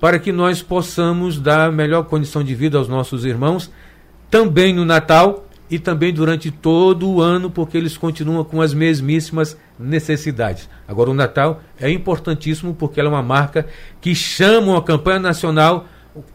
para 0.00 0.18
que 0.18 0.30
nós 0.30 0.62
possamos 0.62 1.40
dar 1.40 1.72
melhor 1.72 2.04
condição 2.04 2.44
de 2.44 2.54
vida 2.54 2.78
aos 2.78 2.88
nossos 2.88 3.24
irmãos, 3.24 3.70
também 4.30 4.72
no 4.72 4.84
Natal 4.84 5.47
e 5.70 5.78
também 5.78 6.12
durante 6.12 6.50
todo 6.50 7.08
o 7.08 7.20
ano, 7.20 7.50
porque 7.50 7.76
eles 7.76 7.96
continuam 7.96 8.44
com 8.44 8.60
as 8.62 8.72
mesmíssimas 8.72 9.56
necessidades. 9.78 10.68
Agora, 10.86 11.10
o 11.10 11.14
Natal 11.14 11.60
é 11.78 11.90
importantíssimo 11.90 12.74
porque 12.74 12.98
ela 12.98 13.08
é 13.08 13.12
uma 13.12 13.22
marca 13.22 13.66
que 14.00 14.14
chama 14.14 14.72
uma 14.72 14.82
campanha 14.82 15.18
nacional 15.18 15.86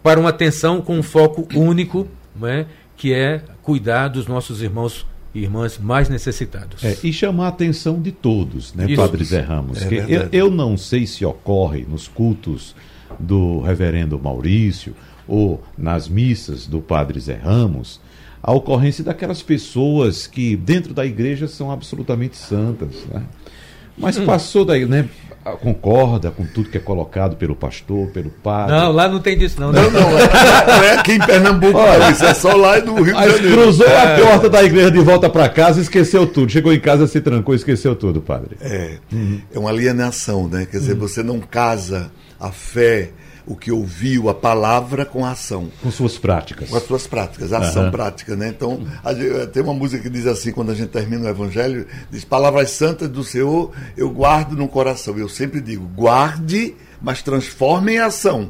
para 0.01 0.19
uma 0.19 0.29
atenção 0.29 0.81
com 0.81 0.97
um 0.97 1.03
foco 1.03 1.47
único, 1.55 2.07
né, 2.35 2.67
que 2.95 3.13
é 3.13 3.41
cuidar 3.61 4.09
dos 4.09 4.27
nossos 4.27 4.61
irmãos 4.61 5.05
e 5.33 5.41
irmãs 5.41 5.79
mais 5.79 6.09
necessitados. 6.09 6.83
É, 6.83 6.95
e 7.03 7.11
chamar 7.11 7.45
a 7.45 7.49
atenção 7.49 7.99
de 7.99 8.11
todos, 8.11 8.73
né, 8.73 8.85
Isso. 8.85 9.01
Padre 9.01 9.23
Zé 9.23 9.41
Ramos? 9.41 9.81
É 9.81 10.05
eu, 10.07 10.29
eu 10.31 10.51
não 10.51 10.77
sei 10.77 11.07
se 11.07 11.25
ocorre 11.25 11.85
nos 11.89 12.07
cultos 12.07 12.75
do 13.19 13.61
reverendo 13.61 14.19
Maurício 14.19 14.95
ou 15.27 15.63
nas 15.77 16.07
missas 16.07 16.67
do 16.67 16.81
Padre 16.81 17.19
Zé 17.19 17.35
Ramos 17.35 17.99
a 18.43 18.51
ocorrência 18.51 19.05
daquelas 19.05 19.41
pessoas 19.41 20.27
que 20.27 20.57
dentro 20.57 20.93
da 20.93 21.05
igreja 21.05 21.47
são 21.47 21.71
absolutamente 21.71 22.35
santas, 22.35 22.93
né? 23.09 23.23
Mas 23.97 24.17
hum. 24.17 24.25
passou 24.25 24.65
daí, 24.65 24.85
né? 24.85 25.07
Concorda 25.61 26.31
com 26.31 26.45
tudo 26.45 26.69
que 26.69 26.77
é 26.77 26.79
colocado 26.79 27.35
pelo 27.35 27.55
pastor, 27.55 28.07
pelo 28.09 28.29
padre? 28.29 28.75
Não, 28.75 28.91
lá 28.91 29.07
não 29.07 29.19
tem 29.19 29.37
disso, 29.37 29.59
não. 29.59 29.71
Não, 29.71 29.91
não. 29.91 30.09
não 30.11 30.83
é, 30.83 30.87
é 30.87 30.97
aqui 30.97 31.13
em 31.13 31.19
Pernambuco, 31.19 31.77
Olha, 31.77 32.11
isso 32.11 32.23
é 32.23 32.33
só 32.33 32.55
lá 32.55 32.79
no 32.79 32.95
Rio 32.95 33.13
de 33.13 33.31
Janeiro. 33.31 33.51
cruzou 33.51 33.87
é. 33.87 33.97
a 33.97 34.19
porta 34.19 34.49
da 34.49 34.63
igreja 34.63 34.89
de 34.89 34.99
volta 34.99 35.29
para 35.29 35.47
casa 35.49 35.79
e 35.79 35.83
esqueceu 35.83 36.25
tudo. 36.25 36.49
Chegou 36.49 36.73
em 36.73 36.79
casa, 36.79 37.07
se 37.07 37.19
trancou 37.21 37.53
e 37.53 37.57
esqueceu 37.57 37.93
tudo, 37.93 38.21
padre. 38.21 38.57
É, 38.61 38.97
uhum. 39.11 39.41
é 39.53 39.59
uma 39.59 39.69
alienação, 39.69 40.47
né? 40.47 40.65
Quer 40.69 40.77
dizer, 40.77 40.93
uhum. 40.93 40.99
você 40.99 41.21
não 41.21 41.39
casa 41.39 42.09
a 42.39 42.51
fé 42.51 43.11
o 43.45 43.55
que 43.55 43.71
ouviu, 43.71 44.29
a 44.29 44.33
palavra 44.33 45.05
com 45.05 45.25
a 45.25 45.31
ação. 45.31 45.69
Com 45.81 45.91
suas 45.91 46.17
práticas. 46.17 46.69
Com 46.69 46.77
as 46.77 46.83
suas 46.83 47.07
práticas, 47.07 47.51
a 47.51 47.59
ação 47.59 47.85
uhum. 47.85 47.91
prática, 47.91 48.35
né? 48.35 48.47
Então, 48.47 48.85
a, 49.03 49.13
tem 49.47 49.61
uma 49.61 49.73
música 49.73 50.01
que 50.01 50.09
diz 50.09 50.25
assim, 50.25 50.51
quando 50.51 50.71
a 50.71 50.75
gente 50.75 50.89
termina 50.89 51.25
o 51.25 51.29
Evangelho, 51.29 51.85
diz, 52.09 52.23
palavras 52.23 52.71
santas 52.71 53.09
do 53.09 53.23
Senhor 53.23 53.71
eu 53.97 54.09
guardo 54.09 54.55
no 54.55 54.67
coração. 54.67 55.17
Eu 55.17 55.27
sempre 55.27 55.59
digo, 55.59 55.85
guarde, 55.87 56.75
mas 57.01 57.21
transforme 57.21 57.93
em 57.93 57.99
ação. 57.99 58.49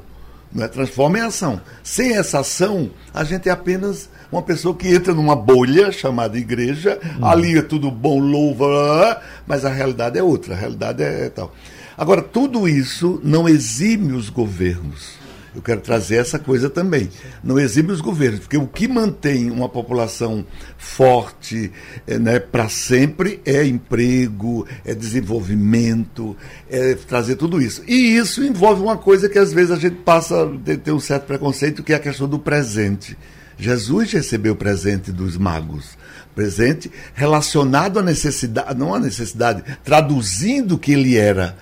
Não 0.54 0.64
é? 0.64 0.68
Transforme 0.68 1.20
em 1.20 1.24
ação. 1.24 1.60
Sem 1.84 2.16
essa 2.16 2.40
ação, 2.40 2.92
a 3.12 3.24
gente 3.24 3.50
é 3.50 3.52
apenas 3.52 4.10
uma 4.32 4.42
pessoa 4.42 4.76
que 4.76 4.88
entra 4.88 5.14
numa 5.14 5.36
bolha 5.36 5.92
chamada 5.92 6.38
igreja, 6.38 7.00
uhum. 7.18 7.26
ali 7.26 7.58
é 7.58 7.62
tudo 7.62 7.90
bom, 7.90 8.20
louva, 8.20 9.22
mas 9.48 9.66
a 9.66 9.70
realidade 9.70 10.18
é 10.18 10.24
outra, 10.24 10.54
a 10.54 10.58
realidade 10.58 11.02
é 11.04 11.30
tal. 11.30 11.52
Agora, 11.98 12.22
tudo 12.22 12.68
isso 12.68 13.20
não 13.24 13.48
exime 13.48 14.14
os 14.14 14.30
governos. 14.30 15.24
Eu 15.56 15.62
quero 15.62 15.82
trazer 15.82 16.16
essa 16.16 16.40
coisa 16.40 16.68
também. 16.68 17.10
Não 17.44 17.60
exime 17.60 17.92
os 17.92 18.02
governos, 18.02 18.40
porque 18.40 18.58
o 18.58 18.66
que 18.66 18.88
mantém 18.88 19.52
uma 19.52 19.70
população 19.70 20.44
forte 20.78 21.72
é, 22.08 22.18
né, 22.18 22.40
para 22.40 22.68
sempre 22.70 23.40
é 23.46 23.64
emprego, 23.64 24.66
é 24.84 24.96
desenvolvimento, 24.96 26.36
é 26.68 26.96
trazer 26.96 27.36
tudo 27.36 27.62
isso. 27.62 27.84
E 27.88 28.18
isso 28.18 28.44
envolve 28.44 28.82
uma 28.82 28.98
coisa 28.98 29.30
que 29.30 29.38
às 29.38 29.54
vezes 29.54 29.72
a 29.72 29.76
gente 29.76 29.98
passa 29.98 30.44
a 30.44 30.78
ter 30.78 30.92
um 30.92 31.00
certo 31.00 31.26
preconceito, 31.26 31.84
que 31.84 31.94
é 31.94 31.98
a 31.98 32.00
questão 32.00 32.28
do 32.28 32.40
presente. 32.40 33.16
Jesus 33.56 34.12
recebeu 34.12 34.54
o 34.54 34.58
presente 34.58 35.12
dos 35.12 35.38
magos. 35.38 35.96
Presente 36.34 36.92
relacionado 37.14 38.00
à 38.00 38.02
necessidade, 38.02 38.76
não 38.76 38.96
à 38.96 39.00
necessidade, 39.00 39.64
traduzindo 39.84 40.74
o 40.74 40.80
que 40.80 40.94
ele 40.94 41.16
era 41.16 41.56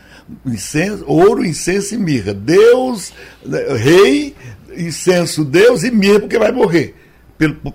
incenso, 0.45 1.03
ouro, 1.07 1.45
incenso 1.45 1.95
e 1.95 1.97
mirra. 1.97 2.33
Deus, 2.33 3.13
né, 3.45 3.59
rei, 3.75 4.35
incenso, 4.77 5.43
Deus 5.43 5.83
e 5.83 5.91
mirra, 5.91 6.19
porque 6.21 6.39
vai 6.39 6.51
morrer 6.51 6.95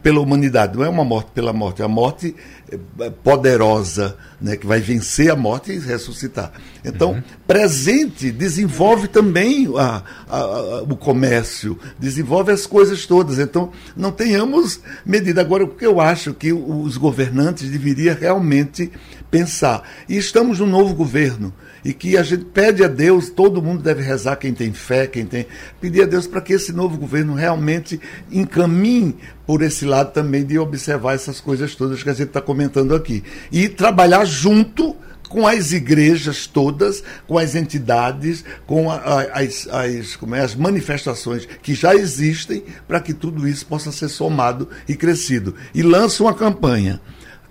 pela 0.02 0.20
humanidade. 0.20 0.76
Não 0.76 0.84
é 0.84 0.88
uma 0.88 1.04
morte 1.04 1.30
pela 1.34 1.52
morte, 1.52 1.82
é 1.82 1.84
a 1.84 1.88
morte 1.88 2.36
é, 2.70 3.11
poderosa, 3.11 4.16
né, 4.40 4.57
que 4.57 4.66
vai 4.66 4.80
vencer 4.80 5.30
a 5.30 5.36
morte 5.36 5.72
e 5.72 5.78
ressuscitar. 5.78 6.52
Então, 6.84 7.12
uhum. 7.12 7.22
presente 7.46 8.30
desenvolve 8.30 9.09
também 9.09 9.68
a, 9.76 10.02
a, 10.28 10.38
a, 10.38 10.82
o 10.82 10.96
comércio, 10.96 11.78
desenvolve 11.98 12.52
as 12.52 12.66
coisas 12.66 13.07
todas. 13.07 13.38
Então, 13.38 13.72
não 13.96 14.12
tenhamos 14.12 14.80
medida. 15.04 15.40
Agora, 15.40 15.64
o 15.64 15.68
que 15.68 15.86
eu 15.86 16.00
acho 16.00 16.32
que 16.32 16.52
os 16.52 16.96
governantes 16.96 17.68
deveriam 17.68 18.14
realmente 18.14 18.92
pensar. 19.37 19.82
E 20.09 20.16
estamos 20.16 20.61
num 20.61 20.66
novo 20.66 20.95
governo 20.95 21.53
e 21.84 21.93
que 21.93 22.16
a 22.16 22.22
gente 22.22 22.47
pede 22.47 22.82
a 22.82 22.89
Deus, 22.89 23.28
todo 23.28 23.62
mundo 23.62 23.82
deve 23.82 24.03
rezar, 24.03 24.37
quem 24.37 24.55
tem 24.55 24.72
fé, 24.72 25.07
quem 25.07 25.26
tem. 25.26 25.47
Pedir 25.78 26.03
a 26.03 26.07
Deus 26.07 26.26
para 26.26 26.41
que 26.41 26.55
esse 26.55 26.72
novo 26.72 26.97
governo 26.97 27.34
realmente 27.34 28.01
encaminhe 28.32 29.14
por 29.47 29.62
esse 29.62 29.84
lado 29.84 30.12
também 30.12 30.45
de 30.45 30.59
observar 30.59 31.14
essas 31.14 31.39
coisas 31.39 31.74
todas 31.74 32.03
que 32.03 32.09
a 32.09 32.14
gente 32.14 32.28
está 32.28 32.41
comentando 32.41 32.95
aqui. 32.95 33.22
E 33.53 33.68
trabalhar 33.68 34.24
junto 34.24 34.97
com 35.28 35.47
as 35.47 35.72
igrejas 35.72 36.47
todas, 36.47 37.03
com 37.26 37.37
as 37.37 37.55
entidades, 37.55 38.45
com 38.66 38.91
a, 38.91 38.97
a, 38.97 39.20
as, 39.41 39.68
as, 39.68 40.18
é, 40.32 40.41
as 40.41 40.55
manifestações 40.55 41.47
que 41.62 41.74
já 41.74 41.95
existem, 41.95 42.64
para 42.89 43.01
que 43.01 43.12
tudo 43.12 43.47
isso 43.47 43.66
possa 43.66 43.93
ser 43.93 44.09
somado 44.09 44.68
e 44.89 44.97
crescido. 44.97 45.55
E 45.74 45.82
lança 45.82 46.22
uma 46.22 46.32
campanha. 46.32 47.01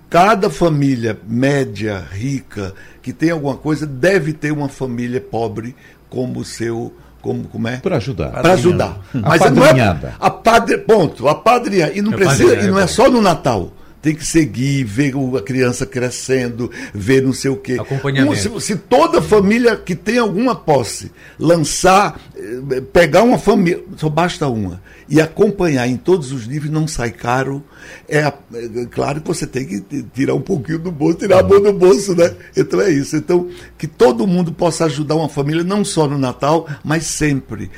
Cada 0.10 0.50
família 0.50 1.18
média, 1.28 2.04
rica, 2.12 2.74
que 3.02 3.12
tem 3.12 3.32
alguma 3.32 3.58
coisa, 3.58 3.86
deve 3.86 4.34
ter 4.34 4.52
uma 4.52 4.70
família 4.70 5.20
pobre 5.20 5.76
como 6.10 6.44
seu 6.44 6.94
como, 7.22 7.44
como 7.46 7.68
é? 7.68 7.78
Para 7.78 7.98
ajudar. 7.98 8.30
Para 8.30 8.54
ajudar. 8.54 9.00
Mas 9.12 9.42
a 9.42 9.50
não 9.50 9.66
é 9.66 9.98
a 10.20 10.30
padre, 10.30 10.78
ponto, 10.78 11.28
a 11.28 11.34
padrinha 11.34 11.92
e 11.92 12.00
não 12.00 12.12
a 12.12 12.16
precisa, 12.16 12.56
e 12.62 12.68
não 12.68 12.80
é 12.80 12.86
só 12.86 13.10
no 13.10 13.20
Natal 13.20 13.74
tem 14.06 14.14
que 14.14 14.24
seguir, 14.24 14.84
ver 14.84 15.16
a 15.36 15.42
criança 15.42 15.84
crescendo, 15.84 16.70
ver 16.94 17.24
não 17.24 17.34
sei 17.34 17.50
o 17.50 17.58
quê. 17.58 17.78
Acompanhamento. 17.80 18.36
Se, 18.36 18.62
se, 18.62 18.76
toda 18.76 19.20
família 19.20 19.76
que 19.76 19.96
tem 19.96 20.20
alguma 20.20 20.54
posse 20.54 21.12
lançar, 21.40 22.20
eh, 22.38 22.82
pegar 22.94 23.24
uma 23.24 23.40
família, 23.40 23.84
só 23.98 24.08
basta 24.08 24.48
uma, 24.48 24.80
e 25.10 25.22
acompanhar 25.22 25.88
em 25.88 25.98
todos 25.98 26.32
os 26.32 26.48
níveis, 26.48 26.72
não 26.72 26.88
sai 26.88 27.12
caro. 27.12 27.64
É, 28.08 28.20
é 28.20 28.86
claro 28.90 29.22
que 29.22 29.28
você 29.28 29.46
tem 29.46 29.66
que 29.66 30.04
tirar 30.14 30.34
um 30.34 30.42
pouquinho 30.42 30.80
do 30.80 30.92
bolso, 30.92 31.20
tirar 31.20 31.40
a 31.40 31.44
mão 31.44 31.62
do 31.62 31.74
bolso, 31.74 32.16
né? 32.16 32.34
Então 32.56 32.82
é 32.82 32.92
isso. 32.92 33.16
Então, 33.16 33.50
que 33.78 33.88
todo 33.88 34.26
mundo 34.26 34.52
possa 34.52 34.86
ajudar 34.86 35.16
uma 35.16 35.30
família, 35.30 35.64
não 35.64 35.84
só 35.84 36.08
no 36.08 36.18
Natal, 36.18 36.68
mas 36.84 37.06
sempre, 37.06 37.70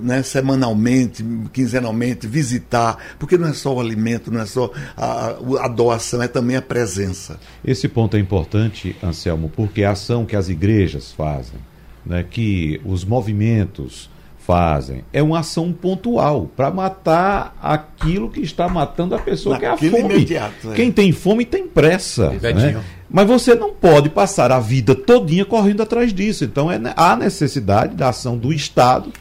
né? 0.00 0.22
semanalmente, 0.22 1.24
quinzenalmente, 1.52 2.26
visitar, 2.26 2.98
porque 3.18 3.38
não 3.38 3.48
é 3.48 3.52
só 3.52 3.74
o 3.74 3.80
alimento, 3.80 4.30
não 4.30 4.40
é 4.40 4.46
só 4.46 4.70
a, 4.96 5.36
a 5.56 5.68
a 5.68 5.68
doação, 5.68 6.22
é 6.22 6.28
também 6.28 6.56
a 6.56 6.62
presença. 6.62 7.38
Esse 7.64 7.88
ponto 7.88 8.16
é 8.16 8.20
importante, 8.20 8.96
Anselmo, 9.02 9.50
porque 9.54 9.84
a 9.84 9.92
ação 9.92 10.24
que 10.24 10.34
as 10.34 10.48
igrejas 10.48 11.12
fazem, 11.12 11.60
né, 12.04 12.24
que 12.28 12.80
os 12.84 13.04
movimentos 13.04 14.10
fazem, 14.48 15.04
é 15.12 15.22
uma 15.22 15.40
ação 15.40 15.70
pontual 15.74 16.48
para 16.56 16.70
matar 16.70 17.54
aquilo 17.62 18.30
que 18.30 18.40
está 18.40 18.66
matando 18.66 19.14
a 19.14 19.18
pessoa, 19.18 19.58
Naquele 19.58 19.76
que 19.76 19.84
é 19.84 19.98
a 19.98 20.02
fome. 20.02 20.14
Imediato, 20.14 20.72
é. 20.72 20.74
Quem 20.74 20.90
tem 20.90 21.12
fome 21.12 21.44
tem 21.44 21.68
pressa. 21.68 22.30
Né? 22.30 22.82
Mas 23.10 23.26
você 23.26 23.54
não 23.54 23.74
pode 23.74 24.08
passar 24.08 24.50
a 24.50 24.58
vida 24.58 24.94
todinha 24.94 25.44
correndo 25.44 25.82
atrás 25.82 26.14
disso. 26.14 26.44
Então 26.44 26.72
é, 26.72 26.80
há 26.96 27.14
necessidade 27.14 27.94
da 27.94 28.08
ação 28.08 28.38
do 28.38 28.50
Estado 28.50 29.12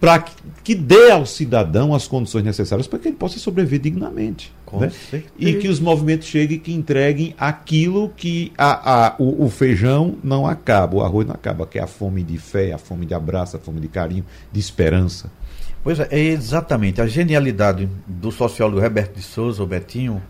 para 0.00 0.20
que, 0.20 0.32
que 0.64 0.74
dê 0.74 1.10
ao 1.10 1.26
cidadão 1.26 1.94
as 1.94 2.08
condições 2.08 2.42
necessárias 2.42 2.86
para 2.86 2.98
que 2.98 3.08
ele 3.08 3.16
possa 3.16 3.38
sobreviver 3.38 3.78
dignamente. 3.78 4.50
Né? 4.80 4.90
E 5.38 5.54
que 5.54 5.68
os 5.68 5.78
movimentos 5.78 6.26
cheguem 6.26 6.58
que 6.58 6.72
entreguem 6.72 7.34
aquilo 7.38 8.08
que 8.16 8.52
a, 8.56 9.08
a, 9.08 9.14
o, 9.18 9.44
o, 9.44 9.50
feijão 9.50 10.16
não 10.24 10.46
acaba, 10.46 10.96
o 10.96 11.02
arroz 11.02 11.26
não 11.26 11.34
acaba, 11.34 11.66
que 11.66 11.78
é 11.78 11.82
a 11.82 11.86
fome 11.86 12.22
de 12.22 12.38
fé, 12.38 12.72
a 12.72 12.78
fome 12.78 13.04
de 13.04 13.14
abraço, 13.14 13.56
a 13.56 13.60
fome 13.60 13.80
de 13.80 13.88
carinho, 13.88 14.24
de 14.50 14.58
esperança. 14.58 15.30
Pois 15.84 15.98
é, 16.00 16.08
é 16.10 16.18
exatamente. 16.18 17.00
A 17.00 17.06
genialidade 17.06 17.88
do 18.06 18.30
sociólogo 18.30 18.80
Roberto 18.80 19.16
de 19.16 19.22
Souza, 19.22 19.62
o 19.62 19.66
Betinho, 19.66 20.22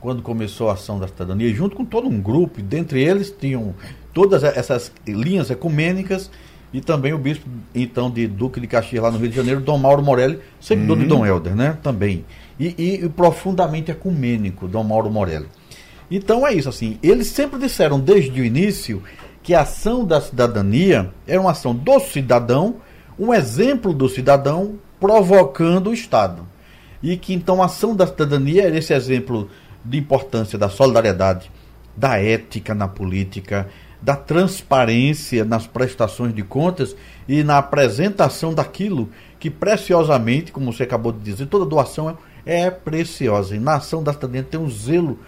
quando 0.00 0.22
começou 0.22 0.70
a 0.70 0.74
ação 0.74 0.98
da 0.98 1.08
cidadania, 1.08 1.52
junto 1.54 1.76
com 1.76 1.84
todo 1.84 2.08
um 2.08 2.20
grupo, 2.20 2.62
dentre 2.62 3.02
eles 3.02 3.34
tinham 3.36 3.74
todas 4.12 4.42
essas 4.42 4.92
linhas 5.06 5.50
ecumênicas 5.50 6.30
e 6.72 6.80
também 6.80 7.12
o 7.12 7.18
bispo, 7.18 7.46
então, 7.74 8.10
de 8.10 8.26
Duque 8.26 8.60
de 8.60 8.66
Caxias, 8.66 9.02
lá 9.02 9.10
no 9.10 9.18
Rio 9.18 9.28
de 9.28 9.36
Janeiro, 9.36 9.60
Dom 9.60 9.76
Mauro 9.76 10.02
Morelli, 10.02 10.38
seguidor 10.60 10.96
uhum. 10.96 11.02
de 11.02 11.08
Dom 11.08 11.26
Helder, 11.26 11.54
né? 11.54 11.76
Também 11.82 12.24
e, 12.60 13.00
e, 13.02 13.08
profundamente 13.08 13.90
ecumênico, 13.90 14.68
Dom 14.68 14.84
Mauro 14.84 15.10
Morelli. 15.10 15.46
Então 16.10 16.46
é 16.46 16.52
isso, 16.52 16.68
assim, 16.68 16.98
eles 17.02 17.28
sempre 17.28 17.58
disseram 17.58 17.98
desde 17.98 18.38
o 18.38 18.44
início 18.44 19.02
que 19.42 19.54
a 19.54 19.62
ação 19.62 20.04
da 20.04 20.20
cidadania 20.20 21.10
era 21.26 21.40
uma 21.40 21.52
ação 21.52 21.74
do 21.74 21.98
cidadão, 22.00 22.76
um 23.18 23.32
exemplo 23.32 23.94
do 23.94 24.08
cidadão 24.08 24.78
provocando 24.98 25.88
o 25.88 25.94
Estado. 25.94 26.46
E 27.02 27.16
que 27.16 27.32
então 27.32 27.62
a 27.62 27.66
ação 27.66 27.96
da 27.96 28.06
cidadania 28.06 28.64
era 28.64 28.76
esse 28.76 28.92
exemplo 28.92 29.48
de 29.82 29.96
importância 29.96 30.58
da 30.58 30.68
solidariedade, 30.68 31.50
da 31.96 32.18
ética 32.18 32.74
na 32.74 32.86
política, 32.86 33.68
da 34.02 34.16
transparência 34.16 35.44
nas 35.44 35.66
prestações 35.66 36.34
de 36.34 36.42
contas 36.42 36.94
e 37.26 37.42
na 37.42 37.56
apresentação 37.56 38.52
daquilo 38.52 39.08
que 39.38 39.50
preciosamente, 39.50 40.52
como 40.52 40.72
você 40.72 40.82
acabou 40.82 41.12
de 41.12 41.20
dizer, 41.20 41.46
toda 41.46 41.64
doação 41.64 42.10
é, 42.10 42.14
é 42.44 42.70
preciosa. 42.70 43.54
E 43.54 43.58
na 43.58 43.76
ação 43.76 44.02
da 44.02 44.12
cidadania 44.12 44.42
tem 44.42 44.58
um 44.58 44.68
zelo 44.68 45.18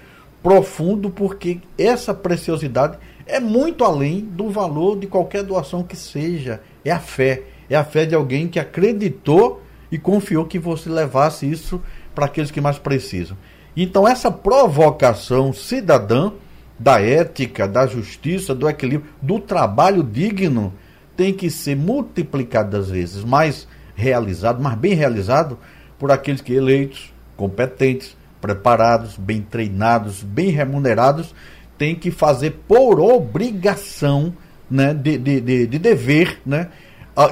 profundo, 0.42 1.10
porque 1.10 1.60
essa 1.78 2.12
preciosidade 2.12 2.98
é 3.26 3.38
muito 3.38 3.84
além 3.84 4.20
do 4.20 4.50
valor 4.50 4.98
de 4.98 5.06
qualquer 5.06 5.42
doação 5.42 5.82
que 5.82 5.96
seja. 5.96 6.60
É 6.84 6.90
a 6.90 6.98
fé. 6.98 7.42
É 7.70 7.76
a 7.76 7.84
fé 7.84 8.04
de 8.04 8.14
alguém 8.14 8.48
que 8.48 8.58
acreditou 8.58 9.62
e 9.90 9.98
confiou 9.98 10.44
que 10.44 10.58
você 10.58 10.90
levasse 10.90 11.48
isso 11.48 11.80
para 12.14 12.26
aqueles 12.26 12.50
que 12.50 12.60
mais 12.60 12.78
precisam. 12.78 13.36
Então, 13.76 14.06
essa 14.06 14.30
provocação 14.30 15.52
cidadã 15.52 16.32
da 16.78 17.00
ética, 17.00 17.68
da 17.68 17.86
justiça, 17.86 18.54
do 18.54 18.68
equilíbrio, 18.68 19.10
do 19.20 19.38
trabalho 19.38 20.02
digno, 20.02 20.72
tem 21.16 21.32
que 21.32 21.50
ser 21.50 21.76
multiplicada 21.76 22.80
vezes, 22.80 23.22
mais 23.22 23.68
realizado, 23.94 24.62
mais 24.62 24.76
bem 24.76 24.94
realizado 24.94 25.58
por 26.03 26.11
aqueles 26.11 26.40
que 26.40 26.53
eleitos, 26.53 27.12
competentes, 27.36 28.16
preparados, 28.40 29.16
bem 29.16 29.40
treinados, 29.40 30.20
bem 30.24 30.48
remunerados, 30.48 31.32
têm 31.78 31.94
que 31.94 32.11
fazer 32.11 32.59
por 32.66 32.98
obrigação, 32.98 34.34
né, 34.68 34.92
de, 34.92 35.16
de, 35.16 35.40
de, 35.40 35.66
de 35.68 35.78
dever, 35.78 36.40
né, 36.44 36.70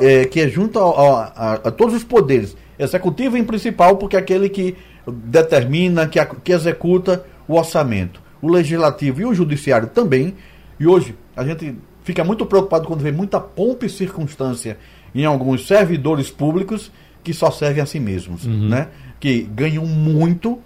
é, 0.00 0.24
que 0.24 0.38
é 0.38 0.48
junto 0.48 0.78
a, 0.78 0.84
a, 0.84 1.52
a, 1.54 1.70
todos 1.72 1.96
os 1.96 2.04
poderes, 2.04 2.56
executivo 2.78 3.36
em 3.36 3.42
principal, 3.42 3.96
porque 3.96 4.14
é 4.14 4.20
aquele 4.20 4.48
que 4.48 4.76
determina, 5.04 6.06
que, 6.06 6.24
que 6.44 6.52
executa 6.52 7.24
o 7.48 7.56
orçamento, 7.56 8.22
o 8.40 8.48
legislativo 8.48 9.22
e 9.22 9.24
o 9.24 9.34
judiciário 9.34 9.88
também. 9.88 10.36
E 10.78 10.86
hoje 10.86 11.16
a 11.34 11.44
gente 11.44 11.76
fica 12.04 12.22
muito 12.22 12.46
preocupado 12.46 12.86
quando 12.86 13.00
vê 13.00 13.10
muita 13.10 13.40
pompa 13.40 13.84
e 13.84 13.90
circunstância 13.90 14.78
em 15.12 15.24
alguns 15.24 15.66
servidores 15.66 16.30
públicos 16.30 16.92
que 17.22 17.32
só 17.34 17.50
servem 17.50 17.82
a 17.82 17.86
si 17.86 18.00
mesmos, 18.00 18.46
uhum. 18.46 18.68
né? 18.68 18.88
Que 19.18 19.42
ganham 19.42 19.84
muito 19.86 20.58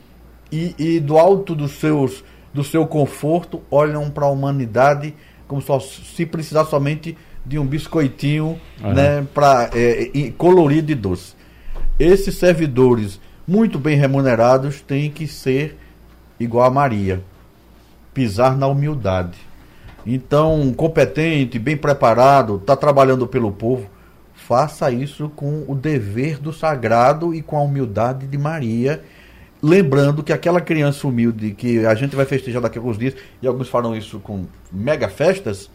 e, 0.51 0.75
e, 0.79 1.01
do 1.01 1.19
alto 1.19 1.55
dos 1.55 1.73
seus 1.73 2.25
do 2.53 2.63
seu 2.63 2.87
conforto 2.87 3.61
olham 3.69 4.09
para 4.11 4.27
a 4.27 4.31
humanidade 4.31 5.13
como 5.49 5.61
só, 5.61 5.81
se 5.81 6.25
precisar 6.25 6.65
somente 6.65 7.17
de 7.45 7.59
um 7.59 7.67
biscoitinho, 7.67 8.59
uhum. 8.83 8.93
né? 8.93 9.27
Para 9.35 9.71
é, 9.75 10.33
colorido 10.39 10.93
e 10.93 10.95
doce. 10.95 11.35
Esses 11.99 12.37
servidores 12.37 13.21
muito 13.47 13.79
bem 13.79 13.97
remunerados 13.97 14.81
têm 14.81 15.11
que 15.11 15.27
ser 15.27 15.79
igual 16.41 16.67
a 16.67 16.71
Maria, 16.71 17.23
pisar 18.13 18.57
na 18.57 18.67
humildade. 18.67 19.39
Então, 20.07 20.73
competente, 20.77 21.59
bem 21.59 21.77
preparado, 21.77 22.57
está 22.57 22.77
trabalhando 22.77 23.27
pelo 23.27 23.53
povo, 23.53 23.89
faça 24.47 24.91
isso 24.91 25.31
com 25.31 25.65
o 25.67 25.75
dever 25.75 26.39
do 26.39 26.53
sagrado 26.53 27.35
e 27.35 27.41
com 27.41 27.57
a 27.57 27.63
humildade 27.63 28.27
de 28.27 28.37
Maria. 28.37 29.03
Lembrando 29.63 30.23
que 30.23 30.35
aquela 30.35 30.61
criança 30.61 31.07
humilde 31.09 31.53
que 31.53 31.87
a 31.87 31.95
gente 31.95 32.15
vai 32.15 32.27
festejar 32.27 32.61
daqui 32.61 32.77
a 32.77 32.81
alguns 32.81 32.99
dias, 32.99 33.15
e 33.41 33.47
alguns 33.47 33.71
farão 33.71 33.97
isso 33.97 34.21
com 34.21 34.45
mega 34.71 35.09
festas, 35.09 35.71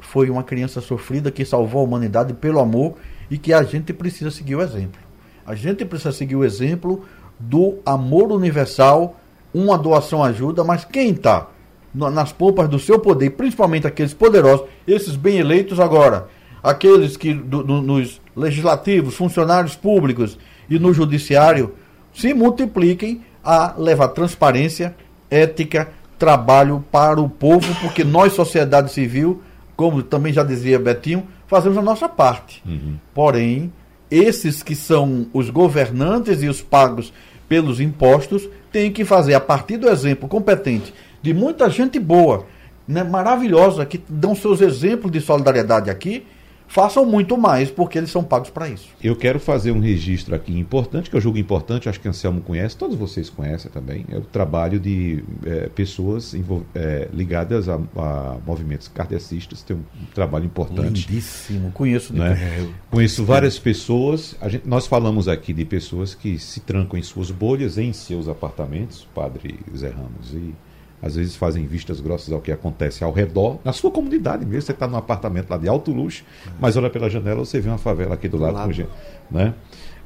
foi 0.00 0.28
uma 0.28 0.42
criança 0.42 0.80
sofrida 0.80 1.30
que 1.30 1.44
salvou 1.44 1.80
a 1.80 1.84
humanidade 1.84 2.34
pelo 2.34 2.58
amor 2.58 2.96
e 3.30 3.38
que 3.38 3.52
a 3.52 3.62
gente 3.62 3.92
precisa 3.92 4.32
seguir 4.32 4.56
o 4.56 4.62
exemplo. 4.62 5.00
A 5.46 5.54
gente 5.54 5.84
precisa 5.84 6.10
seguir 6.10 6.34
o 6.34 6.44
exemplo 6.44 7.04
do 7.38 7.78
amor 7.86 8.32
universal, 8.32 9.16
uma 9.54 9.78
doação 9.78 10.24
ajuda, 10.24 10.64
mas 10.64 10.84
quem 10.84 11.10
está 11.10 11.46
nas 11.94 12.32
pompas 12.32 12.68
do 12.68 12.80
seu 12.80 12.98
poder, 12.98 13.30
principalmente 13.30 13.86
aqueles 13.86 14.12
poderosos, 14.12 14.66
esses 14.88 15.14
bem 15.14 15.38
eleitos 15.38 15.78
agora, 15.78 16.28
aqueles 16.62 17.16
que 17.16 17.34
do, 17.34 17.62
do, 17.62 17.82
nos 17.82 18.20
legislativos, 18.36 19.14
funcionários 19.14 19.74
públicos 19.74 20.38
e 20.68 20.78
no 20.78 20.92
judiciário 20.92 21.74
se 22.14 22.32
multipliquem 22.32 23.22
a 23.44 23.74
levar 23.76 24.08
transparência, 24.08 24.94
ética, 25.30 25.90
trabalho 26.18 26.84
para 26.90 27.20
o 27.20 27.28
povo, 27.28 27.74
porque 27.80 28.04
nós, 28.04 28.32
sociedade 28.32 28.92
civil, 28.92 29.42
como 29.74 30.02
também 30.02 30.32
já 30.32 30.44
dizia 30.44 30.78
Betinho, 30.78 31.26
fazemos 31.46 31.76
a 31.76 31.82
nossa 31.82 32.08
parte. 32.08 32.62
Uhum. 32.64 32.96
Porém, 33.12 33.72
esses 34.10 34.62
que 34.62 34.76
são 34.76 35.26
os 35.32 35.50
governantes 35.50 36.42
e 36.42 36.46
os 36.46 36.62
pagos 36.62 37.12
pelos 37.48 37.80
impostos 37.80 38.48
têm 38.70 38.92
que 38.92 39.04
fazer, 39.04 39.34
a 39.34 39.40
partir 39.40 39.76
do 39.76 39.88
exemplo 39.88 40.28
competente 40.28 40.94
de 41.20 41.32
muita 41.32 41.70
gente 41.70 41.98
boa, 41.98 42.46
né, 42.86 43.02
maravilhosa, 43.02 43.86
que 43.86 44.02
dão 44.08 44.34
seus 44.34 44.60
exemplos 44.60 45.10
de 45.12 45.20
solidariedade 45.20 45.88
aqui, 45.88 46.26
façam 46.72 47.04
muito 47.04 47.36
mais, 47.36 47.70
porque 47.70 47.98
eles 47.98 48.10
são 48.10 48.24
pagos 48.24 48.48
para 48.48 48.66
isso. 48.66 48.88
Eu 49.04 49.14
quero 49.14 49.38
fazer 49.38 49.72
um 49.72 49.78
registro 49.78 50.34
aqui 50.34 50.58
importante, 50.58 51.10
que 51.10 51.14
eu 51.14 51.20
julgo 51.20 51.36
importante, 51.36 51.86
acho 51.86 52.00
que 52.00 52.08
Anselmo 52.08 52.40
conhece, 52.40 52.74
todos 52.74 52.96
vocês 52.96 53.28
conhecem 53.28 53.70
também, 53.70 54.06
é 54.10 54.16
o 54.16 54.22
trabalho 54.22 54.80
de 54.80 55.22
é, 55.44 55.68
pessoas 55.68 56.34
é, 56.74 57.08
ligadas 57.12 57.68
a, 57.68 57.74
a, 57.74 58.38
movimentos 58.46 58.88
kardecistas, 58.88 59.62
tem 59.62 59.76
um 59.76 59.82
trabalho 60.14 60.46
importante. 60.46 61.06
Lindíssimo, 61.06 61.70
conheço. 61.72 62.14
Né? 62.14 62.72
Conheço 62.90 63.22
várias 63.22 63.58
pessoas, 63.58 64.34
gente, 64.48 64.66
nós 64.66 64.86
falamos 64.86 65.28
aqui 65.28 65.52
de 65.52 65.66
pessoas 65.66 66.14
que 66.14 66.38
se 66.38 66.60
trancam 66.60 66.98
em 66.98 67.02
suas 67.02 67.30
bolhas, 67.30 67.76
em 67.76 67.92
seus 67.92 68.28
apartamentos, 68.28 69.06
Padre 69.14 69.60
Zé 69.76 69.90
Ramos, 69.90 70.32
e 70.32 70.54
às 71.02 71.16
vezes 71.16 71.34
fazem 71.34 71.66
vistas 71.66 72.00
grossas 72.00 72.32
ao 72.32 72.40
que 72.40 72.52
acontece 72.52 73.02
ao 73.02 73.12
redor, 73.12 73.58
na 73.64 73.72
sua 73.72 73.90
comunidade 73.90 74.46
mesmo. 74.46 74.62
Você 74.62 74.72
está 74.72 74.86
num 74.86 74.96
apartamento 74.96 75.50
lá 75.50 75.56
de 75.56 75.68
alto 75.68 75.92
luxo, 75.92 76.24
mas 76.60 76.76
olha 76.76 76.88
pela 76.88 77.10
janela, 77.10 77.44
você 77.44 77.60
vê 77.60 77.68
uma 77.68 77.78
favela 77.78 78.14
aqui 78.14 78.28
do, 78.28 78.36
do 78.36 78.42
lado, 78.44 78.54
lado. 78.54 78.72
Com, 78.72 79.36
né? 79.36 79.54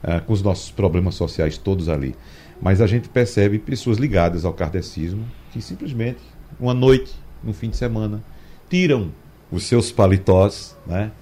Ah, 0.03 0.21
com 0.21 0.33
os 0.33 0.43
nossos 0.43 0.71
problemas 0.71 1.15
sociais 1.15 1.59
todos 1.59 1.89
ali. 1.89 2.15
Mas 2.61 2.81
a 2.81 2.87
gente 2.87 3.09
percebe 3.09 3.59
pessoas 3.59 3.99
ligadas 3.99 4.45
ao 4.45 4.53
kardecismo 4.53 5.25
que 5.53 5.61
simplesmente, 5.61 6.21
uma 6.59 6.73
noite, 6.73 7.13
no 7.45 7.53
fim 7.53 7.69
de 7.69 7.77
semana, 7.77 8.25
tiram 8.71 9.13
os 9.51 9.65
seus 9.65 9.93
paletós, 9.93 10.77
né? 10.87 11.13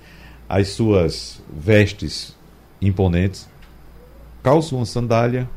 as 0.49 0.69
suas 0.69 1.43
vestes 1.53 2.37
imponentes, 2.81 3.49
calçam 4.43 4.79
uma 4.79 4.87
sandália, 4.87 5.49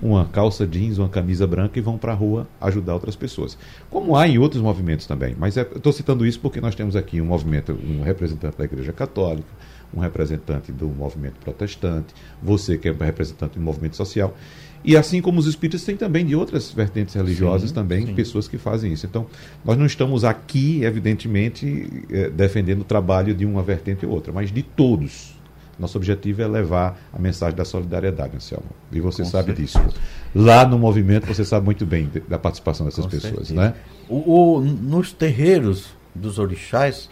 uma 0.00 0.26
calça 0.26 0.66
jeans, 0.66 0.98
uma 0.98 1.08
camisa 1.08 1.46
branca 1.46 1.78
e 1.78 1.82
vão 1.82 1.98
para 1.98 2.12
a 2.12 2.14
rua 2.14 2.46
ajudar 2.60 2.94
outras 2.94 3.16
pessoas. 3.16 3.58
Como 3.90 4.16
há 4.16 4.28
em 4.28 4.38
outros 4.38 4.62
movimentos 4.62 5.06
também. 5.06 5.34
Mas 5.38 5.56
é, 5.56 5.62
estou 5.62 5.92
citando 5.92 6.24
isso 6.24 6.40
porque 6.40 6.60
nós 6.60 6.74
temos 6.74 6.94
aqui 6.94 7.20
um 7.20 7.24
movimento, 7.24 7.72
um 7.72 8.02
representante 8.02 8.56
da 8.56 8.64
Igreja 8.64 8.92
Católica, 8.92 9.48
um 9.92 10.00
representante 10.00 10.70
do 10.70 10.86
movimento 10.88 11.36
protestante, 11.40 12.14
você 12.42 12.76
que 12.76 12.88
é 12.88 12.92
um 12.92 12.96
representante 12.96 13.58
do 13.58 13.60
movimento 13.60 13.96
social. 13.96 14.36
E 14.84 14.96
assim 14.96 15.20
como 15.20 15.40
os 15.40 15.46
espíritos, 15.46 15.84
tem 15.84 15.96
também 15.96 16.24
de 16.24 16.36
outras 16.36 16.70
vertentes 16.70 17.14
religiosas 17.14 17.70
sim, 17.70 17.74
também 17.74 18.06
sim. 18.06 18.14
pessoas 18.14 18.46
que 18.46 18.56
fazem 18.56 18.92
isso. 18.92 19.06
Então, 19.06 19.26
nós 19.64 19.76
não 19.76 19.86
estamos 19.86 20.24
aqui, 20.24 20.84
evidentemente, 20.84 22.04
eh, 22.10 22.30
defendendo 22.30 22.82
o 22.82 22.84
trabalho 22.84 23.34
de 23.34 23.44
uma 23.44 23.62
vertente 23.62 24.06
ou 24.06 24.12
outra, 24.12 24.32
mas 24.32 24.52
de 24.52 24.62
todos 24.62 25.37
nosso 25.78 25.96
objetivo 25.96 26.42
é 26.42 26.46
levar 26.46 26.98
a 27.12 27.18
mensagem 27.18 27.56
da 27.56 27.64
solidariedade, 27.64 28.36
Anselmo. 28.36 28.66
E 28.90 29.00
você 29.00 29.22
Com 29.22 29.28
sabe 29.28 29.54
certeza. 29.54 29.80
disso. 29.80 30.00
Lá 30.34 30.66
no 30.66 30.78
movimento 30.78 31.26
você 31.26 31.44
sabe 31.44 31.64
muito 31.64 31.86
bem 31.86 32.10
da 32.28 32.38
participação 32.38 32.84
dessas 32.86 33.04
Com 33.04 33.10
pessoas, 33.10 33.48
certeza. 33.48 33.54
né? 33.54 33.74
O, 34.08 34.56
o, 34.56 34.60
nos 34.60 35.12
terreiros 35.12 35.90
dos 36.14 36.38
orixás, 36.38 37.08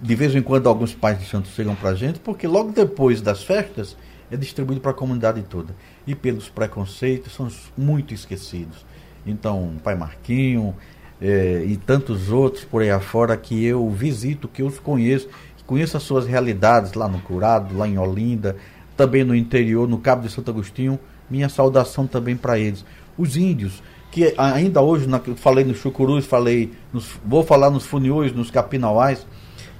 de 0.00 0.14
vez 0.14 0.34
em 0.34 0.42
quando 0.42 0.68
alguns 0.68 0.94
pais 0.94 1.18
de 1.18 1.26
santos 1.26 1.52
chegam 1.52 1.74
para 1.74 1.90
a 1.90 1.94
gente, 1.94 2.18
porque 2.18 2.46
logo 2.46 2.72
depois 2.72 3.20
das 3.22 3.42
festas 3.42 3.96
é 4.30 4.36
distribuído 4.36 4.80
para 4.80 4.90
a 4.92 4.94
comunidade 4.94 5.42
toda. 5.42 5.74
E 6.06 6.14
pelos 6.14 6.48
preconceitos 6.48 7.32
são 7.34 7.48
muito 7.76 8.14
esquecidos. 8.14 8.84
Então, 9.26 9.74
Pai 9.82 9.94
Marquinho 9.94 10.74
é, 11.20 11.64
e 11.66 11.76
tantos 11.76 12.30
outros 12.30 12.64
por 12.64 12.82
aí 12.82 12.90
afora 12.90 13.36
que 13.36 13.64
eu 13.64 13.88
visito, 13.90 14.48
que 14.48 14.62
eu 14.62 14.66
os 14.66 14.78
conheço 14.78 15.28
conheço 15.70 15.96
as 15.96 16.02
suas 16.02 16.26
realidades 16.26 16.94
lá 16.94 17.06
no 17.06 17.20
Curado, 17.20 17.78
lá 17.78 17.86
em 17.86 17.96
Olinda, 17.96 18.56
também 18.96 19.22
no 19.22 19.36
interior, 19.36 19.86
no 19.86 19.98
Cabo 19.98 20.22
de 20.22 20.28
Santo 20.28 20.50
Agostinho. 20.50 20.98
Minha 21.30 21.48
saudação 21.48 22.08
também 22.08 22.36
para 22.36 22.58
eles. 22.58 22.84
Os 23.16 23.36
índios, 23.36 23.80
que 24.10 24.34
ainda 24.36 24.80
hoje, 24.80 25.06
na, 25.06 25.20
falei 25.36 25.64
nos 25.64 25.78
chucurus, 25.78 26.26
falei, 26.26 26.72
nos, 26.92 27.10
vou 27.24 27.44
falar 27.44 27.70
nos 27.70 27.86
funiões, 27.86 28.32
nos 28.32 28.50
capinauais, 28.50 29.24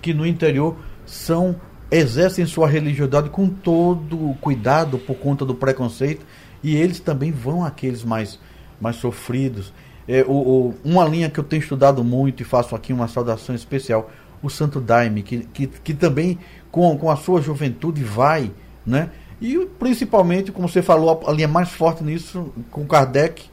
que 0.00 0.14
no 0.14 0.24
interior 0.24 0.76
são 1.04 1.56
exercem 1.90 2.46
sua 2.46 2.68
religiosidade 2.68 3.28
com 3.28 3.48
todo 3.48 4.30
o 4.30 4.36
cuidado 4.40 4.96
por 4.96 5.16
conta 5.16 5.44
do 5.44 5.56
preconceito 5.56 6.24
e 6.62 6.76
eles 6.76 7.00
também 7.00 7.32
vão 7.32 7.64
àqueles 7.64 8.04
mais, 8.04 8.38
mais 8.80 8.94
sofridos. 8.94 9.72
É, 10.06 10.22
o, 10.22 10.34
o, 10.34 10.74
uma 10.84 11.04
linha 11.04 11.28
que 11.28 11.40
eu 11.40 11.44
tenho 11.44 11.60
estudado 11.60 12.04
muito 12.04 12.42
e 12.42 12.44
faço 12.44 12.76
aqui 12.76 12.92
uma 12.92 13.08
saudação 13.08 13.56
especial 13.56 14.08
o 14.42 14.48
Santo 14.48 14.80
Daime, 14.80 15.22
que, 15.22 15.40
que, 15.52 15.66
que 15.66 15.94
também 15.94 16.38
com, 16.70 16.96
com 16.96 17.10
a 17.10 17.16
sua 17.16 17.40
juventude 17.40 18.02
vai, 18.02 18.50
né? 18.86 19.10
E 19.40 19.66
principalmente, 19.78 20.52
como 20.52 20.68
você 20.68 20.82
falou, 20.82 21.22
a 21.26 21.32
linha 21.32 21.48
mais 21.48 21.70
forte 21.70 22.04
nisso, 22.04 22.52
com 22.70 22.86
Kardec, 22.86 23.48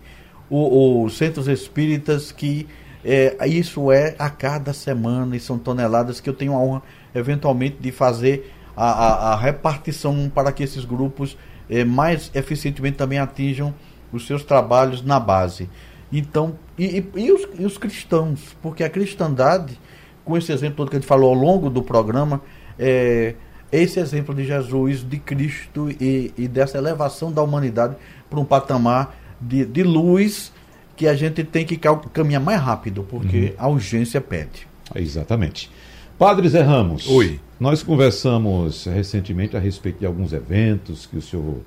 os 0.49 1.17
centros 1.17 1.47
espíritas, 1.47 2.31
que 2.31 2.67
é, 3.03 3.47
isso 3.47 3.91
é 3.91 4.15
a 4.19 4.29
cada 4.29 4.73
semana 4.73 5.35
e 5.35 5.39
são 5.39 5.57
toneladas 5.57 6.19
que 6.19 6.29
eu 6.29 6.33
tenho 6.33 6.53
a 6.53 6.57
honra, 6.57 6.81
eventualmente, 7.15 7.77
de 7.79 7.91
fazer 7.91 8.53
a, 8.75 8.91
a, 8.91 9.33
a 9.33 9.35
repartição 9.37 10.29
para 10.33 10.51
que 10.51 10.63
esses 10.63 10.83
grupos 10.83 11.37
é, 11.69 11.83
mais 11.85 12.29
eficientemente 12.33 12.97
também 12.97 13.19
atinjam 13.19 13.73
os 14.11 14.27
seus 14.27 14.43
trabalhos 14.43 15.01
na 15.01 15.19
base. 15.19 15.69
Então, 16.11 16.57
e, 16.77 16.99
e, 16.99 17.09
e, 17.15 17.31
os, 17.31 17.47
e 17.59 17.65
os 17.65 17.77
cristãos, 17.77 18.55
porque 18.61 18.83
a 18.83 18.89
cristandade, 18.89 19.79
com 20.27 20.37
esse 20.37 20.51
exemplo 20.51 20.75
todo 20.75 20.89
que 20.89 20.97
a 20.97 20.99
gente 20.99 21.07
falou 21.07 21.29
ao 21.29 21.35
longo 21.35 21.69
do 21.69 21.81
programa, 21.81 22.41
é, 22.77 23.33
esse 23.71 23.97
exemplo 23.99 24.35
de 24.35 24.43
Jesus, 24.43 25.07
de 25.07 25.17
Cristo 25.17 25.89
e, 25.89 26.33
e 26.37 26.47
dessa 26.47 26.77
elevação 26.77 27.31
da 27.31 27.41
humanidade 27.41 27.95
para 28.29 28.39
um 28.39 28.45
patamar 28.45 29.17
de, 29.39 29.65
de 29.65 29.83
luz 29.83 30.51
que 30.97 31.07
a 31.07 31.15
gente 31.15 31.43
tem 31.43 31.65
que 31.65 31.79
caminhar 32.11 32.41
mais 32.41 32.59
rápido, 32.59 33.03
porque 33.09 33.55
uhum. 33.57 33.65
a 33.65 33.67
urgência 33.69 34.19
pede. 34.19 34.67
Exatamente. 34.93 35.71
Padre 36.17 36.49
Zé 36.49 36.61
Ramos. 36.61 37.07
Oi. 37.07 37.39
Nós 37.59 37.81
conversamos 37.81 38.85
recentemente 38.85 39.55
a 39.55 39.59
respeito 39.59 39.99
de 39.99 40.05
alguns 40.05 40.33
eventos 40.33 41.05
que 41.05 41.17
o 41.17 41.21
senhor 41.21 41.61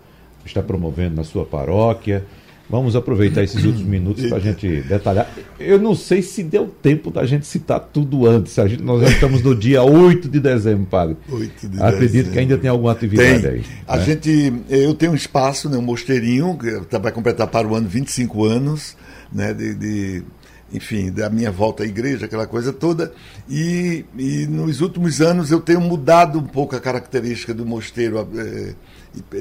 está 0.44 0.62
promovendo 0.62 1.16
na 1.16 1.24
sua 1.24 1.46
paróquia. 1.46 2.26
Vamos 2.70 2.94
aproveitar 2.94 3.42
esses 3.42 3.64
últimos 3.64 3.82
minutos 3.88 4.26
para 4.26 4.38
a 4.38 4.40
gente 4.40 4.82
detalhar. 4.82 5.28
Eu 5.58 5.78
não 5.78 5.94
sei 5.94 6.22
se 6.22 6.42
deu 6.42 6.66
tempo 6.66 7.10
da 7.10 7.26
gente 7.26 7.46
citar 7.46 7.80
tudo 7.80 8.26
antes. 8.26 8.54
Gente, 8.54 8.82
nós 8.82 9.02
já 9.02 9.08
estamos 9.08 9.42
no 9.42 9.54
dia 9.54 9.82
8 9.82 10.28
de 10.28 10.38
dezembro, 10.38 10.86
padre. 10.86 11.16
8 11.28 11.68
de 11.68 11.82
Acredito 11.82 12.12
dezembro. 12.12 12.32
que 12.32 12.38
ainda 12.38 12.58
tem 12.58 12.70
alguma 12.70 12.92
atividade 12.92 13.42
tem. 13.42 13.50
aí. 13.50 13.64
A 13.86 13.96
né? 13.96 14.04
gente, 14.04 14.52
eu 14.68 14.94
tenho 14.94 15.12
um 15.12 15.16
espaço, 15.16 15.68
né, 15.68 15.76
um 15.76 15.82
mosteirinho, 15.82 16.56
que 16.56 16.98
vai 16.98 17.10
completar 17.10 17.48
para 17.48 17.66
o 17.66 17.74
ano 17.74 17.88
25 17.88 18.44
anos, 18.44 18.96
né, 19.32 19.52
de, 19.52 19.74
de 19.74 20.24
enfim, 20.72 21.10
da 21.10 21.28
minha 21.28 21.50
volta 21.50 21.82
à 21.82 21.86
igreja, 21.86 22.26
aquela 22.26 22.46
coisa 22.46 22.72
toda. 22.72 23.12
E, 23.48 24.04
e 24.16 24.46
nos 24.46 24.80
últimos 24.80 25.20
anos 25.20 25.50
eu 25.50 25.60
tenho 25.60 25.80
mudado 25.80 26.38
um 26.38 26.46
pouco 26.46 26.76
a 26.76 26.80
característica 26.80 27.52
do 27.52 27.66
mosteiro. 27.66 28.28
É, 28.36 28.74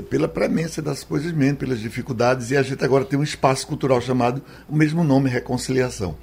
pela 0.09 0.27
premência 0.27 0.81
das 0.81 1.03
coisas 1.03 1.31
mesmo, 1.31 1.57
pelas 1.57 1.79
dificuldades, 1.79 2.51
e 2.51 2.57
a 2.57 2.63
gente 2.63 2.83
agora 2.83 3.05
tem 3.05 3.19
um 3.19 3.23
espaço 3.23 3.67
cultural 3.67 4.01
chamado 4.01 4.41
o 4.67 4.75
mesmo 4.75 5.03
nome, 5.03 5.29
Reconciliação. 5.29 6.17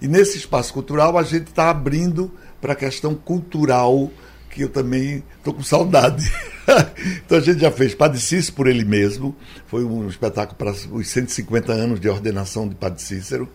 E 0.00 0.08
nesse 0.08 0.38
espaço 0.38 0.72
cultural 0.72 1.16
a 1.18 1.22
gente 1.22 1.48
está 1.48 1.70
abrindo 1.70 2.32
para 2.60 2.72
a 2.72 2.76
questão 2.76 3.14
cultural, 3.14 4.10
que 4.50 4.62
eu 4.62 4.68
também 4.68 5.22
estou 5.38 5.54
com 5.54 5.62
saudade. 5.62 6.30
então 7.24 7.38
a 7.38 7.40
gente 7.40 7.60
já 7.60 7.70
fez 7.70 7.94
Padre 7.94 8.20
por 8.54 8.66
ele 8.66 8.84
mesmo, 8.84 9.34
foi 9.66 9.84
um 9.84 10.08
espetáculo 10.08 10.56
para 10.56 10.70
os 10.70 11.08
150 11.08 11.72
anos 11.72 12.00
de 12.00 12.08
ordenação 12.08 12.68
de 12.68 12.74
Padre 12.74 13.02
Cícero 13.02 13.48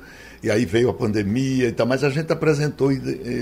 e 0.43 0.51
aí 0.51 0.65
veio 0.65 0.89
a 0.89 0.93
pandemia 0.93 1.67
e 1.67 1.71
tal, 1.71 1.87
mas 1.87 2.03
a 2.03 2.09
gente 2.09 2.31
apresentou 2.31 2.89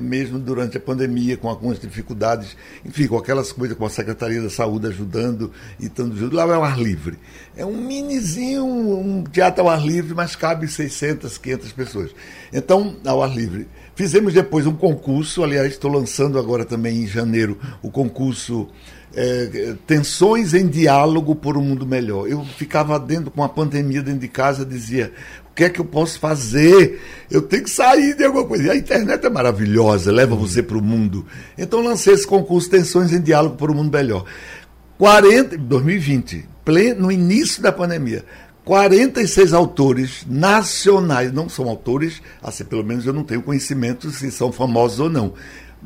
mesmo 0.02 0.40
durante 0.40 0.78
a 0.78 0.80
pandemia 0.80 1.38
com 1.38 1.50
algumas 1.50 1.80
dificuldades, 1.80 2.56
enfim, 2.86 3.08
com 3.08 3.18
aquelas 3.18 3.52
coisas, 3.52 3.78
com 3.78 3.86
a 3.86 3.90
Secretaria 3.90 4.42
da 4.42 4.50
Saúde 4.50 4.88
ajudando 4.88 5.52
e 5.80 5.86
estando 5.86 6.16
junto. 6.16 6.36
Lá 6.36 6.46
é 6.48 6.54
ao 6.54 6.64
ar 6.64 6.80
livre. 6.80 7.18
É 7.56 7.66
um 7.66 7.76
minizinho, 7.76 8.66
um 8.66 9.24
teatro 9.24 9.64
ao 9.64 9.70
ar 9.70 9.86
livre, 9.86 10.14
mas 10.14 10.36
cabe 10.36 10.68
600, 10.68 11.38
500 11.38 11.72
pessoas. 11.72 12.12
Então, 12.54 12.96
ao 13.06 13.22
ar 13.22 13.36
livre. 13.36 13.68
Fizemos 13.96 14.34
depois 14.34 14.68
um 14.68 14.76
concurso, 14.76 15.42
aliás, 15.42 15.72
estou 15.72 15.90
lançando 15.90 16.38
agora 16.38 16.66
também 16.66 17.04
em 17.04 17.08
janeiro 17.08 17.58
o 17.82 17.90
concurso 17.90 18.68
é, 19.16 19.76
Tensões 19.88 20.54
em 20.54 20.68
Diálogo 20.68 21.34
por 21.34 21.58
um 21.58 21.62
Mundo 21.62 21.86
Melhor. 21.86 22.28
Eu 22.28 22.44
ficava 22.44 23.00
dentro, 23.00 23.32
com 23.32 23.42
a 23.42 23.50
pandemia 23.50 24.02
dentro 24.02 24.20
de 24.20 24.28
casa, 24.28 24.66
dizia: 24.66 25.14
que 25.56 25.64
é 25.64 25.70
que 25.70 25.80
eu 25.80 25.86
posso 25.86 26.20
fazer? 26.20 27.02
Eu 27.32 27.42
tenho 27.42 27.64
que 27.64 27.70
sair 27.70 28.14
de 28.14 28.26
alguma 28.26 28.46
coisa. 28.46 28.66
E 28.66 28.70
a 28.70 28.76
internet 28.76 29.26
é 29.26 29.30
maravilhosa, 29.30 30.12
leva 30.12 30.36
você 30.36 30.62
para 30.62 30.78
o 30.78 30.82
mundo. 30.82 31.26
Então 31.58 31.82
lancei 31.82 32.14
esse 32.14 32.28
concurso 32.28 32.70
Tensões 32.70 33.14
em 33.14 33.22
Diálogo 33.22 33.56
por 33.56 33.72
um 33.72 33.76
Mundo 33.76 33.92
Melhor. 33.92 34.26
40, 34.98 35.58
2020, 35.58 36.46
pleno, 36.66 37.04
no 37.04 37.12
início 37.12 37.62
da 37.64 37.72
pandemia. 37.72 38.26
46 38.66 39.54
autores 39.54 40.26
nacionais, 40.28 41.32
não 41.32 41.48
são 41.48 41.70
autores, 41.70 42.22
assim, 42.42 42.66
pelo 42.66 42.84
menos 42.84 43.06
eu 43.06 43.14
não 43.14 43.24
tenho 43.24 43.42
conhecimento 43.42 44.10
se 44.10 44.32
são 44.32 44.52
famosos 44.52 45.00
ou 45.00 45.10
não, 45.10 45.34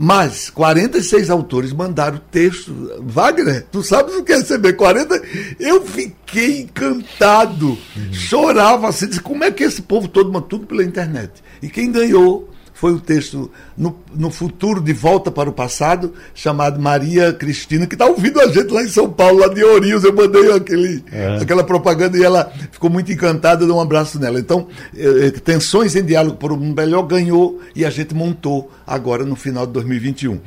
mas 0.02 0.50
46 0.50 1.30
autores 1.30 1.74
mandaram 1.74 2.22
texto. 2.32 2.74
Wagner, 3.02 3.66
tu 3.70 3.84
sabes 3.84 4.16
o 4.16 4.24
que 4.24 4.32
é 4.32 4.38
receber 4.38 4.72
40? 4.72 5.22
Eu 5.60 5.86
fiquei 5.86 6.62
encantado. 6.62 7.68
Uhum. 7.68 8.14
Chorava 8.14 8.88
assim, 8.88 9.08
disse, 9.08 9.20
como 9.20 9.44
é 9.44 9.52
que 9.52 9.62
esse 9.62 9.82
povo 9.82 10.08
todo 10.08 10.32
manda 10.32 10.48
tudo 10.48 10.66
pela 10.66 10.86
internet? 10.86 11.44
E 11.62 11.68
quem 11.68 11.92
ganhou 11.92 12.50
foi 12.80 12.94
o 12.94 13.00
texto 13.00 13.52
no, 13.78 14.00
no 14.16 14.32
futuro 14.32 14.80
de 14.80 14.94
Volta 14.94 15.30
para 15.30 15.50
o 15.50 15.54
Passado, 15.54 16.14
chamado 16.34 16.80
Maria 16.80 17.34
Cristina, 17.34 17.86
que 17.86 17.96
está 17.96 18.06
ouvindo 18.06 18.40
a 18.40 18.48
gente 18.48 18.70
lá 18.70 18.82
em 18.82 18.88
São 18.88 19.12
Paulo, 19.12 19.40
lá 19.40 19.50
de 19.50 19.62
Ourinhos. 19.62 20.06
Eu 20.06 20.16
mandei 20.16 20.50
aquele, 20.54 21.04
é. 21.12 21.40
aquela 21.42 21.62
propaganda 21.62 22.18
e 22.18 22.24
ela 22.24 22.50
ficou 22.72 22.90
muito 22.90 23.12
encantada, 23.12 23.66
deu 23.66 23.76
um 23.76 23.82
abraço 23.82 24.18
nela. 24.18 24.40
Então, 24.40 24.70
eh, 24.96 25.28
eh 25.28 25.32
Tensões 25.32 25.94
em 25.98 26.06
Diálogo 26.06 26.38
por 26.38 26.54
um 26.54 26.74
Melhor 26.74 27.02
ganhou 27.02 27.60
e 27.76 27.84
a 27.84 27.90
gente 27.90 28.16
montou 28.16 28.72
agora 28.88 29.26
no 29.26 29.36
final 29.36 29.68
de 29.68 29.74
2021. 29.74 30.40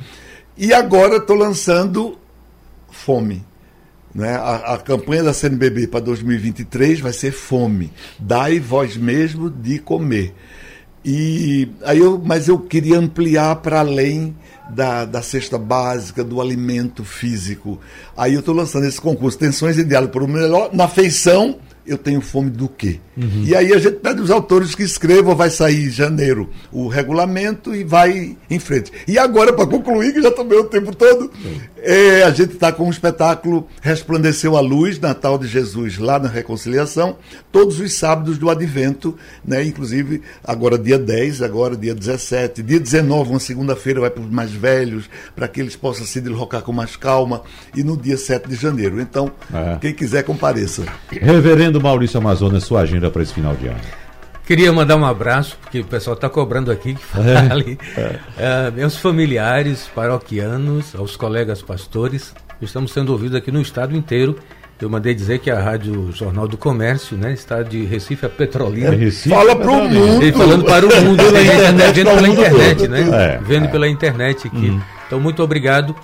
E 0.57 0.73
agora 0.73 1.17
estou 1.17 1.35
lançando 1.35 2.17
Fome. 2.89 3.45
Né? 4.13 4.33
A, 4.35 4.73
a, 4.73 4.77
campanha 4.79 5.23
da 5.23 5.33
CNBB 5.33 5.87
para 5.87 5.99
2023 5.99 6.99
vai 6.99 7.13
ser 7.13 7.31
fome. 7.31 7.91
Dai 8.17 8.59
vós 8.59 8.95
mesmo 8.97 9.49
de 9.49 9.77
comer. 9.79 10.33
E 11.05 11.69
aí 11.83 11.99
eu, 11.99 12.21
mas 12.23 12.47
eu 12.47 12.57
queria 12.57 12.97
ampliar 12.97 13.57
para 13.57 13.79
além 13.79 14.35
da, 14.69 15.05
da 15.05 15.21
cesta 15.21 15.57
básica, 15.57 16.23
do 16.23 16.39
alimento 16.39 17.03
físico. 17.03 17.79
Aí 18.15 18.33
eu 18.33 18.39
estou 18.39 18.55
lançando 18.55 18.85
esse 18.85 18.99
concurso, 18.99 19.37
Tensões 19.37 19.75
Diálogo 19.83 20.13
por 20.13 20.23
um 20.23 20.27
Melhor, 20.27 20.69
na 20.73 20.87
feição 20.87 21.57
eu 21.85 21.97
tenho 21.97 22.21
fome 22.21 22.49
do 22.49 22.69
quê? 22.69 22.99
Uhum. 23.15 23.43
E 23.45 23.55
aí 23.55 23.73
a 23.73 23.77
gente 23.77 23.97
pede 23.97 24.21
os 24.21 24.31
autores 24.31 24.73
que 24.73 24.83
escrevam, 24.83 25.35
vai 25.35 25.49
sair 25.49 25.87
em 25.87 25.91
janeiro 25.91 26.49
o 26.71 26.87
regulamento 26.87 27.75
e 27.75 27.83
vai 27.83 28.35
em 28.49 28.59
frente. 28.59 28.91
E 29.07 29.17
agora, 29.17 29.53
para 29.53 29.67
concluir, 29.67 30.13
que 30.13 30.21
já 30.21 30.31
tomei 30.31 30.57
o 30.57 30.63
tempo 30.63 30.95
todo, 30.95 31.31
é, 31.77 32.23
a 32.23 32.31
gente 32.31 32.53
está 32.53 32.71
com 32.71 32.87
um 32.87 32.89
espetáculo 32.89 33.67
Resplandeceu 33.81 34.57
a 34.57 34.61
Luz, 34.61 34.99
Natal 34.99 35.37
de 35.37 35.47
Jesus, 35.47 35.97
lá 35.97 36.17
na 36.17 36.27
Reconciliação, 36.27 37.17
todos 37.51 37.79
os 37.79 37.93
sábados 37.93 38.37
do 38.37 38.49
Advento, 38.49 39.15
né? 39.45 39.63
inclusive 39.63 40.21
agora 40.43 40.77
dia 40.77 40.97
10, 40.97 41.41
agora 41.41 41.75
dia 41.75 41.93
17, 41.93 42.63
dia 42.63 42.79
19, 42.79 43.31
uma 43.31 43.39
segunda-feira, 43.39 43.99
vai 43.99 44.09
para 44.09 44.23
os 44.23 44.29
mais 44.29 44.51
velhos, 44.51 45.09
para 45.35 45.47
que 45.47 45.61
eles 45.61 45.75
possam 45.75 46.05
se 46.05 46.19
deslocar 46.19 46.61
com 46.61 46.71
mais 46.71 46.95
calma, 46.95 47.41
e 47.75 47.83
no 47.83 47.97
dia 47.97 48.17
7 48.17 48.49
de 48.49 48.55
janeiro. 48.55 48.99
Então, 48.99 49.31
é. 49.53 49.77
quem 49.79 49.93
quiser, 49.93 50.23
compareça. 50.23 50.83
Reverendo 51.09 51.81
Maurício 51.81 52.17
Amazonas, 52.17 52.63
sua 52.63 52.81
agenda 52.81 53.02
para 53.09 53.21
esse 53.21 53.33
final 53.33 53.55
de 53.55 53.67
ano. 53.67 53.79
Queria 54.45 54.73
mandar 54.73 54.97
um 54.97 55.05
abraço, 55.05 55.57
porque 55.61 55.79
o 55.79 55.85
pessoal 55.85 56.15
está 56.15 56.29
cobrando 56.29 56.69
aqui 56.69 56.95
que 56.95 57.03
fale. 57.03 57.77
É. 57.95 58.19
É, 58.37 58.71
meus 58.71 58.97
familiares, 58.97 59.89
paroquianos, 59.95 60.93
aos 60.95 61.15
colegas 61.15 61.61
pastores, 61.61 62.33
estamos 62.61 62.91
sendo 62.91 63.13
ouvidos 63.13 63.37
aqui 63.37 63.51
no 63.51 63.61
estado 63.61 63.95
inteiro. 63.95 64.37
Eu 64.81 64.89
mandei 64.89 65.13
dizer 65.13 65.39
que 65.39 65.49
a 65.49 65.61
Rádio 65.61 66.11
Jornal 66.11 66.45
do 66.45 66.57
Comércio, 66.57 67.15
né, 67.15 67.31
está 67.31 67.63
de 67.63 67.85
Recife 67.85 68.25
a 68.25 68.29
Petrolina. 68.29 68.89
É, 68.89 68.95
Recife, 68.97 69.29
Fala 69.29 69.55
para 69.55 69.71
o 69.71 69.87
mundo. 69.87 70.25
E 70.25 70.33
falando 70.33 70.65
para 70.65 70.85
o 70.85 71.01
mundo, 71.05 71.23
pela 71.23 71.41
internet, 71.41 71.93
vendo 71.93 72.11
pela 72.11 72.27
internet, 72.27 72.87
né? 72.89 72.99
É, 73.13 73.39
vendo 73.41 73.65
é. 73.65 73.67
pela 73.69 73.87
internet 73.87 74.47
aqui. 74.47 74.69
Uhum. 74.69 74.81
Então, 75.07 75.21
muito 75.21 75.41
obrigado. 75.41 75.95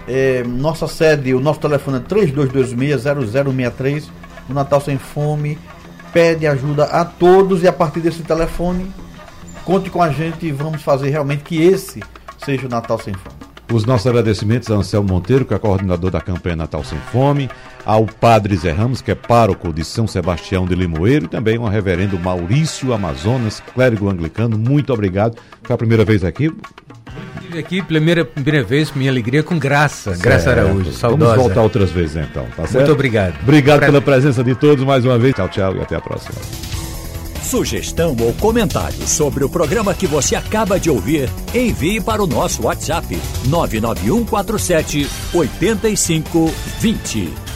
É, 0.08 0.42
nossa 0.44 0.88
sede, 0.88 1.34
o 1.34 1.40
nosso 1.40 1.60
telefone 1.60 1.98
é 1.98 2.00
3226-0063. 2.00 4.04
O 4.48 4.54
Natal 4.54 4.80
Sem 4.80 4.96
Fome 4.98 5.58
pede 6.12 6.46
ajuda 6.46 6.84
a 6.84 7.04
todos 7.04 7.62
e 7.62 7.68
a 7.68 7.72
partir 7.72 8.00
desse 8.00 8.22
telefone 8.22 8.90
Conte 9.64 9.90
com 9.90 10.02
a 10.02 10.10
gente 10.10 10.46
e 10.46 10.52
vamos 10.52 10.82
fazer 10.82 11.10
realmente 11.10 11.44
que 11.44 11.62
esse 11.62 12.02
seja 12.44 12.66
o 12.66 12.68
Natal 12.68 12.98
Sem 12.98 13.14
Fome. 13.14 13.36
Os 13.72 13.84
nossos 13.84 14.08
agradecimentos 14.08 14.68
a 14.68 14.74
Anselmo 14.74 15.10
Monteiro, 15.10 15.44
que 15.44 15.54
é 15.54 15.58
coordenador 15.58 16.10
da 16.10 16.20
campanha 16.20 16.56
Natal 16.56 16.82
Sem 16.82 16.98
Fome, 17.12 17.48
ao 17.86 18.04
Padre 18.04 18.56
Zé 18.56 18.72
Ramos, 18.72 19.00
que 19.00 19.12
é 19.12 19.14
pároco 19.14 19.72
de 19.72 19.84
São 19.84 20.08
Sebastião 20.08 20.66
de 20.66 20.74
Limoeiro, 20.74 21.26
e 21.26 21.28
também 21.28 21.56
ao 21.56 21.68
reverendo 21.68 22.18
Maurício 22.18 22.92
Amazonas, 22.92 23.62
clérigo 23.72 24.08
anglicano. 24.08 24.58
Muito 24.58 24.92
obrigado. 24.92 25.36
Foi 25.62 25.74
a 25.74 25.78
primeira 25.78 26.04
vez 26.04 26.24
aqui? 26.24 26.52
Estive 27.50 27.58
aqui, 27.58 27.82
primeira, 27.82 28.24
primeira 28.24 28.62
vez, 28.62 28.92
minha 28.92 29.10
alegria, 29.10 29.42
com 29.42 29.58
graça. 29.58 30.10
Certo. 30.10 30.22
Graça 30.22 30.50
Araújo, 30.50 30.92
saudosa. 30.92 31.32
Vamos 31.32 31.46
voltar 31.46 31.62
outras 31.62 31.90
vezes 31.90 32.14
então, 32.14 32.46
tá 32.56 32.62
certo? 32.62 32.76
Muito 32.76 32.92
obrigado. 32.92 33.34
Obrigado 33.42 33.78
pra... 33.78 33.86
pela 33.86 34.00
presença 34.00 34.44
de 34.44 34.54
todos 34.54 34.84
mais 34.84 35.04
uma 35.04 35.18
vez. 35.18 35.34
Tchau, 35.34 35.48
tchau 35.48 35.76
e 35.76 35.80
até 35.80 35.96
a 35.96 36.00
próxima. 36.00 36.36
Sugestão 37.42 38.16
ou 38.20 38.32
comentário 38.34 39.04
sobre 39.04 39.42
o 39.42 39.48
programa 39.48 39.92
que 39.92 40.06
você 40.06 40.36
acaba 40.36 40.78
de 40.78 40.88
ouvir, 40.88 41.28
envie 41.52 42.00
para 42.00 42.22
o 42.22 42.26
nosso 42.26 42.62
WhatsApp 42.62 43.18
99147 43.46 45.08
8520. 45.34 47.49